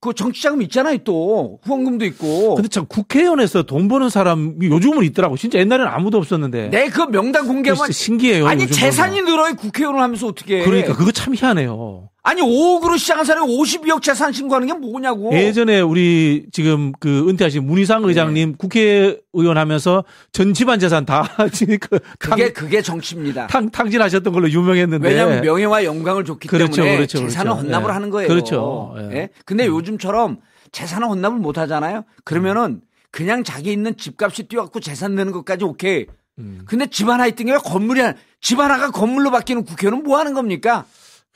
그 0.00 0.14
정치자금 0.14 0.62
있잖아요, 0.62 0.98
또. 1.04 1.60
후원금도 1.62 2.06
있고. 2.06 2.54
근데 2.54 2.68
참 2.68 2.86
국회의원에서 2.86 3.64
돈 3.64 3.86
버는 3.88 4.08
사람이 4.08 4.66
요즘은 4.66 5.04
있더라고. 5.04 5.36
진짜 5.36 5.58
옛날에는 5.58 5.92
아무도 5.92 6.16
없었는데. 6.18 6.70
네, 6.70 6.88
그 6.88 7.02
명단 7.02 7.46
공개하면. 7.46 7.90
신기해요. 7.92 8.46
아니, 8.46 8.66
재산이 8.66 9.20
늘어야 9.22 9.52
국회의원을 9.52 10.00
하면서 10.00 10.26
어떻게 10.26 10.60
해. 10.60 10.64
그러니까 10.64 10.96
그거 10.96 11.12
참 11.12 11.34
희한해요. 11.34 12.09
아니 12.22 12.42
5억으로 12.42 12.98
시작한 12.98 13.24
사람이 13.24 13.46
52억 13.56 14.02
재산 14.02 14.32
신고하는 14.32 14.66
게 14.66 14.74
뭐냐고. 14.74 15.32
예전에 15.32 15.80
우리 15.80 16.46
지금 16.52 16.92
그 17.00 17.28
은퇴하신 17.28 17.66
문희상 17.66 18.04
의장님 18.04 18.50
네. 18.50 18.56
국회의원 18.58 19.56
하면서 19.56 20.04
전 20.32 20.52
집안 20.52 20.78
재산 20.78 21.06
다 21.06 21.26
그 21.80 21.98
그게 22.18 22.52
그게 22.52 22.82
정치입니다. 22.82 23.46
탕, 23.46 23.70
탕진하셨던 23.70 24.32
걸로 24.32 24.50
유명했는데. 24.50 25.08
왜냐하면 25.08 25.40
명예와 25.40 25.84
영광을 25.84 26.24
줬기 26.24 26.48
그렇죠, 26.48 26.76
때문에 26.76 26.96
그렇죠, 26.96 27.18
재산을 27.20 27.52
그렇죠. 27.52 27.66
헌납을 27.66 27.86
네. 27.86 27.92
하는 27.92 28.10
거예요. 28.10 28.28
그렇죠. 28.28 28.94
예. 28.98 29.02
네? 29.02 29.28
근데 29.46 29.66
요즘처럼 29.66 30.38
재산을 30.72 31.08
헌납을 31.08 31.38
못 31.38 31.56
하잖아요. 31.56 32.04
그러면은 32.24 32.82
그냥 33.10 33.44
자기 33.44 33.72
있는 33.72 33.96
집값이 33.96 34.44
뛰어갖고 34.44 34.80
재산 34.80 35.14
내는 35.14 35.32
것까지 35.32 35.64
오케이. 35.64 36.06
음. 36.38 36.62
근데 36.66 36.86
집 36.86 37.08
하나 37.08 37.26
있던 37.26 37.46
게 37.46 37.56
건물이 37.56 38.02
집 38.40 38.58
하나가 38.58 38.90
건물로 38.90 39.30
바뀌는 39.30 39.64
국회의원은 39.64 40.04
뭐 40.04 40.18
하는 40.18 40.34
겁니까? 40.34 40.84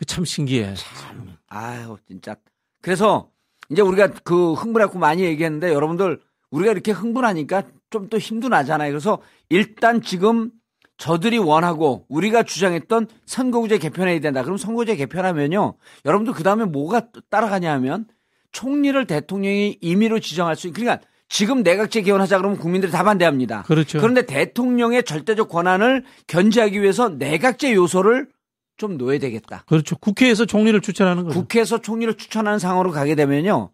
참 0.06 0.24
신기해. 0.24 0.74
참. 0.74 1.36
아유, 1.48 1.96
진짜. 2.06 2.36
그래서 2.82 3.30
이제 3.70 3.80
우리가 3.82 4.08
그 4.24 4.52
흥분했고 4.54 4.98
많이 4.98 5.22
얘기했는데 5.22 5.72
여러분들 5.72 6.20
우리가 6.50 6.72
이렇게 6.72 6.92
흥분하니까 6.92 7.62
좀 7.94 8.08
또 8.10 8.18
힘도 8.18 8.48
나잖아요. 8.48 8.90
그래서 8.90 9.20
일단 9.48 10.02
지금 10.02 10.50
저들이 10.96 11.38
원하고 11.38 12.06
우리가 12.08 12.42
주장했던 12.42 13.08
선거구제 13.26 13.78
개편해야 13.78 14.20
된다. 14.20 14.42
그럼 14.42 14.56
선거구제 14.56 14.96
개편하면요. 14.96 15.74
여러분들 16.04 16.34
그 16.34 16.42
다음에 16.42 16.64
뭐가 16.64 17.08
따라가냐 17.30 17.72
하면 17.74 18.06
총리를 18.52 19.06
대통령이 19.06 19.78
임의로 19.80 20.20
지정할 20.20 20.56
수 20.56 20.66
있는 20.66 20.80
그러니까 20.80 21.06
지금 21.28 21.62
내각제 21.62 22.02
개헌하자 22.02 22.38
그러면 22.38 22.58
국민들이 22.58 22.92
다 22.92 23.02
반대합니다. 23.02 23.62
그렇죠. 23.62 23.98
그런데 23.98 24.26
대통령의 24.26 25.04
절대적 25.04 25.48
권한을 25.48 26.04
견제하기 26.26 26.80
위해서 26.80 27.08
내각제 27.08 27.74
요소를 27.74 28.28
좀 28.76 28.96
놓아야 28.96 29.18
되겠다. 29.18 29.64
그렇죠. 29.66 29.96
국회에서 29.96 30.46
총리를 30.46 30.80
추천하는 30.80 31.24
거죠. 31.24 31.38
국회에서 31.38 31.80
총리를 31.80 32.14
추천하는 32.14 32.58
상황으로 32.58 32.90
가게 32.90 33.14
되면요. 33.14 33.70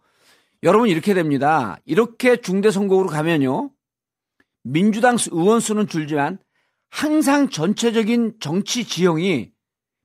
여러분 0.62 0.88
이렇게 0.88 1.14
됩니다. 1.14 1.78
이렇게 1.86 2.36
중대 2.36 2.70
선거구로 2.70 3.09
가면요. 3.09 3.70
민주당 4.62 5.16
의원 5.30 5.61
수는 5.61 5.88
줄지만 5.88 6.38
항상 6.90 7.48
전체적인 7.48 8.34
정치 8.40 8.84
지형이 8.84 9.51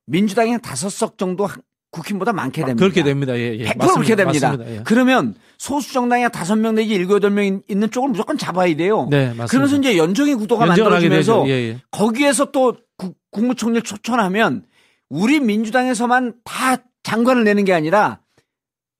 민주당이 0.07 0.51
한 0.51 0.61
다섯 0.61 0.89
석 0.89 1.17
정도 1.17 1.47
국힘보다 1.91 2.33
많게 2.33 2.61
됩니다. 2.63 2.79
그렇게 2.79 3.03
됩니다. 3.03 3.37
예, 3.37 3.57
예. 3.57 3.65
100% 3.65 3.77
맞습니다. 3.77 3.93
그렇게 3.93 4.15
됩니다. 4.15 4.49
맞습니다. 4.49 4.75
예. 4.75 4.83
그러면 4.83 5.35
소수 5.57 5.93
정당이 5.93 6.23
한 6.23 6.31
다섯 6.31 6.55
명 6.55 6.75
내지 6.75 6.93
일곱 6.93 7.15
여덟 7.15 7.31
명 7.31 7.61
있는 7.67 7.89
쪽을 7.91 8.09
무조건 8.09 8.37
잡아야 8.37 8.75
돼요. 8.75 9.07
네, 9.09 9.27
맞습니다. 9.27 9.45
그러면서 9.47 9.77
이제 9.77 9.97
연정의 9.97 10.35
구도가 10.35 10.65
만들어지면서 10.65 11.47
예, 11.47 11.51
예. 11.51 11.81
거기에서 11.91 12.51
또 12.51 12.75
국, 12.97 13.17
국무총리를 13.31 13.81
초청하면 13.81 14.65
우리 15.09 15.39
민주당에서만 15.39 16.33
다 16.43 16.77
장관을 17.03 17.43
내는 17.43 17.65
게 17.65 17.73
아니라 17.73 18.19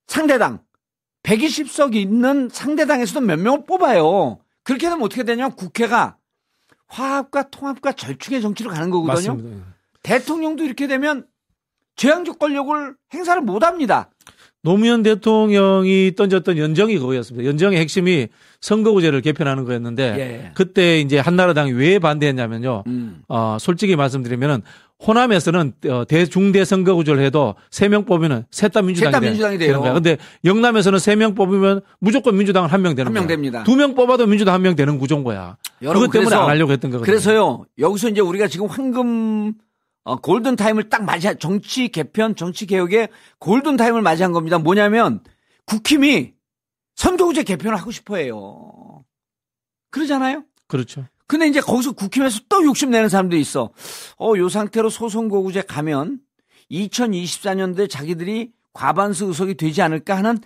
상대당 0.08 0.60
120석 1.24 1.96
있는 1.96 2.50
상대당에서도 2.52 3.22
몇 3.22 3.40
명을 3.40 3.66
뽑아요. 3.66 4.40
그렇게 4.64 4.88
되면 4.88 5.04
어떻게 5.04 5.24
되냐면 5.24 5.56
국회가 5.56 6.18
화합과 6.88 7.50
통합과 7.50 7.94
절충의 7.94 8.42
정치로 8.42 8.70
가는 8.70 8.90
거거든요. 8.90 9.34
맞습니다. 9.36 9.58
예. 9.58 9.62
대통령도 10.04 10.64
이렇게 10.64 10.88
되면 10.88 11.26
재앙적 11.96 12.38
권력을 12.38 12.96
행사를 13.14 13.42
못 13.42 13.64
합니다. 13.64 14.10
노무현 14.62 15.04
대통령이 15.04 16.14
던졌던 16.16 16.58
연정이 16.58 16.98
그거였습니다. 16.98 17.48
연정의 17.48 17.80
핵심이 17.80 18.28
선거구제를 18.62 19.22
개편하는 19.22 19.64
거였는데 19.64 20.04
예. 20.18 20.52
그때 20.56 21.00
이제 21.00 21.20
한나라당이 21.20 21.72
왜 21.74 22.00
반대했냐면요. 22.00 22.84
음. 22.88 23.22
어, 23.28 23.58
솔직히 23.60 23.96
말씀드리면은 23.96 24.64
호남에서는 25.06 25.74
어, 25.90 26.06
대중대 26.06 26.64
선거구제를 26.64 27.22
해도 27.24 27.56
3명 27.70 28.08
뽑으면 28.08 28.46
셋다 28.52 28.82
민주당이, 28.82 29.26
민주당이 29.28 29.58
돼요. 29.58 29.82
거야. 29.82 29.94
근데 29.94 30.18
영남에서는 30.46 30.98
3명 31.00 31.36
뽑으면 31.36 31.82
무조건 32.00 32.38
민주당 32.38 32.66
한명 32.66 32.96
되는 32.96 33.08
한명 33.08 33.28
됩니다. 33.28 33.64
두 33.64 33.76
명 33.76 33.94
뽑아도 33.94 34.26
민주당 34.26 34.54
한 34.54 34.62
명 34.62 34.76
되는 34.76 34.98
구조인 34.98 35.24
거야. 35.24 35.58
여러분, 35.82 36.10
그것 36.10 36.20
때문에 36.30 36.36
안 36.36 36.48
하려고 36.50 36.72
했던 36.72 36.92
거거든요. 36.92 37.06
그래서요. 37.06 37.66
여기서 37.78 38.10
이제 38.10 38.22
우리가 38.22 38.48
지금 38.48 38.68
황금 38.68 39.54
어, 40.06 40.16
골든 40.18 40.56
타임을 40.56 40.90
딱 40.90 41.04
맞이 41.04 41.28
정치 41.40 41.90
개편, 41.90 42.36
정치 42.36 42.66
개혁의 42.66 43.10
골든 43.40 43.76
타임을 43.76 44.02
맞이한 44.02 44.32
겁니다. 44.32 44.60
뭐냐면 44.60 45.20
국힘이 45.66 46.34
선거구제 46.96 47.44
개편을 47.44 47.78
하고 47.78 47.92
싶어해요. 47.92 49.04
그러잖아요. 49.92 50.44
그렇죠. 50.68 51.06
근데 51.28 51.48
이제 51.48 51.60
거기서 51.60 51.94
국힘에서 51.94 52.42
또 52.50 52.64
욕심내는 52.64 53.10
사람도 53.10 53.36
있어. 53.38 53.72
어, 54.20 54.34
요 54.38 54.50
상태로 54.50 54.90
소선거구제 54.90 55.64
가면 55.64 56.20
2024년도에 56.72 57.90
자기들이 57.90 58.52
과반수 58.74 59.26
의석이 59.26 59.56
되지 59.56 59.82
않을까 59.82 60.18
하는 60.18 60.40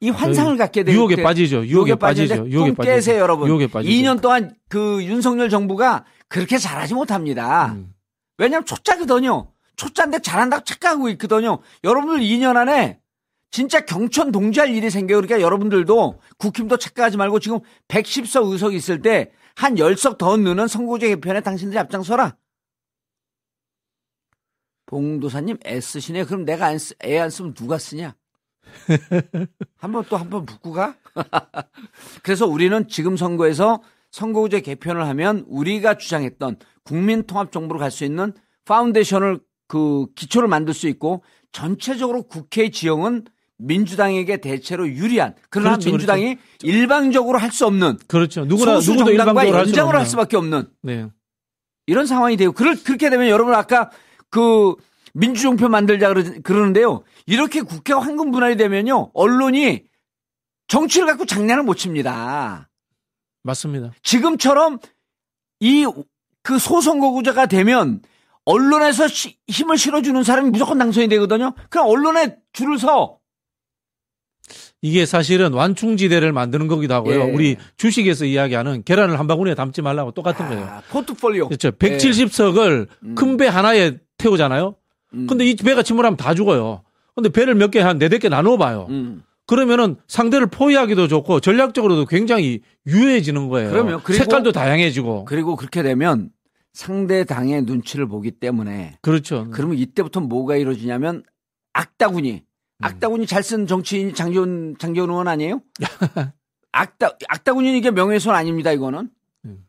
이 0.00 0.08
환상을 0.10 0.56
갖게 0.56 0.82
되요 0.82 0.96
유혹에 0.96 1.22
빠지죠. 1.22 1.66
유혹에, 1.66 1.94
빠지죠. 1.94 2.48
유혹에 2.48 2.74
빠지죠. 2.74 2.94
깨세요, 2.94 3.20
여러분. 3.20 3.48
유혹에 3.48 3.66
빠지죠. 3.66 3.92
2년 3.92 4.20
동안 4.22 4.54
그 4.68 5.02
윤석열 5.04 5.50
정부가 5.50 6.04
그렇게 6.28 6.56
잘하지 6.56 6.94
못합니다. 6.94 7.72
음. 7.74 7.92
왜냐하면 8.38 8.64
초짜거든요. 8.64 9.52
초짜인데 9.76 10.20
잘한다고 10.20 10.64
착각하고 10.64 11.08
있거든요. 11.10 11.58
여러분들 11.84 12.20
2년 12.20 12.56
안에 12.56 12.98
진짜 13.50 13.84
경천 13.84 14.32
동지할 14.32 14.74
일이 14.74 14.90
생겨요. 14.90 15.20
그러니까 15.20 15.40
여러분들도 15.40 16.20
국힘도 16.38 16.78
착각하지 16.78 17.16
말고 17.16 17.40
지금 17.40 17.60
110석 17.88 18.52
의석이 18.52 18.76
있을 18.76 19.02
때 19.02 19.32
한 19.56 19.74
10석 19.76 20.18
더 20.18 20.36
넣는 20.36 20.68
선거제 20.68 21.08
개편에 21.08 21.40
당신들이 21.40 21.78
앞장서라. 21.78 22.36
봉도사님 24.86 25.58
애쓰시네. 25.64 26.24
그럼 26.24 26.44
내가 26.44 26.72
애안 27.04 27.30
쓰면 27.30 27.54
누가 27.54 27.78
쓰냐? 27.78 28.14
한번 29.78 30.04
또 30.04 30.16
한 30.16 30.30
번 30.30 30.44
붙고 30.46 30.72
가? 30.72 30.96
그래서 32.22 32.46
우리는 32.46 32.86
지금 32.88 33.16
선거에서 33.16 33.82
선거제 34.10 34.60
개편을 34.60 35.06
하면 35.06 35.44
우리가 35.48 35.96
주장했던 35.98 36.56
국민 36.82 37.24
통합 37.26 37.52
정부로 37.52 37.78
갈 37.78 37.90
수 37.90 38.04
있는 38.04 38.32
foundation을 38.64 39.40
그 39.68 40.06
기초를 40.16 40.48
만들 40.48 40.74
수 40.74 40.88
있고 40.88 41.22
전체적으로 41.52 42.24
국회 42.24 42.70
지형은 42.70 43.24
민주당에게 43.60 44.38
대체로 44.38 44.88
유리한 44.88 45.34
그러나 45.50 45.70
그렇죠, 45.70 45.90
민주당이 45.90 46.34
그렇죠. 46.36 46.66
일방적으로 46.66 47.38
할 47.38 47.50
수 47.50 47.66
없는 47.66 47.98
그렇죠 48.06 48.44
누구나 48.44 48.78
누구도 48.78 49.10
일방적으로 49.10 49.58
연장으로 49.58 49.98
할 49.98 50.06
수밖에 50.06 50.36
없는 50.36 50.68
네. 50.82 51.06
이런 51.86 52.06
상황이 52.06 52.36
되고 52.36 52.52
그럴, 52.52 52.76
그렇게 52.82 53.10
되면 53.10 53.28
여러분 53.28 53.54
아까 53.54 53.90
그 54.30 54.74
민주종표 55.14 55.68
만들자 55.68 56.12
그러는데요 56.42 57.02
이렇게 57.26 57.60
국회가 57.62 58.00
황금 58.00 58.30
분할이 58.30 58.56
되면요 58.56 59.10
언론이 59.14 59.82
정치를 60.68 61.06
갖고 61.06 61.24
장난을 61.24 61.64
못 61.64 61.74
칩니다. 61.74 62.68
맞습니다. 63.42 63.92
지금처럼 64.02 64.78
이 65.60 65.86
그 66.42 66.58
소선거구제가 66.58 67.46
되면 67.46 68.00
언론에서 68.44 69.08
시, 69.08 69.36
힘을 69.48 69.76
실어주는 69.78 70.22
사람이 70.22 70.50
무조건 70.50 70.78
당선이 70.78 71.08
되거든요. 71.08 71.54
그럼 71.68 71.86
언론에 71.88 72.38
줄을 72.52 72.78
서. 72.78 73.18
이게 74.82 75.04
사실은 75.04 75.52
완충지대를 75.52 76.32
만드는 76.32 76.66
거기도 76.66 76.94
하고요. 76.94 77.20
예. 77.20 77.24
우리 77.32 77.56
주식에서 77.76 78.24
이야기하는 78.24 78.82
계란을 78.84 79.18
한 79.18 79.26
바구니에 79.26 79.54
담지 79.54 79.82
말라고 79.82 80.12
똑같은 80.12 80.46
아, 80.46 80.48
거예요. 80.48 80.82
포트폴리오. 80.90 81.48
그렇죠. 81.48 81.70
170석을 81.72 82.88
예. 83.10 83.14
큰배 83.14 83.46
하나에 83.46 83.98
태우잖아요. 84.16 84.74
음. 85.14 85.26
근데 85.26 85.44
이 85.44 85.54
배가 85.56 85.82
침몰하면 85.82 86.16
다 86.16 86.34
죽어요. 86.34 86.82
근데 87.14 87.28
배를 87.28 87.54
몇 87.56 87.70
개 87.70 87.80
한 87.80 87.98
네댓 87.98 88.20
개 88.20 88.28
나눠 88.28 88.56
봐요. 88.56 88.86
음. 88.88 89.22
그러면은 89.46 89.96
상대를 90.06 90.46
포위하기도 90.46 91.08
좋고 91.08 91.40
전략적으로도 91.40 92.06
굉장히 92.06 92.60
유해지는 92.86 93.48
거예요. 93.48 93.70
그러면 93.70 94.00
색깔도 94.06 94.52
다양해지고. 94.52 95.24
그리고 95.24 95.56
그렇게 95.56 95.82
되면 95.82 96.30
상대 96.72 97.24
당의 97.24 97.62
눈치를 97.62 98.06
보기 98.06 98.30
때문에 98.30 98.98
그렇죠. 99.02 99.48
그러면 99.50 99.76
이때부터 99.76 100.20
뭐가 100.20 100.56
이루어지냐면 100.56 101.24
악다군이 101.72 102.32
음. 102.32 102.40
악다군이 102.80 103.26
잘 103.26 103.42
쓴 103.42 103.66
정치인 103.66 104.14
장재훈 104.14 104.76
장재훈 104.78 105.10
의원 105.10 105.28
아니에요? 105.28 105.60
악다 106.72 107.10
악다군이 107.28 107.76
이게 107.76 107.90
명예훼손 107.90 108.34
아닙니다 108.34 108.72
이거는 108.72 109.10
음. 109.44 109.66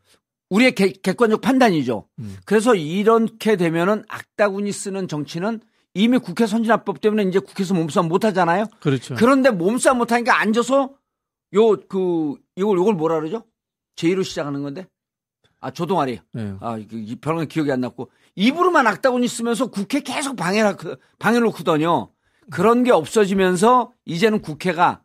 우리의 0.50 0.74
개, 0.74 0.92
객관적 0.92 1.40
판단이죠. 1.40 2.06
음. 2.20 2.36
그래서 2.44 2.74
이렇게 2.74 3.56
되면은 3.56 4.04
악다군이 4.08 4.70
쓰는 4.72 5.08
정치는 5.08 5.60
이미 5.94 6.18
국회 6.18 6.46
선진화법 6.46 7.00
때문에 7.00 7.24
이제 7.24 7.38
국회에서 7.38 7.74
몸싸움 7.74 8.08
못 8.08 8.24
하잖아요. 8.24 8.66
그렇죠. 8.80 9.14
그런데 9.16 9.50
몸싸움 9.50 9.98
못 9.98 10.10
하니까 10.12 10.40
앉아서 10.40 10.94
요 11.54 11.76
그 11.88 12.36
이걸 12.56 12.78
요걸 12.78 12.94
뭐라 12.94 13.16
그러죠? 13.20 13.44
제의로 13.96 14.22
시작하는 14.22 14.62
건데. 14.62 14.86
아 15.60 15.70
조동아리. 15.70 16.18
네. 16.32 16.54
아이 16.60 16.86
별명 17.20 17.46
기억이 17.46 17.70
안 17.70 17.80
났고 17.80 18.10
입으로만 18.36 18.86
악다군이 18.86 19.28
쓰면서 19.28 19.66
국회 19.66 20.00
계속 20.00 20.34
방해를 20.36 20.76
방해를 21.18 21.44
놓거든요. 21.46 22.10
그런 22.50 22.82
게 22.82 22.90
없어지면서 22.90 23.92
이제는 24.04 24.42
국회가 24.42 25.02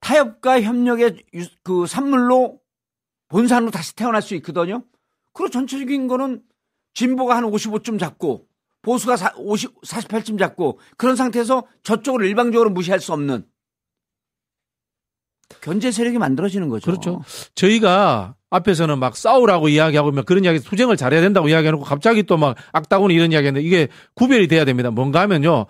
타협과 0.00 0.62
협력의 0.62 1.24
그 1.62 1.86
산물로 1.86 2.60
본산으로 3.28 3.70
다시 3.70 3.94
태어날 3.96 4.22
수 4.22 4.34
있거든요. 4.36 4.84
그리고 5.32 5.50
전체적인 5.50 6.08
거는 6.08 6.42
진보가 6.94 7.36
한 7.36 7.44
55점 7.44 7.98
잡고 7.98 8.46
보수가 8.82 9.34
50, 9.36 9.80
48점 9.82 10.38
잡고 10.38 10.78
그런 10.96 11.16
상태에서 11.16 11.66
저쪽을 11.82 12.24
일방적으로 12.26 12.70
무시할 12.70 13.00
수 13.00 13.12
없는 13.12 13.44
견제 15.60 15.90
세력이 15.90 16.18
만들어지는 16.18 16.68
거죠. 16.68 16.90
그렇죠. 16.90 17.22
저희가 17.54 18.36
앞에서는 18.50 18.98
막 18.98 19.16
싸우라고 19.16 19.68
이야기하고 19.68 20.12
막 20.12 20.24
그런 20.26 20.44
이야기 20.44 20.58
투쟁을 20.60 20.96
잘해야 20.96 21.20
된다고 21.20 21.48
이야기하고 21.48 21.82
갑자기 21.82 22.22
또 22.22 22.36
막 22.36 22.56
악다구니 22.72 23.14
이런 23.14 23.32
이야기 23.32 23.46
하는데 23.46 23.66
이게 23.66 23.88
구별이 24.14 24.48
돼야 24.48 24.64
됩니다. 24.64 24.90
뭔가 24.90 25.20
하면요. 25.20 25.66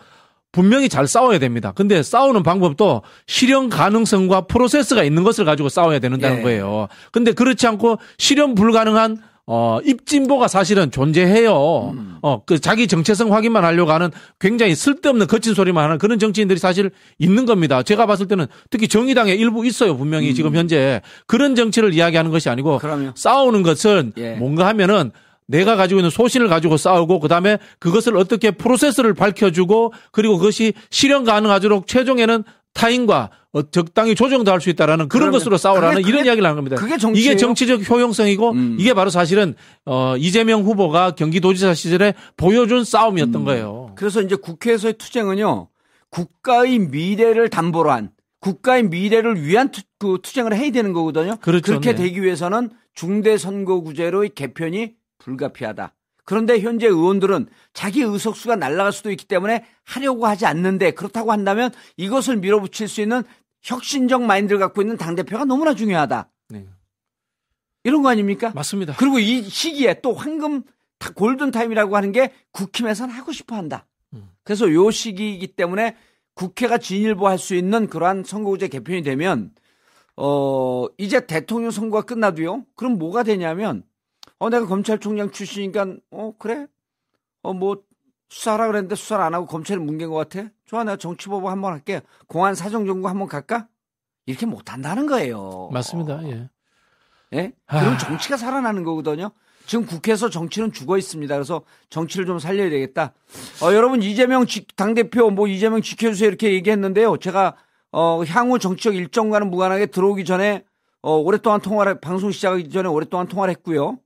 분명히 0.52 0.88
잘 0.88 1.06
싸워야 1.06 1.38
됩니다. 1.38 1.72
근데 1.74 2.02
싸우는 2.02 2.42
방법도 2.42 3.02
실현 3.26 3.68
가능성과 3.68 4.42
프로세스가 4.42 5.04
있는 5.04 5.22
것을 5.22 5.44
가지고 5.44 5.68
싸워야 5.68 5.98
된다는 5.98 6.38
예. 6.38 6.42
거예요. 6.42 6.88
근데 7.12 7.32
그렇지 7.32 7.66
않고 7.66 7.98
실현 8.16 8.54
불가능한 8.54 9.18
어, 9.50 9.78
입진보가 9.82 10.46
사실은 10.46 10.90
존재해요. 10.90 11.92
음. 11.94 12.18
어, 12.20 12.42
그 12.44 12.58
자기 12.60 12.86
정체성 12.86 13.32
확인만 13.32 13.64
하려고 13.64 13.92
하는 13.92 14.10
굉장히 14.38 14.74
쓸데없는 14.74 15.26
거친 15.26 15.54
소리만 15.54 15.82
하는 15.82 15.96
그런 15.96 16.18
정치인들이 16.18 16.58
사실 16.58 16.90
있는 17.18 17.46
겁니다. 17.46 17.82
제가 17.82 18.04
봤을 18.04 18.28
때는 18.28 18.46
특히 18.68 18.88
정의당에 18.88 19.32
일부 19.32 19.64
있어요. 19.64 19.96
분명히 19.96 20.28
음. 20.30 20.34
지금 20.34 20.54
현재 20.54 21.00
그런 21.26 21.54
정치를 21.54 21.94
이야기하는 21.94 22.30
것이 22.30 22.50
아니고 22.50 22.78
그럼요. 22.78 23.12
싸우는 23.14 23.62
것은 23.62 24.12
예. 24.18 24.34
뭔가 24.34 24.66
하면은 24.66 25.12
내가 25.48 25.76
가지고 25.76 26.00
있는 26.00 26.10
소신을 26.10 26.48
가지고 26.48 26.76
싸우고 26.76 27.20
그다음에 27.20 27.58
그것을 27.78 28.16
어떻게 28.16 28.50
프로세스를 28.52 29.14
밝혀주고 29.14 29.92
그리고 30.12 30.38
그것이 30.38 30.74
실현 30.90 31.24
가능하도록 31.24 31.86
최종에는 31.86 32.44
타인과 32.74 33.30
어, 33.54 33.62
적당히 33.70 34.14
조정도 34.14 34.52
할 34.52 34.60
수 34.60 34.68
있다라는 34.70 35.08
그런 35.08 35.30
것으로 35.30 35.56
싸우라는 35.56 36.02
그게, 36.02 36.08
이런 36.08 36.26
이야기를 36.26 36.44
하는 36.46 36.56
겁니다. 36.56 36.76
그게 36.76 36.96
이게 37.18 37.36
정치적 37.36 37.88
효용성이고 37.88 38.50
음. 38.50 38.76
이게 38.78 38.92
바로 38.92 39.08
사실은 39.08 39.54
어, 39.86 40.16
이재명 40.18 40.62
후보가 40.62 41.12
경기도지사 41.12 41.72
시절에 41.74 42.12
보여준 42.36 42.84
싸움이었던 42.84 43.34
음. 43.34 43.44
거예요. 43.44 43.92
그래서 43.96 44.20
이제 44.20 44.36
국회에서의 44.36 44.94
투쟁은요 44.98 45.68
국가의 46.10 46.78
미래를 46.78 47.48
담보로 47.48 47.90
한 47.90 48.10
국가의 48.40 48.84
미래를 48.84 49.42
위한 49.42 49.70
투, 49.70 49.80
그 49.98 50.18
투쟁을 50.22 50.54
해야 50.54 50.70
되는 50.70 50.92
거거든요. 50.92 51.36
그렇죠. 51.40 51.62
그렇게 51.62 51.92
네. 51.92 52.02
되기 52.04 52.22
위해서는 52.22 52.70
중대선거구제로의 52.94 54.30
개편이 54.34 54.97
불가피하다. 55.18 55.94
그런데 56.24 56.60
현재 56.60 56.86
의원들은 56.86 57.48
자기 57.72 58.02
의석수가 58.02 58.56
날아갈 58.56 58.92
수도 58.92 59.10
있기 59.10 59.24
때문에 59.24 59.64
하려고 59.84 60.26
하지 60.26 60.44
않는데 60.44 60.90
그렇다고 60.90 61.32
한다면 61.32 61.70
이것을 61.96 62.36
밀어붙일 62.36 62.86
수 62.86 63.00
있는 63.00 63.22
혁신적 63.62 64.22
마인드를 64.22 64.58
갖고 64.58 64.82
있는 64.82 64.96
당대표가 64.96 65.46
너무나 65.46 65.74
중요하다. 65.74 66.30
네. 66.50 66.66
이런 67.84 68.02
거 68.02 68.10
아닙니까? 68.10 68.52
맞습니다. 68.54 68.94
그리고 68.98 69.18
이 69.18 69.42
시기에 69.42 70.00
또 70.02 70.12
황금 70.12 70.62
골든타임이라고 71.14 71.96
하는 71.96 72.12
게 72.12 72.32
국힘에서는 72.52 73.14
하고 73.14 73.32
싶어 73.32 73.56
한다. 73.56 73.86
음. 74.12 74.28
그래서 74.44 74.70
요 74.72 74.90
시기이기 74.90 75.48
때문에 75.48 75.96
국회가 76.34 76.78
진일보할 76.78 77.38
수 77.38 77.54
있는 77.54 77.88
그러한 77.88 78.24
선거구제 78.24 78.68
개편이 78.68 79.02
되면 79.02 79.52
어 80.16 80.86
이제 80.98 81.26
대통령 81.26 81.70
선거가 81.70 82.02
끝나도요. 82.02 82.64
그럼 82.76 82.98
뭐가 82.98 83.22
되냐면 83.22 83.82
어 84.38 84.50
내가 84.50 84.66
검찰총장 84.66 85.30
출신이니까 85.32 85.96
어 86.10 86.32
그래 86.38 86.66
어 87.42 87.52
뭐 87.52 87.82
수사하라 88.28 88.66
그랬는데 88.66 88.94
수사를 88.94 89.24
안 89.24 89.34
하고 89.34 89.46
검찰이 89.46 89.80
뭉갠 89.80 90.10
것 90.10 90.16
같아. 90.16 90.48
좋아 90.66 90.84
내가 90.84 90.96
정치보복 90.96 91.48
한번 91.48 91.72
할게. 91.72 92.02
공안 92.26 92.54
사정정국 92.54 93.08
한번 93.08 93.28
갈까? 93.28 93.68
이렇게 94.26 94.44
못 94.46 94.70
한다는 94.72 95.06
거예요. 95.06 95.70
맞습니다. 95.72 96.22
예. 96.24 96.50
예? 97.34 97.52
그럼 97.66 97.94
아... 97.94 97.98
정치가 97.98 98.36
살아나는 98.36 98.84
거거든요. 98.84 99.30
지금 99.66 99.84
국회에서 99.86 100.30
정치는 100.30 100.72
죽어 100.72 100.96
있습니다. 100.96 101.34
그래서 101.34 101.62
정치를 101.90 102.26
좀 102.26 102.38
살려야 102.38 102.70
되겠다. 102.70 103.12
어, 103.62 103.72
여러분 103.74 104.02
이재명 104.02 104.44
당 104.76 104.94
대표 104.94 105.30
뭐 105.30 105.46
이재명 105.46 105.82
지켜주세요 105.82 106.28
이렇게 106.28 106.52
얘기했는데요. 106.52 107.18
제가 107.18 107.56
어, 107.92 108.22
향후 108.24 108.58
정치적 108.58 108.94
일정과는 108.94 109.50
무관하게 109.50 109.86
들어오기 109.86 110.24
전에 110.24 110.64
어, 111.02 111.16
오랫동안 111.16 111.60
통화를 111.60 112.00
방송 112.00 112.30
시작하기 112.30 112.70
전에 112.70 112.88
오랫동안 112.88 113.26
통화를 113.26 113.52
했고요. 113.56 113.98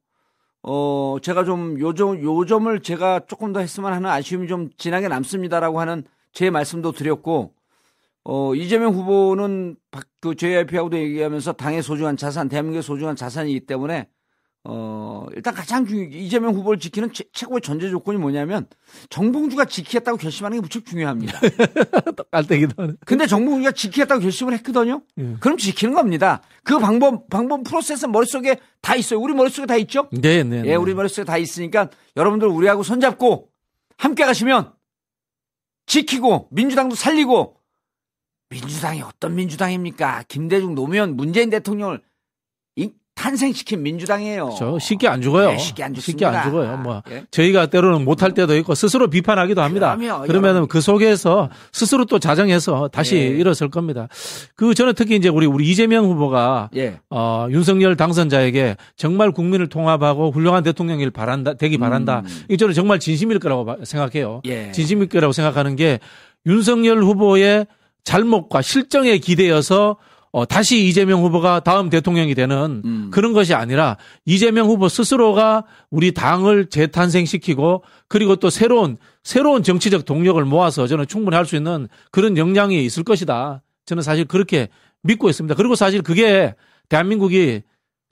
어, 0.63 1.17
제가 1.21 1.45
좀 1.45 1.79
요점 1.81 2.23
요점을 2.23 2.81
제가 2.81 3.21
조금 3.27 3.53
더 3.53 3.61
했으면 3.61 3.93
하는 3.93 4.09
아쉬움이 4.09 4.49
좀 4.49 4.71
진하게 4.77 5.09
남습니다라고 5.09 5.81
하는 5.81 6.05
제 6.33 6.51
말씀도 6.51 6.93
드렸고 6.93 7.55
어, 8.25 8.55
이재명 8.55 8.95
후보는 8.95 9.77
그 10.21 10.37
JYP하고도 10.37 10.97
얘기하면서 10.97 11.55
당의 11.55 11.83
소중한 11.83 12.17
자산, 12.17 12.49
대한민국의 12.49 12.83
소중한 12.83 13.17
자산이기 13.17 13.67
때문에 13.67 14.09
어, 14.65 15.27
일단 15.35 15.55
가장 15.55 15.85
중, 15.85 16.09
이재명 16.13 16.55
후보를 16.55 16.79
지키는 16.79 17.13
최, 17.13 17.25
최고의 17.33 17.63
전제 17.63 17.91
조건이 17.91 18.19
뭐냐면 18.19 18.67
정봉주가 19.11 19.65
지키겠다고 19.65 20.19
결심하는 20.19 20.59
게 20.59 20.61
무척 20.61 20.87
중요합니다. 20.87 21.41
깔때기도 22.31 22.81
하네. 22.81 22.93
근데 23.05 23.27
정봉주가 23.27 23.73
지키겠다고 23.73 24.21
결심을 24.21 24.53
했거든요. 24.55 25.03
예. 25.19 25.37
그럼 25.41 25.59
지키는 25.59 25.95
겁니다. 25.95 26.43
그 26.63 26.79
방법, 26.79 27.29
방법 27.29 27.65
프로세스 27.65 28.07
머릿속에 28.07 28.61
다 28.81 28.95
있어요. 28.95 29.19
우리 29.19 29.35
머릿속에 29.35 29.67
다 29.67 29.77
있죠? 29.79 30.09
네, 30.13 30.45
네. 30.45 30.59
예, 30.59 30.63
네. 30.63 30.75
우리 30.77 30.95
머릿속에 30.95 31.25
다 31.25 31.39
있으니까 31.39 31.91
여러분들 32.17 32.47
우리하고 32.47 32.85
손잡고 32.85 33.49
함께 33.99 34.25
가시면 34.25 34.73
지키고 35.87 36.49
민주당도 36.53 36.95
살리고 36.95 37.57
민주당이 38.51 39.03
어떤 39.03 39.35
민주당입니까? 39.35 40.25
김대중 40.29 40.75
노무현 40.77 41.17
문재인 41.17 41.51
대통령을 41.51 42.01
탄생시킨 43.15 43.83
민주당이에요. 43.83 44.55
저 44.59 44.79
쉽게 44.79 45.07
안 45.07 45.21
죽어요. 45.21 45.51
네, 45.51 45.59
쉽게 45.59 45.85
안 45.85 45.95
죽습니다. 45.95 46.31
쉽게 46.31 46.39
안 46.39 46.45
죽어요. 46.45 46.77
뭐 46.79 47.03
예? 47.11 47.25
저희가 47.31 47.67
때로는 47.67 48.05
못할 48.05 48.33
때도 48.33 48.57
있고 48.57 48.75
스스로 48.75 49.09
비판하기도 49.09 49.61
합니다. 49.63 49.97
그러면 50.27 50.67
그 50.67 50.81
속에서 50.81 51.51
스스로 51.73 52.05
또 52.05 52.19
자정해서 52.19 52.89
다시 52.89 53.17
예. 53.17 53.21
일어설 53.27 53.69
겁니다. 53.71 54.09
그 54.57 54.75
저는 54.75 54.95
특히 54.95 55.17
이제 55.17 55.29
우리 55.29 55.47
우리 55.47 55.71
이재명 55.71 56.07
후보가 56.07 56.71
예. 56.77 56.99
어, 57.11 57.47
윤석열 57.51 57.97
당선자에게 57.97 58.77
정말 58.97 59.31
국민을 59.31 59.69
통합하고 59.69 60.31
훌륭한 60.31 60.63
대통령일 60.63 61.11
바란다 61.11 61.55
되기 61.55 61.79
바란다. 61.79 62.23
음. 62.25 62.45
이 62.49 62.57
저는 62.57 62.75
정말 62.75 62.99
진심일 62.99 63.39
거라고 63.39 63.85
생각해요. 63.85 64.41
예. 64.47 64.73
진심일 64.73 65.09
거라고 65.09 65.33
생각하는 65.33 65.77
게 65.77 66.01
윤석열 66.47 67.03
후보의 67.03 67.67
잘못과 68.05 68.63
실정에 68.63 69.19
기대어서 69.19 69.97
어, 70.33 70.47
다시 70.47 70.87
이재명 70.87 71.23
후보가 71.23 71.61
다음 71.61 71.91
대통령이 71.91 72.35
되는 72.35 72.81
음. 72.87 73.11
그런 73.13 73.35
것이 73.35 73.53
아니라 73.53 73.99
이재명 74.25 74.67
후보 74.67 74.89
스스로가 74.89 75.65
우리 75.91 76.13
당을 76.13 76.67
재탄생시키고 76.71 77.85
그리고 78.09 78.37
또 78.37 78.49
새로운 78.49 78.97
새로운 79.23 79.63
정치적 79.63 80.07
동력을 80.07 80.43
모아서 80.47 80.87
저는 80.87 81.07
충분히 81.07 81.37
할 81.37 81.45
수 81.45 81.55
있는 81.57 81.87
그런 82.11 82.39
역량이 82.39 82.83
있을 82.85 83.03
것이다. 83.05 83.63
저는 83.85 84.03
사실 84.03 84.25
그렇게 84.25 84.69
믿고 85.03 85.29
있습니다. 85.29 85.55
그리고 85.55 85.75
사실 85.75 86.01
그게 86.03 86.55
대한민국이 86.89 87.63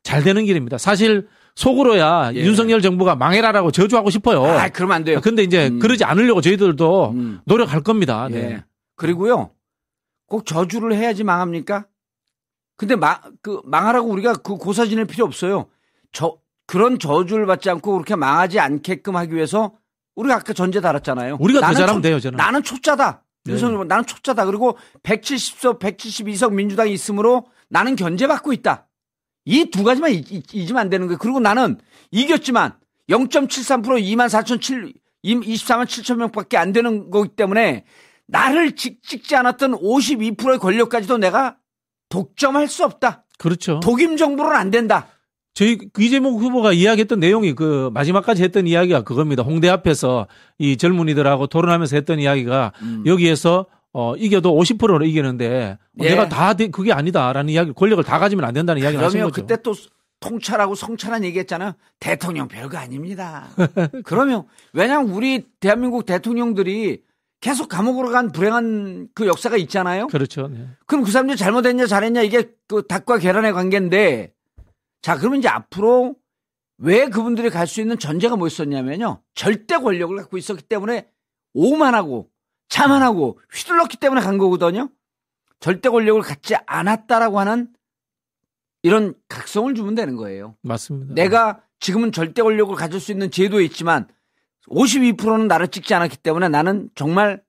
잘 0.02 0.22
되는 0.22 0.44
길입니다. 0.44 0.76
사실 0.78 1.26
속으로야 1.54 2.32
예. 2.34 2.40
윤석열 2.40 2.82
정부가 2.82 3.14
망해라라고 3.16 3.70
저주하고 3.70 4.10
싶어요. 4.10 4.44
아, 4.44 4.68
그러면 4.68 4.96
안 4.96 5.04
돼요. 5.04 5.20
근데 5.22 5.42
이제 5.42 5.68
음. 5.68 5.78
그러지 5.78 6.04
않으려고 6.04 6.40
저희들도 6.42 7.10
음. 7.12 7.40
노력할 7.44 7.82
겁니다. 7.82 8.28
네. 8.30 8.36
예. 8.36 8.64
그리고요. 8.96 9.50
꼭 10.26 10.44
저주를 10.46 10.94
해야지 10.94 11.24
망합니까? 11.24 11.86
근데 12.80 12.96
마, 12.96 13.20
그 13.42 13.60
망하라고 13.64 14.08
우리가 14.08 14.36
그 14.36 14.56
고사 14.56 14.86
지낼 14.86 15.04
필요 15.04 15.26
없어요. 15.26 15.66
저 16.12 16.38
그런 16.66 16.98
저주를 16.98 17.44
받지 17.44 17.68
않고 17.68 17.92
그렇게 17.92 18.16
망하지 18.16 18.58
않게끔 18.58 19.16
하기 19.16 19.34
위해서 19.34 19.74
우리가 20.14 20.36
아까 20.36 20.54
전제 20.54 20.80
달았잖아요. 20.80 21.36
우리가 21.40 21.60
더 21.60 21.74
잘하면 21.74 22.00
돼요, 22.00 22.18
저는. 22.18 22.38
나는 22.38 22.62
초짜다. 22.62 23.22
네. 23.44 23.52
윤석열 23.52 23.86
나는 23.86 24.06
초짜다. 24.06 24.46
그리고 24.46 24.78
170석, 25.02 25.78
172석 25.78 26.54
민주당이 26.54 26.90
있으므로 26.94 27.48
나는 27.68 27.96
견제받고 27.96 28.54
있다. 28.54 28.88
이 29.44 29.66
두 29.66 29.84
가지만 29.84 30.12
잊 30.12 30.70
으면 30.70 30.78
안 30.78 30.88
되는 30.88 31.06
거예요. 31.06 31.18
그리고 31.18 31.38
나는 31.38 31.76
이겼지만 32.10 32.78
0.73% 33.10 33.84
2만 34.02 34.30
4천 34.30 34.62
7, 34.62 34.94
24만 35.22 35.84
7천 35.84 36.16
명밖에 36.16 36.56
안 36.56 36.72
되는 36.72 37.10
거기 37.10 37.28
때문에 37.28 37.84
나를 38.26 38.74
찍, 38.74 39.02
찍지 39.02 39.36
않았던 39.36 39.72
52%의 39.72 40.58
권력까지도 40.58 41.18
내가 41.18 41.56
독점할 42.10 42.68
수 42.68 42.84
없다. 42.84 43.24
그렇죠. 43.38 43.80
독임 43.80 44.18
정부는 44.18 44.52
안 44.52 44.70
된다. 44.70 45.06
저희 45.54 45.78
이재명 45.98 46.34
후보가 46.34 46.72
이야기했던 46.72 47.18
내용이 47.18 47.54
그 47.54 47.90
마지막까지 47.92 48.42
했던 48.42 48.66
이야기가 48.66 49.02
그겁니다. 49.02 49.42
홍대 49.42 49.68
앞에서 49.68 50.26
이 50.58 50.76
젊은이들하고 50.76 51.46
토론하면서 51.46 51.96
했던 51.96 52.20
이야기가 52.20 52.72
음. 52.82 53.02
여기에서 53.06 53.66
어 53.92 54.14
이겨도 54.16 54.56
50%로 54.56 55.04
이기는데 55.04 55.78
어, 55.80 56.04
예. 56.04 56.10
내가 56.10 56.28
다 56.28 56.54
그게 56.54 56.92
아니다라는 56.92 57.52
이야기 57.52 57.72
권력을 57.72 58.02
다 58.04 58.18
가지면 58.18 58.44
안 58.44 58.54
된다는 58.54 58.82
이야기를 58.82 59.04
하신 59.04 59.22
거죠. 59.22 59.40
그때 59.42 59.60
또 59.62 59.74
통찰하고 60.20 60.74
성찰한 60.74 61.24
얘기했잖아요. 61.24 61.72
대통령 61.98 62.46
별거 62.46 62.78
아닙니다. 62.78 63.48
그러면 64.04 64.44
왜냐하면 64.72 65.10
우리 65.10 65.46
대한민국 65.58 66.06
대통령들이 66.06 67.02
계속 67.40 67.68
감옥으로 67.68 68.10
간 68.10 68.32
불행한 68.32 69.08
그 69.14 69.26
역사가 69.26 69.56
있잖아요. 69.56 70.08
그렇죠. 70.08 70.48
네. 70.48 70.68
그럼 70.86 71.04
그 71.04 71.10
사람들이 71.10 71.36
잘못했냐 71.38 71.86
잘했냐 71.86 72.22
이게 72.22 72.50
그 72.68 72.86
닭과 72.86 73.18
계란의 73.18 73.52
관계인데 73.52 74.34
자 75.02 75.16
그러면 75.16 75.38
이제 75.38 75.48
앞으로 75.48 76.16
왜 76.78 77.08
그분들이 77.08 77.50
갈 77.50 77.66
수 77.66 77.80
있는 77.80 77.98
전제가 77.98 78.36
뭐였었냐면요 78.36 79.22
절대 79.34 79.78
권력을 79.78 80.14
갖고 80.16 80.36
있었기 80.36 80.62
때문에 80.64 81.08
오만하고 81.54 82.28
자만하고 82.68 83.40
휘둘렀기 83.52 83.96
때문에 83.96 84.20
간 84.20 84.38
거거든요. 84.38 84.88
절대 85.60 85.88
권력을 85.88 86.20
갖지 86.22 86.54
않았다라고 86.66 87.38
하는 87.40 87.68
이런 88.82 89.14
각성을 89.28 89.74
주면 89.74 89.94
되는 89.94 90.16
거예요. 90.16 90.56
맞습니다. 90.62 91.14
내가 91.14 91.60
지금은 91.80 92.12
절대 92.12 92.42
권력을 92.42 92.74
가질 92.76 93.00
수 93.00 93.12
있는 93.12 93.30
제도에 93.30 93.64
있지만 93.64 94.06
52%는 94.68 95.48
나를 95.48 95.68
찍지 95.68 95.94
않았기 95.94 96.18
때문에 96.18 96.48
나는 96.48 96.90
정말 96.94 97.42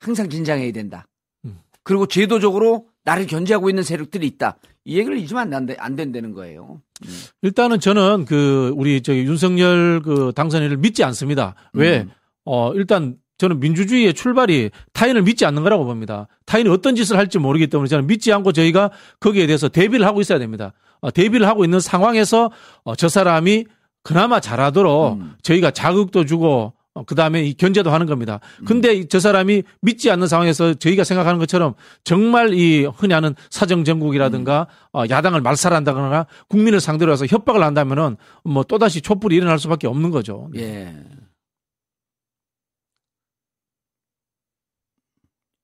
항상 0.00 0.28
긴장해야 0.28 0.72
된다. 0.72 1.06
음. 1.44 1.58
그리고 1.82 2.06
제도적으로 2.06 2.86
나를 3.04 3.26
견제하고 3.26 3.70
있는 3.70 3.82
세력들이 3.82 4.26
있다. 4.26 4.58
이 4.84 4.98
얘기를 4.98 5.18
잊으면 5.18 5.52
안, 5.52 5.66
돼, 5.66 5.76
안 5.78 5.96
된다는 5.96 6.32
거예요. 6.32 6.80
음. 7.04 7.08
일단은 7.42 7.80
저는 7.80 8.24
그 8.24 8.72
우리 8.76 9.02
저기 9.02 9.20
윤석열 9.20 10.00
그 10.02 10.32
당선인을 10.34 10.76
믿지 10.76 11.02
않습니다. 11.04 11.54
왜? 11.72 12.00
음. 12.00 12.10
어, 12.44 12.72
일단 12.74 13.16
저는 13.38 13.60
민주주의의 13.60 14.14
출발이 14.14 14.70
타인을 14.92 15.22
믿지 15.22 15.44
않는 15.44 15.62
거라고 15.62 15.84
봅니다. 15.84 16.26
타인이 16.46 16.68
어떤 16.70 16.94
짓을 16.94 17.16
할지 17.16 17.38
모르기 17.38 17.66
때문에 17.66 17.88
저는 17.88 18.06
믿지 18.06 18.32
않고 18.32 18.52
저희가 18.52 18.90
거기에 19.20 19.46
대해서 19.46 19.68
대비를 19.68 20.06
하고 20.06 20.20
있어야 20.20 20.38
됩니다. 20.38 20.72
어, 21.00 21.10
대비를 21.10 21.46
하고 21.46 21.64
있는 21.64 21.80
상황에서 21.80 22.50
어, 22.84 22.94
저 22.96 23.08
사람이 23.08 23.66
그나마 24.06 24.38
잘하도록 24.38 25.14
음. 25.14 25.34
저희가 25.42 25.72
자극도 25.72 26.24
주고 26.24 26.74
어, 26.94 27.02
그 27.02 27.16
다음에 27.16 27.52
견제도 27.54 27.90
하는 27.90 28.06
겁니다. 28.06 28.38
근데 28.64 29.00
음. 29.00 29.08
저 29.08 29.18
사람이 29.18 29.64
믿지 29.82 30.12
않는 30.12 30.28
상황에서 30.28 30.74
저희가 30.74 31.02
생각하는 31.02 31.40
것처럼 31.40 31.74
정말 32.04 32.54
이 32.54 32.84
흔히 32.84 33.14
하는 33.14 33.34
사정정국이라든가 33.50 34.68
음. 34.94 34.98
어, 35.00 35.04
야당을 35.10 35.40
말살한다거나 35.40 36.26
국민을 36.48 36.78
상대로 36.78 37.10
해서 37.10 37.26
협박을 37.26 37.64
한다면은 37.64 38.16
뭐 38.44 38.62
또다시 38.62 39.00
촛불이 39.00 39.34
일어날 39.34 39.58
수밖에 39.58 39.88
없는 39.88 40.12
거죠. 40.12 40.50
예. 40.54 40.94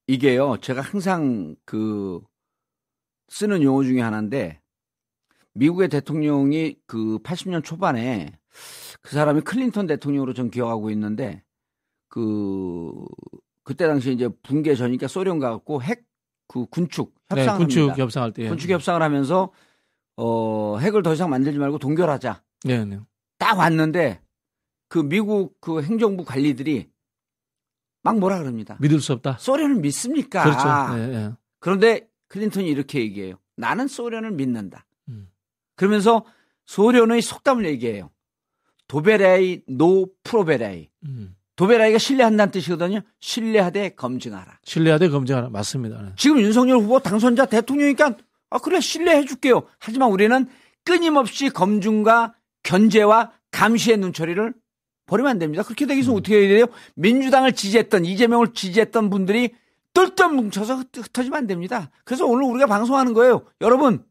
이게요. 0.08 0.56
제가 0.60 0.80
항상 0.80 1.54
그 1.64 2.20
쓰는 3.28 3.62
용어 3.62 3.84
중에 3.84 4.00
하나인데 4.00 4.61
미국의 5.54 5.88
대통령이 5.88 6.76
그 6.86 7.18
80년 7.18 7.64
초반에 7.64 8.32
그 9.00 9.14
사람이 9.14 9.42
클린턴 9.42 9.86
대통령으로 9.86 10.34
전 10.34 10.50
기억하고 10.50 10.90
있는데 10.90 11.42
그 12.08 12.92
그때 13.64 13.86
당시 13.86 14.12
이제 14.12 14.28
붕괴 14.42 14.74
전이니까 14.74 15.08
소련 15.08 15.38
가갖고 15.38 15.82
핵 15.82 16.12
그 16.52 16.66
군축 16.66 17.14
네, 17.30 17.40
협상을 17.40 17.58
네, 17.58 17.64
군축 17.64 17.98
협상할 17.98 18.32
때 18.32 18.48
군축 18.48 18.70
협상을 18.70 19.00
하면서 19.00 19.50
어 20.16 20.76
핵을 20.78 21.02
더 21.02 21.14
이상 21.14 21.30
만들지 21.30 21.58
말고 21.58 21.78
동결하자. 21.78 22.42
네, 22.64 22.84
네. 22.84 23.00
딱 23.38 23.58
왔는데 23.58 24.20
그 24.88 24.98
미국 24.98 25.58
그 25.60 25.82
행정부 25.82 26.26
관리들이 26.26 26.90
막 28.02 28.18
뭐라 28.18 28.38
그럽니다. 28.38 28.76
믿을 28.80 29.00
수 29.00 29.14
없다. 29.14 29.38
소련을 29.38 29.76
믿습니까? 29.76 30.42
그렇죠. 30.42 30.96
네, 30.98 31.06
네. 31.06 31.32
그런데 31.58 32.06
클린턴이 32.28 32.68
이렇게 32.68 33.00
얘기해요. 33.00 33.36
나는 33.56 33.88
소련을 33.88 34.32
믿는다. 34.32 34.84
음. 35.82 35.88
그러면서 35.88 36.24
소련의 36.66 37.22
속담을 37.22 37.66
얘기해요. 37.66 38.10
доверяй, 38.86 39.62
но 39.66 40.06
проверяй. 40.22 40.88
음. 41.04 41.34
доверяй가 41.56 41.98
신뢰한다는 41.98 42.50
뜻이거든요. 42.50 43.00
신뢰하되 43.20 43.90
검증하라. 43.90 44.58
신뢰하되 44.64 45.08
검증하라. 45.08 45.50
맞습니다. 45.50 46.00
네. 46.00 46.08
지금 46.16 46.40
윤석열 46.40 46.78
후보 46.78 46.98
당선자 46.98 47.46
대통령이니까 47.46 48.16
아 48.50 48.58
그래 48.58 48.80
신뢰해 48.80 49.24
줄게요. 49.24 49.62
하지만 49.78 50.10
우리는 50.10 50.46
끊임없이 50.84 51.50
검증과 51.50 52.34
견제와 52.62 53.32
감시의 53.50 53.98
눈초리를 53.98 54.54
버리면 55.06 55.30
안 55.30 55.38
됩니다. 55.38 55.62
그렇게 55.62 55.84
되기 55.84 55.98
위해서 55.98 56.12
음. 56.12 56.18
어떻게 56.18 56.36
해야 56.36 56.48
돼요? 56.48 56.66
민주당을 56.94 57.52
지지했던 57.52 58.04
이재명을 58.04 58.54
지지했던 58.54 59.10
분들이 59.10 59.54
똘똘 59.92 60.30
뭉쳐서 60.32 60.84
흩어지면 60.94 61.38
안 61.38 61.46
됩니다. 61.46 61.90
그래서 62.04 62.24
오늘 62.24 62.44
우리가 62.44 62.66
방송하는 62.66 63.12
거예요. 63.12 63.42
여러분 63.60 64.04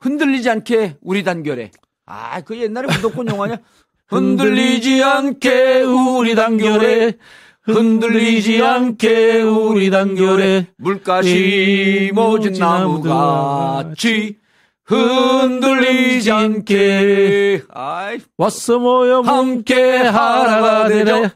흔들리지 0.00 0.50
않게 0.50 0.96
우리 1.00 1.24
단결에. 1.24 1.70
아, 2.06 2.40
그 2.42 2.58
옛날에 2.58 2.86
무조건 2.86 3.28
영화냐? 3.28 3.56
흔들리지 4.08 5.02
않게 5.02 5.82
우리 5.82 6.34
단결에 6.36 7.14
흔들리지 7.62 8.62
않게 8.62 9.42
우리 9.42 9.90
단결에 9.90 10.68
물가시 10.78 12.12
모진 12.14 12.52
나무같이 12.52 14.38
흔들리지 14.84 16.30
않게. 16.30 17.62
아이. 17.70 18.20
왔어 18.38 18.78
모여 18.78 19.20
함께 19.22 19.96
하나가 19.96 20.86
되자. 20.86 21.32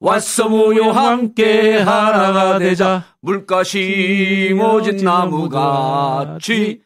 왔어 0.00 0.48
모여 0.48 0.90
함께 0.92 1.76
하나가 1.76 2.58
되자. 2.58 3.04
물가시 3.20 4.54
모진 4.56 4.96
나무같이 5.04 6.80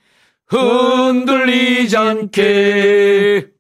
흔들리지 0.51 1.96
않게 1.96 3.51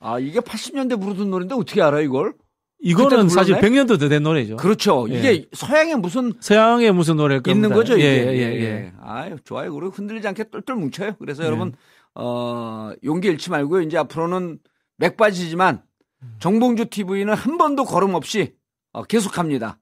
아 0.00 0.18
이게 0.18 0.40
80년대 0.40 1.00
부르던 1.00 1.30
노래인데 1.30 1.54
어떻게 1.54 1.82
알아 1.82 2.00
이걸? 2.00 2.34
이거는 2.80 3.30
사실 3.30 3.56
100년도 3.56 3.98
더된 3.98 4.22
노래죠. 4.22 4.56
그렇죠. 4.56 5.06
예. 5.08 5.18
이게 5.18 5.46
서양의 5.52 5.96
무슨 5.96 6.34
서양의 6.40 6.92
무슨 6.92 7.16
노래 7.16 7.40
있는 7.46 7.70
거죠. 7.70 7.96
이게. 7.96 8.04
예, 8.04 8.32
예, 8.32 8.38
예. 8.38 8.62
예. 8.62 8.92
아유 9.00 9.36
좋아요. 9.44 9.72
그리고 9.72 9.90
흔들리지 9.90 10.28
않게 10.28 10.50
똘똘 10.50 10.76
뭉쳐요. 10.76 11.16
그래서 11.18 11.42
예. 11.44 11.46
여러분 11.46 11.72
어 12.14 12.92
용기 13.04 13.28
잃지 13.28 13.50
말고요. 13.50 13.82
이제 13.82 13.96
앞으로는 13.96 14.58
맥빠지지만 14.98 15.82
정봉주 16.40 16.86
TV는 16.90 17.34
한 17.34 17.56
번도 17.56 17.84
걸음 17.84 18.14
없이 18.14 18.54
어, 18.92 19.02
계속합니다. 19.04 19.78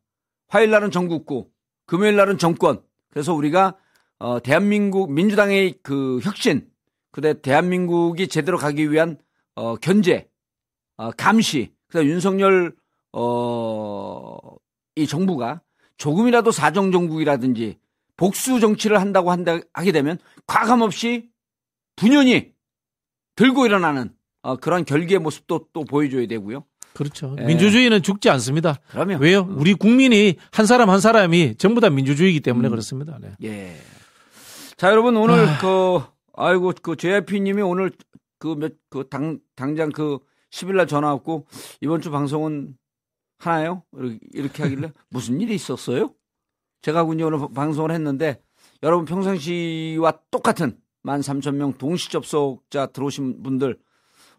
화요일 0.49 0.70
날은 0.70 0.90
전국구, 0.90 1.49
금요일 1.86 2.16
날은 2.16 2.38
정권. 2.38 2.82
그래서 3.11 3.34
우리가 3.34 3.76
어, 4.23 4.41
대한민국 4.41 5.12
민주당의 5.12 5.75
그 5.83 6.20
혁신, 6.23 6.68
그다음 7.11 7.43
대한민국이 7.43 8.29
제대로 8.29 8.57
가기 8.57 8.93
위한 8.93 9.18
어, 9.57 9.75
견제, 9.75 10.29
어, 10.97 11.11
감시, 11.11 11.73
그다음 11.89 12.07
윤석열 12.07 12.73
어, 13.12 14.39
이 14.95 15.09
정부가 15.09 15.61
조금이라도 15.97 16.53
사정 16.53 16.93
정국이라든지 16.93 17.79
복수 18.16 18.61
정치를 18.61 19.01
한다고 19.01 19.33
한다 19.33 19.59
하게 19.73 19.91
되면 19.91 20.18
과감 20.47 20.83
없이 20.83 21.29
분연히 21.97 22.53
들고 23.35 23.66
일어나는 23.66 24.12
어, 24.43 24.55
그런 24.55 24.85
결기의 24.85 25.18
모습도 25.18 25.66
또 25.73 25.85
보여줘야 25.85 26.29
되고요. 26.29 26.64
그렇죠. 26.93 27.35
예. 27.41 27.45
민주주의는 27.45 28.03
죽지 28.03 28.31
않습니다. 28.31 28.79
그러면 28.91 29.20
왜요? 29.20 29.49
우리 29.51 29.75
국민이 29.75 30.37
한 30.53 30.64
사람 30.66 30.91
한 30.91 31.01
사람이 31.01 31.57
전부 31.57 31.81
다 31.81 31.91
민주주의이기 31.91 32.39
때문에 32.39 32.68
음. 32.68 32.70
그렇습니다. 32.70 33.18
네. 33.20 33.33
예. 33.43 33.77
자, 34.83 34.91
여러분 34.91 35.16
오늘 35.16 35.49
아... 35.49 35.59
그 35.61 36.01
아이고 36.35 36.72
그 36.83 36.97
JYP님이 36.97 37.62
오늘 37.62 37.93
그 38.41 38.57
몇 38.57 38.76
그 38.91 39.09
당 39.09 39.39
당장 39.55 39.91
그 39.91 40.18
10일 40.51 40.74
날 40.74 40.89
전화 40.89 41.12
왔고 41.12 41.47
이번 41.80 42.01
주 42.01 42.11
방송은 42.11 42.76
하나요? 43.39 43.85
이렇게 44.33 44.64
하길래 44.64 44.91
무슨 45.09 45.41
일이 45.41 45.55
있었어요? 45.55 46.12
제가 46.80 47.05
군요 47.05 47.28
오늘 47.28 47.39
방송을 47.55 47.93
했는데 47.93 48.43
여러분 48.83 49.05
평상시와 49.05 50.18
똑같은 50.33 50.76
13,000명 51.05 51.78
동시 51.78 52.11
접속자 52.11 52.87
들어오신 52.87 53.45
분들 53.45 53.78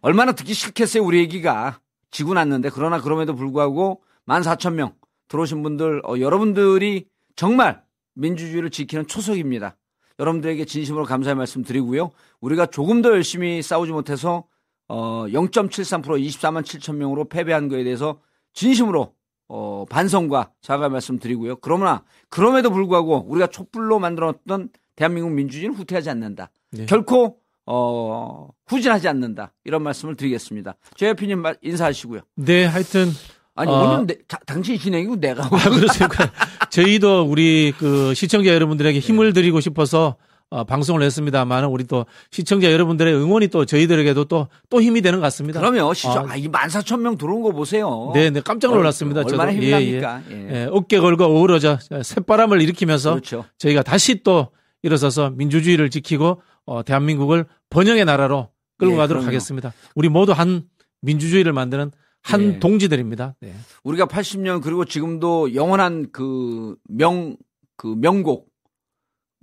얼마나 0.01 0.33
듣기 0.33 0.53
싫겠어요 0.53 1.05
우리 1.05 1.19
얘기가 1.19 1.79
지고 2.11 2.33
났는데 2.33 2.69
그러나 2.73 2.99
그럼에도 2.99 3.33
불구하고 3.33 4.03
14,000명 4.27 4.93
들어오신 5.29 5.63
분들 5.63 6.01
어, 6.05 6.19
여러분들이 6.19 7.07
정말 7.37 7.81
민주주의를 8.15 8.71
지키는 8.71 9.07
초석입니다. 9.07 9.77
여러분들에게 10.23 10.63
진심으로 10.65 11.03
감사의 11.03 11.35
말씀 11.35 11.63
드리고요. 11.63 12.11
우리가 12.39 12.67
조금 12.67 13.01
더 13.01 13.09
열심히 13.09 13.61
싸우지 13.61 13.91
못해서 13.91 14.45
어, 14.87 15.25
0.73% 15.27 16.03
24만 16.03 16.63
7천 16.63 16.95
명으로 16.95 17.25
패배한 17.25 17.67
거에 17.67 17.83
대해서 17.83 18.19
진심으로 18.53 19.13
어, 19.49 19.85
반성과 19.89 20.51
사과 20.61 20.89
말씀 20.89 21.19
드리고요. 21.19 21.57
그러나 21.57 22.03
그럼에도 22.29 22.69
불구하고 22.71 23.25
우리가 23.27 23.47
촛불로 23.47 23.99
만들었던 23.99 24.69
대한민국 24.95 25.31
민주주의는 25.31 25.75
후퇴하지 25.75 26.09
않는다. 26.09 26.49
네. 26.71 26.85
결코 26.85 27.39
어, 27.65 28.49
후진하지 28.67 29.07
않는다. 29.07 29.53
이런 29.63 29.83
말씀을 29.83 30.15
드리겠습니다. 30.15 30.75
제이피님 30.95 31.43
인사하시고요. 31.61 32.21
네, 32.35 32.65
하여튼 32.65 33.07
아니 33.55 33.69
어, 33.71 33.75
오늘 33.75 34.07
내, 34.07 34.15
자, 34.27 34.37
당신이 34.45 34.79
진행이고 34.79 35.17
내가 35.17 35.45
아, 35.45 35.49
그렇습니까? 35.49 36.31
저희도 36.71 37.23
우리 37.23 37.73
그 37.77 38.13
시청자 38.15 38.53
여러분들에게 38.53 38.97
힘을 38.99 39.27
네. 39.27 39.33
드리고 39.33 39.59
싶어서 39.59 40.15
어, 40.49 40.63
방송을 40.63 41.01
했습니다만 41.01 41.65
우리 41.65 41.83
또 41.85 42.05
시청자 42.29 42.71
여러분들의 42.71 43.13
응원이 43.13 43.47
또 43.47 43.65
저희들에게도 43.65 44.25
또, 44.25 44.47
또 44.69 44.81
힘이 44.81 45.01
되는 45.01 45.19
것 45.19 45.23
같습니다. 45.23 45.59
그러면 45.59 45.93
시청, 45.95 46.25
어. 46.25 46.27
아, 46.29 46.35
이 46.35 46.47
14,000명 46.47 47.17
들어온 47.17 47.41
거 47.41 47.51
보세요. 47.51 48.11
네, 48.13 48.29
네, 48.29 48.39
깜짝 48.41 48.71
놀랐습니다. 48.73 49.21
어, 49.21 49.23
얼마나 49.27 49.51
저도. 49.51 49.63
힘납니까? 49.63 50.21
예, 50.29 50.35
예. 50.35 50.55
예, 50.55 50.67
어깨 50.71 50.99
걸고 50.99 51.23
어우러져 51.23 51.79
새바람을 52.03 52.61
일으키면서 52.61 53.11
그렇죠. 53.11 53.45
저희가 53.57 53.81
다시 53.81 54.21
또 54.23 54.49
일어서서 54.83 55.31
민주주의를 55.31 55.89
지키고 55.89 56.41
어, 56.65 56.83
대한민국을 56.83 57.45
번영의 57.71 58.05
나라로 58.05 58.49
끌고 58.77 58.93
예, 58.93 58.97
가도록 58.97 59.21
그럼요. 59.21 59.27
하겠습니다. 59.27 59.73
우리 59.95 60.09
모두 60.09 60.33
한 60.33 60.63
민주주의를 61.01 61.51
만드는 61.51 61.91
한 62.23 62.53
네. 62.53 62.59
동지들입니다. 62.59 63.35
네. 63.41 63.53
우리가 63.83 64.05
80년 64.05 64.61
그리고 64.61 64.85
지금도 64.85 65.53
영원한 65.55 66.11
그 66.11 66.75
명, 66.89 67.35
그 67.75 67.95
명곡 67.97 68.51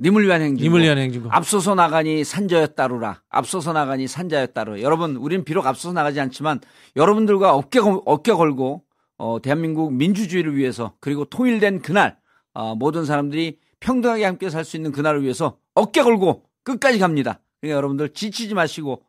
님을 0.01 0.25
위한 0.25 0.41
행진곡. 0.41 0.63
님을 0.63 0.83
위한 0.83 0.97
행진곡. 0.99 1.33
앞서서 1.35 1.75
나가니 1.75 2.25
산자였 2.25 2.75
따르라. 2.75 3.23
앞서서 3.29 3.75
나가니 3.75 4.09
산자였 4.09 4.55
따르라. 4.55 4.81
여러분, 4.81 5.17
우리는 5.17 5.45
비록 5.45 5.67
앞서서 5.67 5.93
나가지 5.93 6.19
않지만 6.21 6.61
여러분들과 6.97 7.55
어깨, 7.55 7.81
어깨 7.81 8.33
걸고 8.33 8.83
어, 9.19 9.43
대한민국 9.43 9.93
민주주의를 9.93 10.57
위해서 10.57 10.95
그리고 11.01 11.27
통일된 11.27 11.83
그날 11.83 12.17
어, 12.55 12.75
모든 12.75 13.05
사람들이 13.05 13.59
평등하게 13.81 14.25
함께 14.25 14.49
살 14.49 14.65
수 14.65 14.79
있는 14.79 14.91
그날을 14.91 15.23
위해서 15.23 15.59
어깨 15.75 16.03
걸고 16.03 16.45
끝까지 16.63 16.99
갑니다. 16.99 17.41
그러니까 17.61 17.77
여러분들 17.77 18.15
지치지 18.15 18.55
마시고 18.55 19.03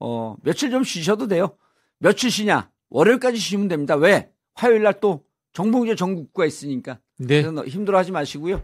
어, 0.00 0.36
며칠 0.42 0.70
좀 0.70 0.82
쉬셔도 0.82 1.28
돼요. 1.28 1.56
며칠 1.98 2.30
쉬냐? 2.30 2.70
월요일까지 2.90 3.38
쉬면 3.38 3.68
됩니다. 3.68 3.94
왜? 3.94 4.30
화요일 4.54 4.82
날 4.82 4.94
또 5.00 5.24
정봉주 5.52 5.94
전국구가 5.96 6.46
있으니까. 6.46 6.98
네. 7.18 7.42
그래서 7.42 7.64
힘들어하지 7.66 8.12
마시고요. 8.12 8.62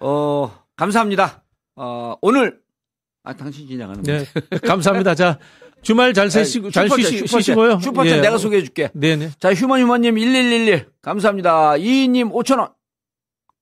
어, 0.00 0.50
감사합니다. 0.76 1.42
어, 1.76 2.14
오늘 2.22 2.60
아 3.22 3.34
당신 3.34 3.66
진행하는 3.66 4.02
네. 4.02 4.24
감사합니다. 4.66 5.14
자, 5.14 5.38
주말 5.82 6.14
잘 6.14 6.30
쉬시고 6.30 6.70
잘 6.70 6.88
쉬시, 6.88 7.26
쉬시고요. 7.26 7.78
슈퍼챗 7.78 8.06
예. 8.06 8.20
내가 8.20 8.38
소개해 8.38 8.62
줄게. 8.62 8.90
네, 8.94 9.16
네. 9.16 9.30
자, 9.38 9.52
휴먼 9.52 9.80
휴먼 9.80 10.00
님 10.02 10.16
1111 10.16 10.88
감사합니다. 11.02 11.76
이님 11.76 12.30
5천 12.30 12.58
원. 12.58 12.68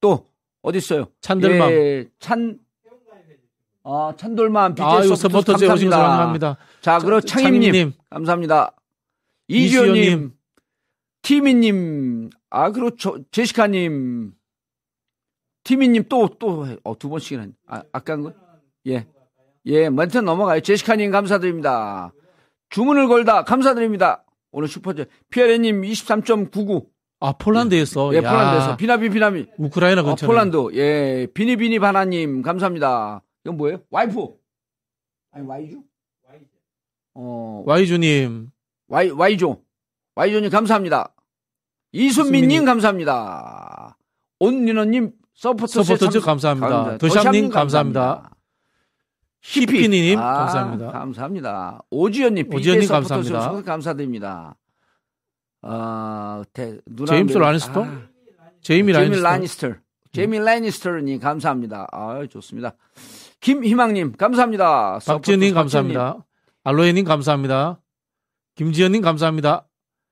또 0.00 0.26
어디 0.62 0.78
있어요? 0.78 1.06
찬돌맘. 1.20 1.70
예, 1.72 2.06
찬 2.20 2.58
아, 3.82 4.12
찬돌맘 4.16 4.74
BTS 4.74 5.14
서포터 5.16 5.52
감사합니다. 5.52 5.96
감사합니다. 5.96 6.56
자, 6.80 6.98
그리고 6.98 7.20
창임 7.20 7.60
님 7.60 7.92
감사합니다. 8.10 8.72
이주연님, 9.48 10.32
티미님, 11.22 12.30
아, 12.50 12.70
그리고 12.70 12.96
저, 12.96 13.18
제시카님, 13.30 14.32
티미님 15.64 16.04
또, 16.08 16.28
또, 16.38 16.66
어, 16.84 16.98
두 16.98 17.08
번씩이나. 17.08 17.46
아, 17.66 17.82
아까 17.92 18.12
한 18.14 18.22
거? 18.22 18.32
예. 18.86 19.06
예, 19.66 19.90
멘트 19.90 20.18
넘어가요. 20.18 20.60
제시카님 20.60 21.10
감사드립니다. 21.10 22.12
주문을 22.70 23.08
걸다 23.08 23.42
감사드립니다. 23.44 24.24
오늘 24.52 24.68
슈퍼제. 24.68 25.06
피아레님 25.30 25.82
23.99. 25.82 26.86
아, 27.20 27.32
폴란드에서? 27.32 28.14
예, 28.14 28.20
폴란드에서. 28.20 28.76
비나비, 28.76 29.10
비나비. 29.10 29.46
우크라이나 29.58 30.02
근처. 30.02 30.26
어, 30.26 30.28
폴란드. 30.28 30.56
예, 30.74 31.26
비니비니 31.34 31.78
바나님 31.78 32.42
감사합니다. 32.42 33.22
이건 33.44 33.56
뭐예요? 33.56 33.82
와이프. 33.90 34.28
아니, 35.32 35.46
와이주? 35.46 35.82
어. 37.14 37.62
와이주님. 37.66 38.50
와이, 38.88 39.10
와이조. 39.10 39.62
와이조님 40.14 40.50
감사합니다. 40.50 41.12
이순민님 41.92 42.64
감사합니다. 42.64 43.96
온리너님 44.40 45.12
서포터 45.34 45.82
서포터 45.82 46.20
감사합니다. 46.20 46.98
더샵님 46.98 47.50
감사합니다. 47.50 48.30
히피니님 49.42 50.18
아, 50.18 50.34
감사합니다. 50.38 50.90
감사합니다. 50.92 51.80
오지연님 51.90 52.52
오지연님 52.52 52.88
감사합니다. 52.88 53.62
감사드립니다. 53.62 54.56
어, 55.62 56.42
대, 56.52 56.78
누나 56.86 57.12
제임스 57.12 57.38
라니스터? 57.38 57.84
아, 57.84 58.02
제이미 58.60 58.92
라니스터. 58.92 59.22
라니스터. 59.22 59.74
제이미 60.12 60.38
라니스터님 60.38 61.20
감사합니다. 61.20 61.86
아, 61.92 62.26
좋습니다. 62.30 62.74
김희망님 63.40 64.12
감사합니다. 64.12 64.98
박지현님 65.04 65.54
감사합니다. 65.54 66.24
알로에님 66.64 67.04
감사합니다. 67.04 67.80
김지현님 68.56 69.02
감사합니다. 69.02 69.68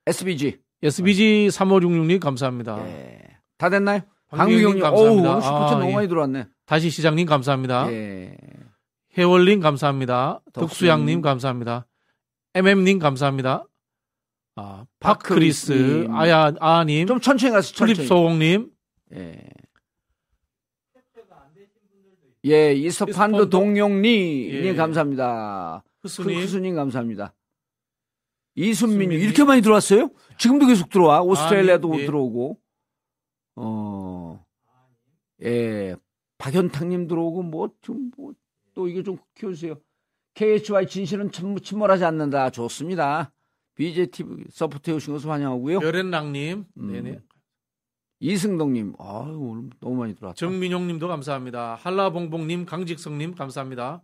SBG. 0.07 0.59
SBG 0.82 1.49
3566님 1.49 2.20
감사합니다. 2.20 2.78
예. 2.86 3.18
다 3.57 3.70
됐나요? 3.70 4.01
강유경님 4.30 4.82
감사합니다. 4.82 5.32
어우, 5.34 5.40
슈퍼챗 5.40 5.45
아, 5.45 5.78
너무 5.78 5.90
예. 5.90 5.95
많이 5.95 6.09
들어왔네. 6.09 6.47
다시 6.66 6.90
시장님 6.90 7.26
감사합니다. 7.26 7.90
예. 7.90 8.36
해월님 9.16 9.61
감사합니다. 9.61 10.40
덕수양님 10.53 11.22
감사합니다. 11.22 11.86
MM님 12.55 12.99
감사합니다. 12.99 13.64
아, 14.57 14.84
박크리스, 15.01 16.07
아야, 16.11 16.53
아님. 16.61 17.07
좀 17.07 17.20
천천히 17.20 17.53
가서 17.53 17.72
천천히. 17.72 17.95
플립소공님. 17.95 18.70
예. 19.14 19.40
예, 22.47 22.74
이스펀드 22.74 23.49
동용리 23.49 24.51
예. 24.53 24.61
님 24.62 24.76
감사합니다. 24.76 25.82
흐수님. 26.03 26.40
흐수님 26.40 26.74
감사합니다. 26.76 27.32
이순민 28.55 29.11
이렇게 29.13 29.45
많이 29.45 29.61
들어왔어요? 29.63 30.11
지금도 30.39 30.67
계속 30.67 30.89
들어와. 30.91 31.23
오스트레일리아도 31.23 31.93
아, 31.93 31.99
예. 31.99 32.07
들어오고. 32.07 32.59
어. 33.57 34.45
예. 35.43 35.97
박현탁 36.39 36.87
님 36.87 37.07
들어오고 37.09 37.43
뭐 37.43 37.69
좀 37.83 38.11
뭐 38.17 38.33
또 38.75 38.89
이거 38.89 39.03
좀 39.05 39.19
키워 39.37 39.53
주세요. 39.53 39.77
KHY 40.35 40.89
진실은 40.89 41.31
참 41.31 41.57
침몰하지 41.59 42.05
않는다. 42.05 42.51
좋습니다. 42.51 43.33
BJTV 43.77 44.47
서포트 44.51 44.91
해 44.91 44.95
오신 44.97 45.15
것을 45.15 45.31
환영하고요. 45.31 45.81
여랜랑님, 45.81 46.65
음. 46.77 46.93
네네. 46.93 47.21
이승동님, 48.19 48.95
아유, 48.99 49.39
오늘 49.39 49.71
너무 49.81 49.97
많이 49.97 50.15
들어왔다. 50.17 50.37
정민용님도 50.37 51.07
감사합니다. 51.07 51.77
한라봉봉님, 51.77 52.67
강직성님, 52.67 53.35
감사합니다. 53.37 54.03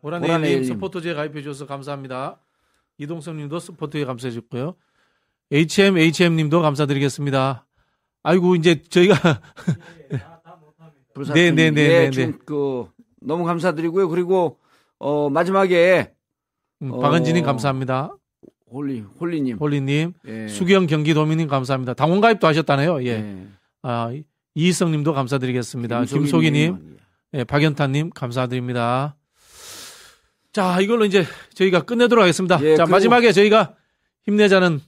보라네일님, 0.00 0.64
서포터즈에 0.64 1.14
가입해 1.14 1.42
주셔서 1.42 1.66
감사합니다. 1.66 2.40
이동성님도 2.98 3.58
서포트에 3.58 4.04
감사해줬고요. 4.04 4.74
HM, 5.50 5.98
HM님도 5.98 6.60
감사드리겠습니다. 6.62 7.66
아이고, 8.22 8.56
이제 8.56 8.82
저희가. 8.82 9.14
네네네. 11.34 11.70
네, 11.70 12.10
네, 12.10 12.32
그, 12.46 12.88
너무 13.20 13.44
감사드리고요. 13.44 14.08
그리고, 14.08 14.58
어, 14.98 15.28
마지막에 15.28 16.12
음, 16.82 17.00
박은진님 17.00 17.44
어... 17.44 17.46
감사합니다. 17.46 18.16
홀리 18.72 19.00
홀리님, 19.20 19.58
홀리님, 19.58 20.14
예. 20.26 20.48
수경 20.48 20.86
경기도민님 20.86 21.46
감사합니다. 21.46 21.94
당원 21.94 22.20
가입도 22.20 22.46
하셨다네요. 22.46 23.04
예. 23.04 23.08
예. 23.08 23.46
아 23.82 24.10
이희성님도 24.54 25.12
감사드리겠습니다. 25.12 26.04
김소기님, 26.04 26.96
예, 27.34 27.44
박연타님 27.44 28.10
감사드립니다. 28.10 29.16
자 30.52 30.80
이걸로 30.80 31.04
이제 31.04 31.24
저희가 31.54 31.82
끝내도록 31.82 32.22
하겠습니다. 32.22 32.58
예, 32.62 32.76
자 32.76 32.86
마지막에 32.86 33.32
저희가 33.32 33.74
힘내자는 34.24 34.80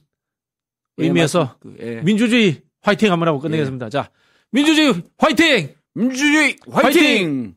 예, 0.99 1.03
의미에서 1.03 1.57
그, 1.59 1.75
예. 1.79 2.01
민주주의 2.01 2.61
화이팅 2.81 3.11
한번 3.11 3.27
하고 3.27 3.39
끝내겠습니다. 3.39 3.89
자 3.89 4.09
민주주의 4.51 4.93
화이팅! 5.17 5.75
민주주의 5.93 6.55
화이팅! 6.69 7.01
화이팅! 7.01 7.53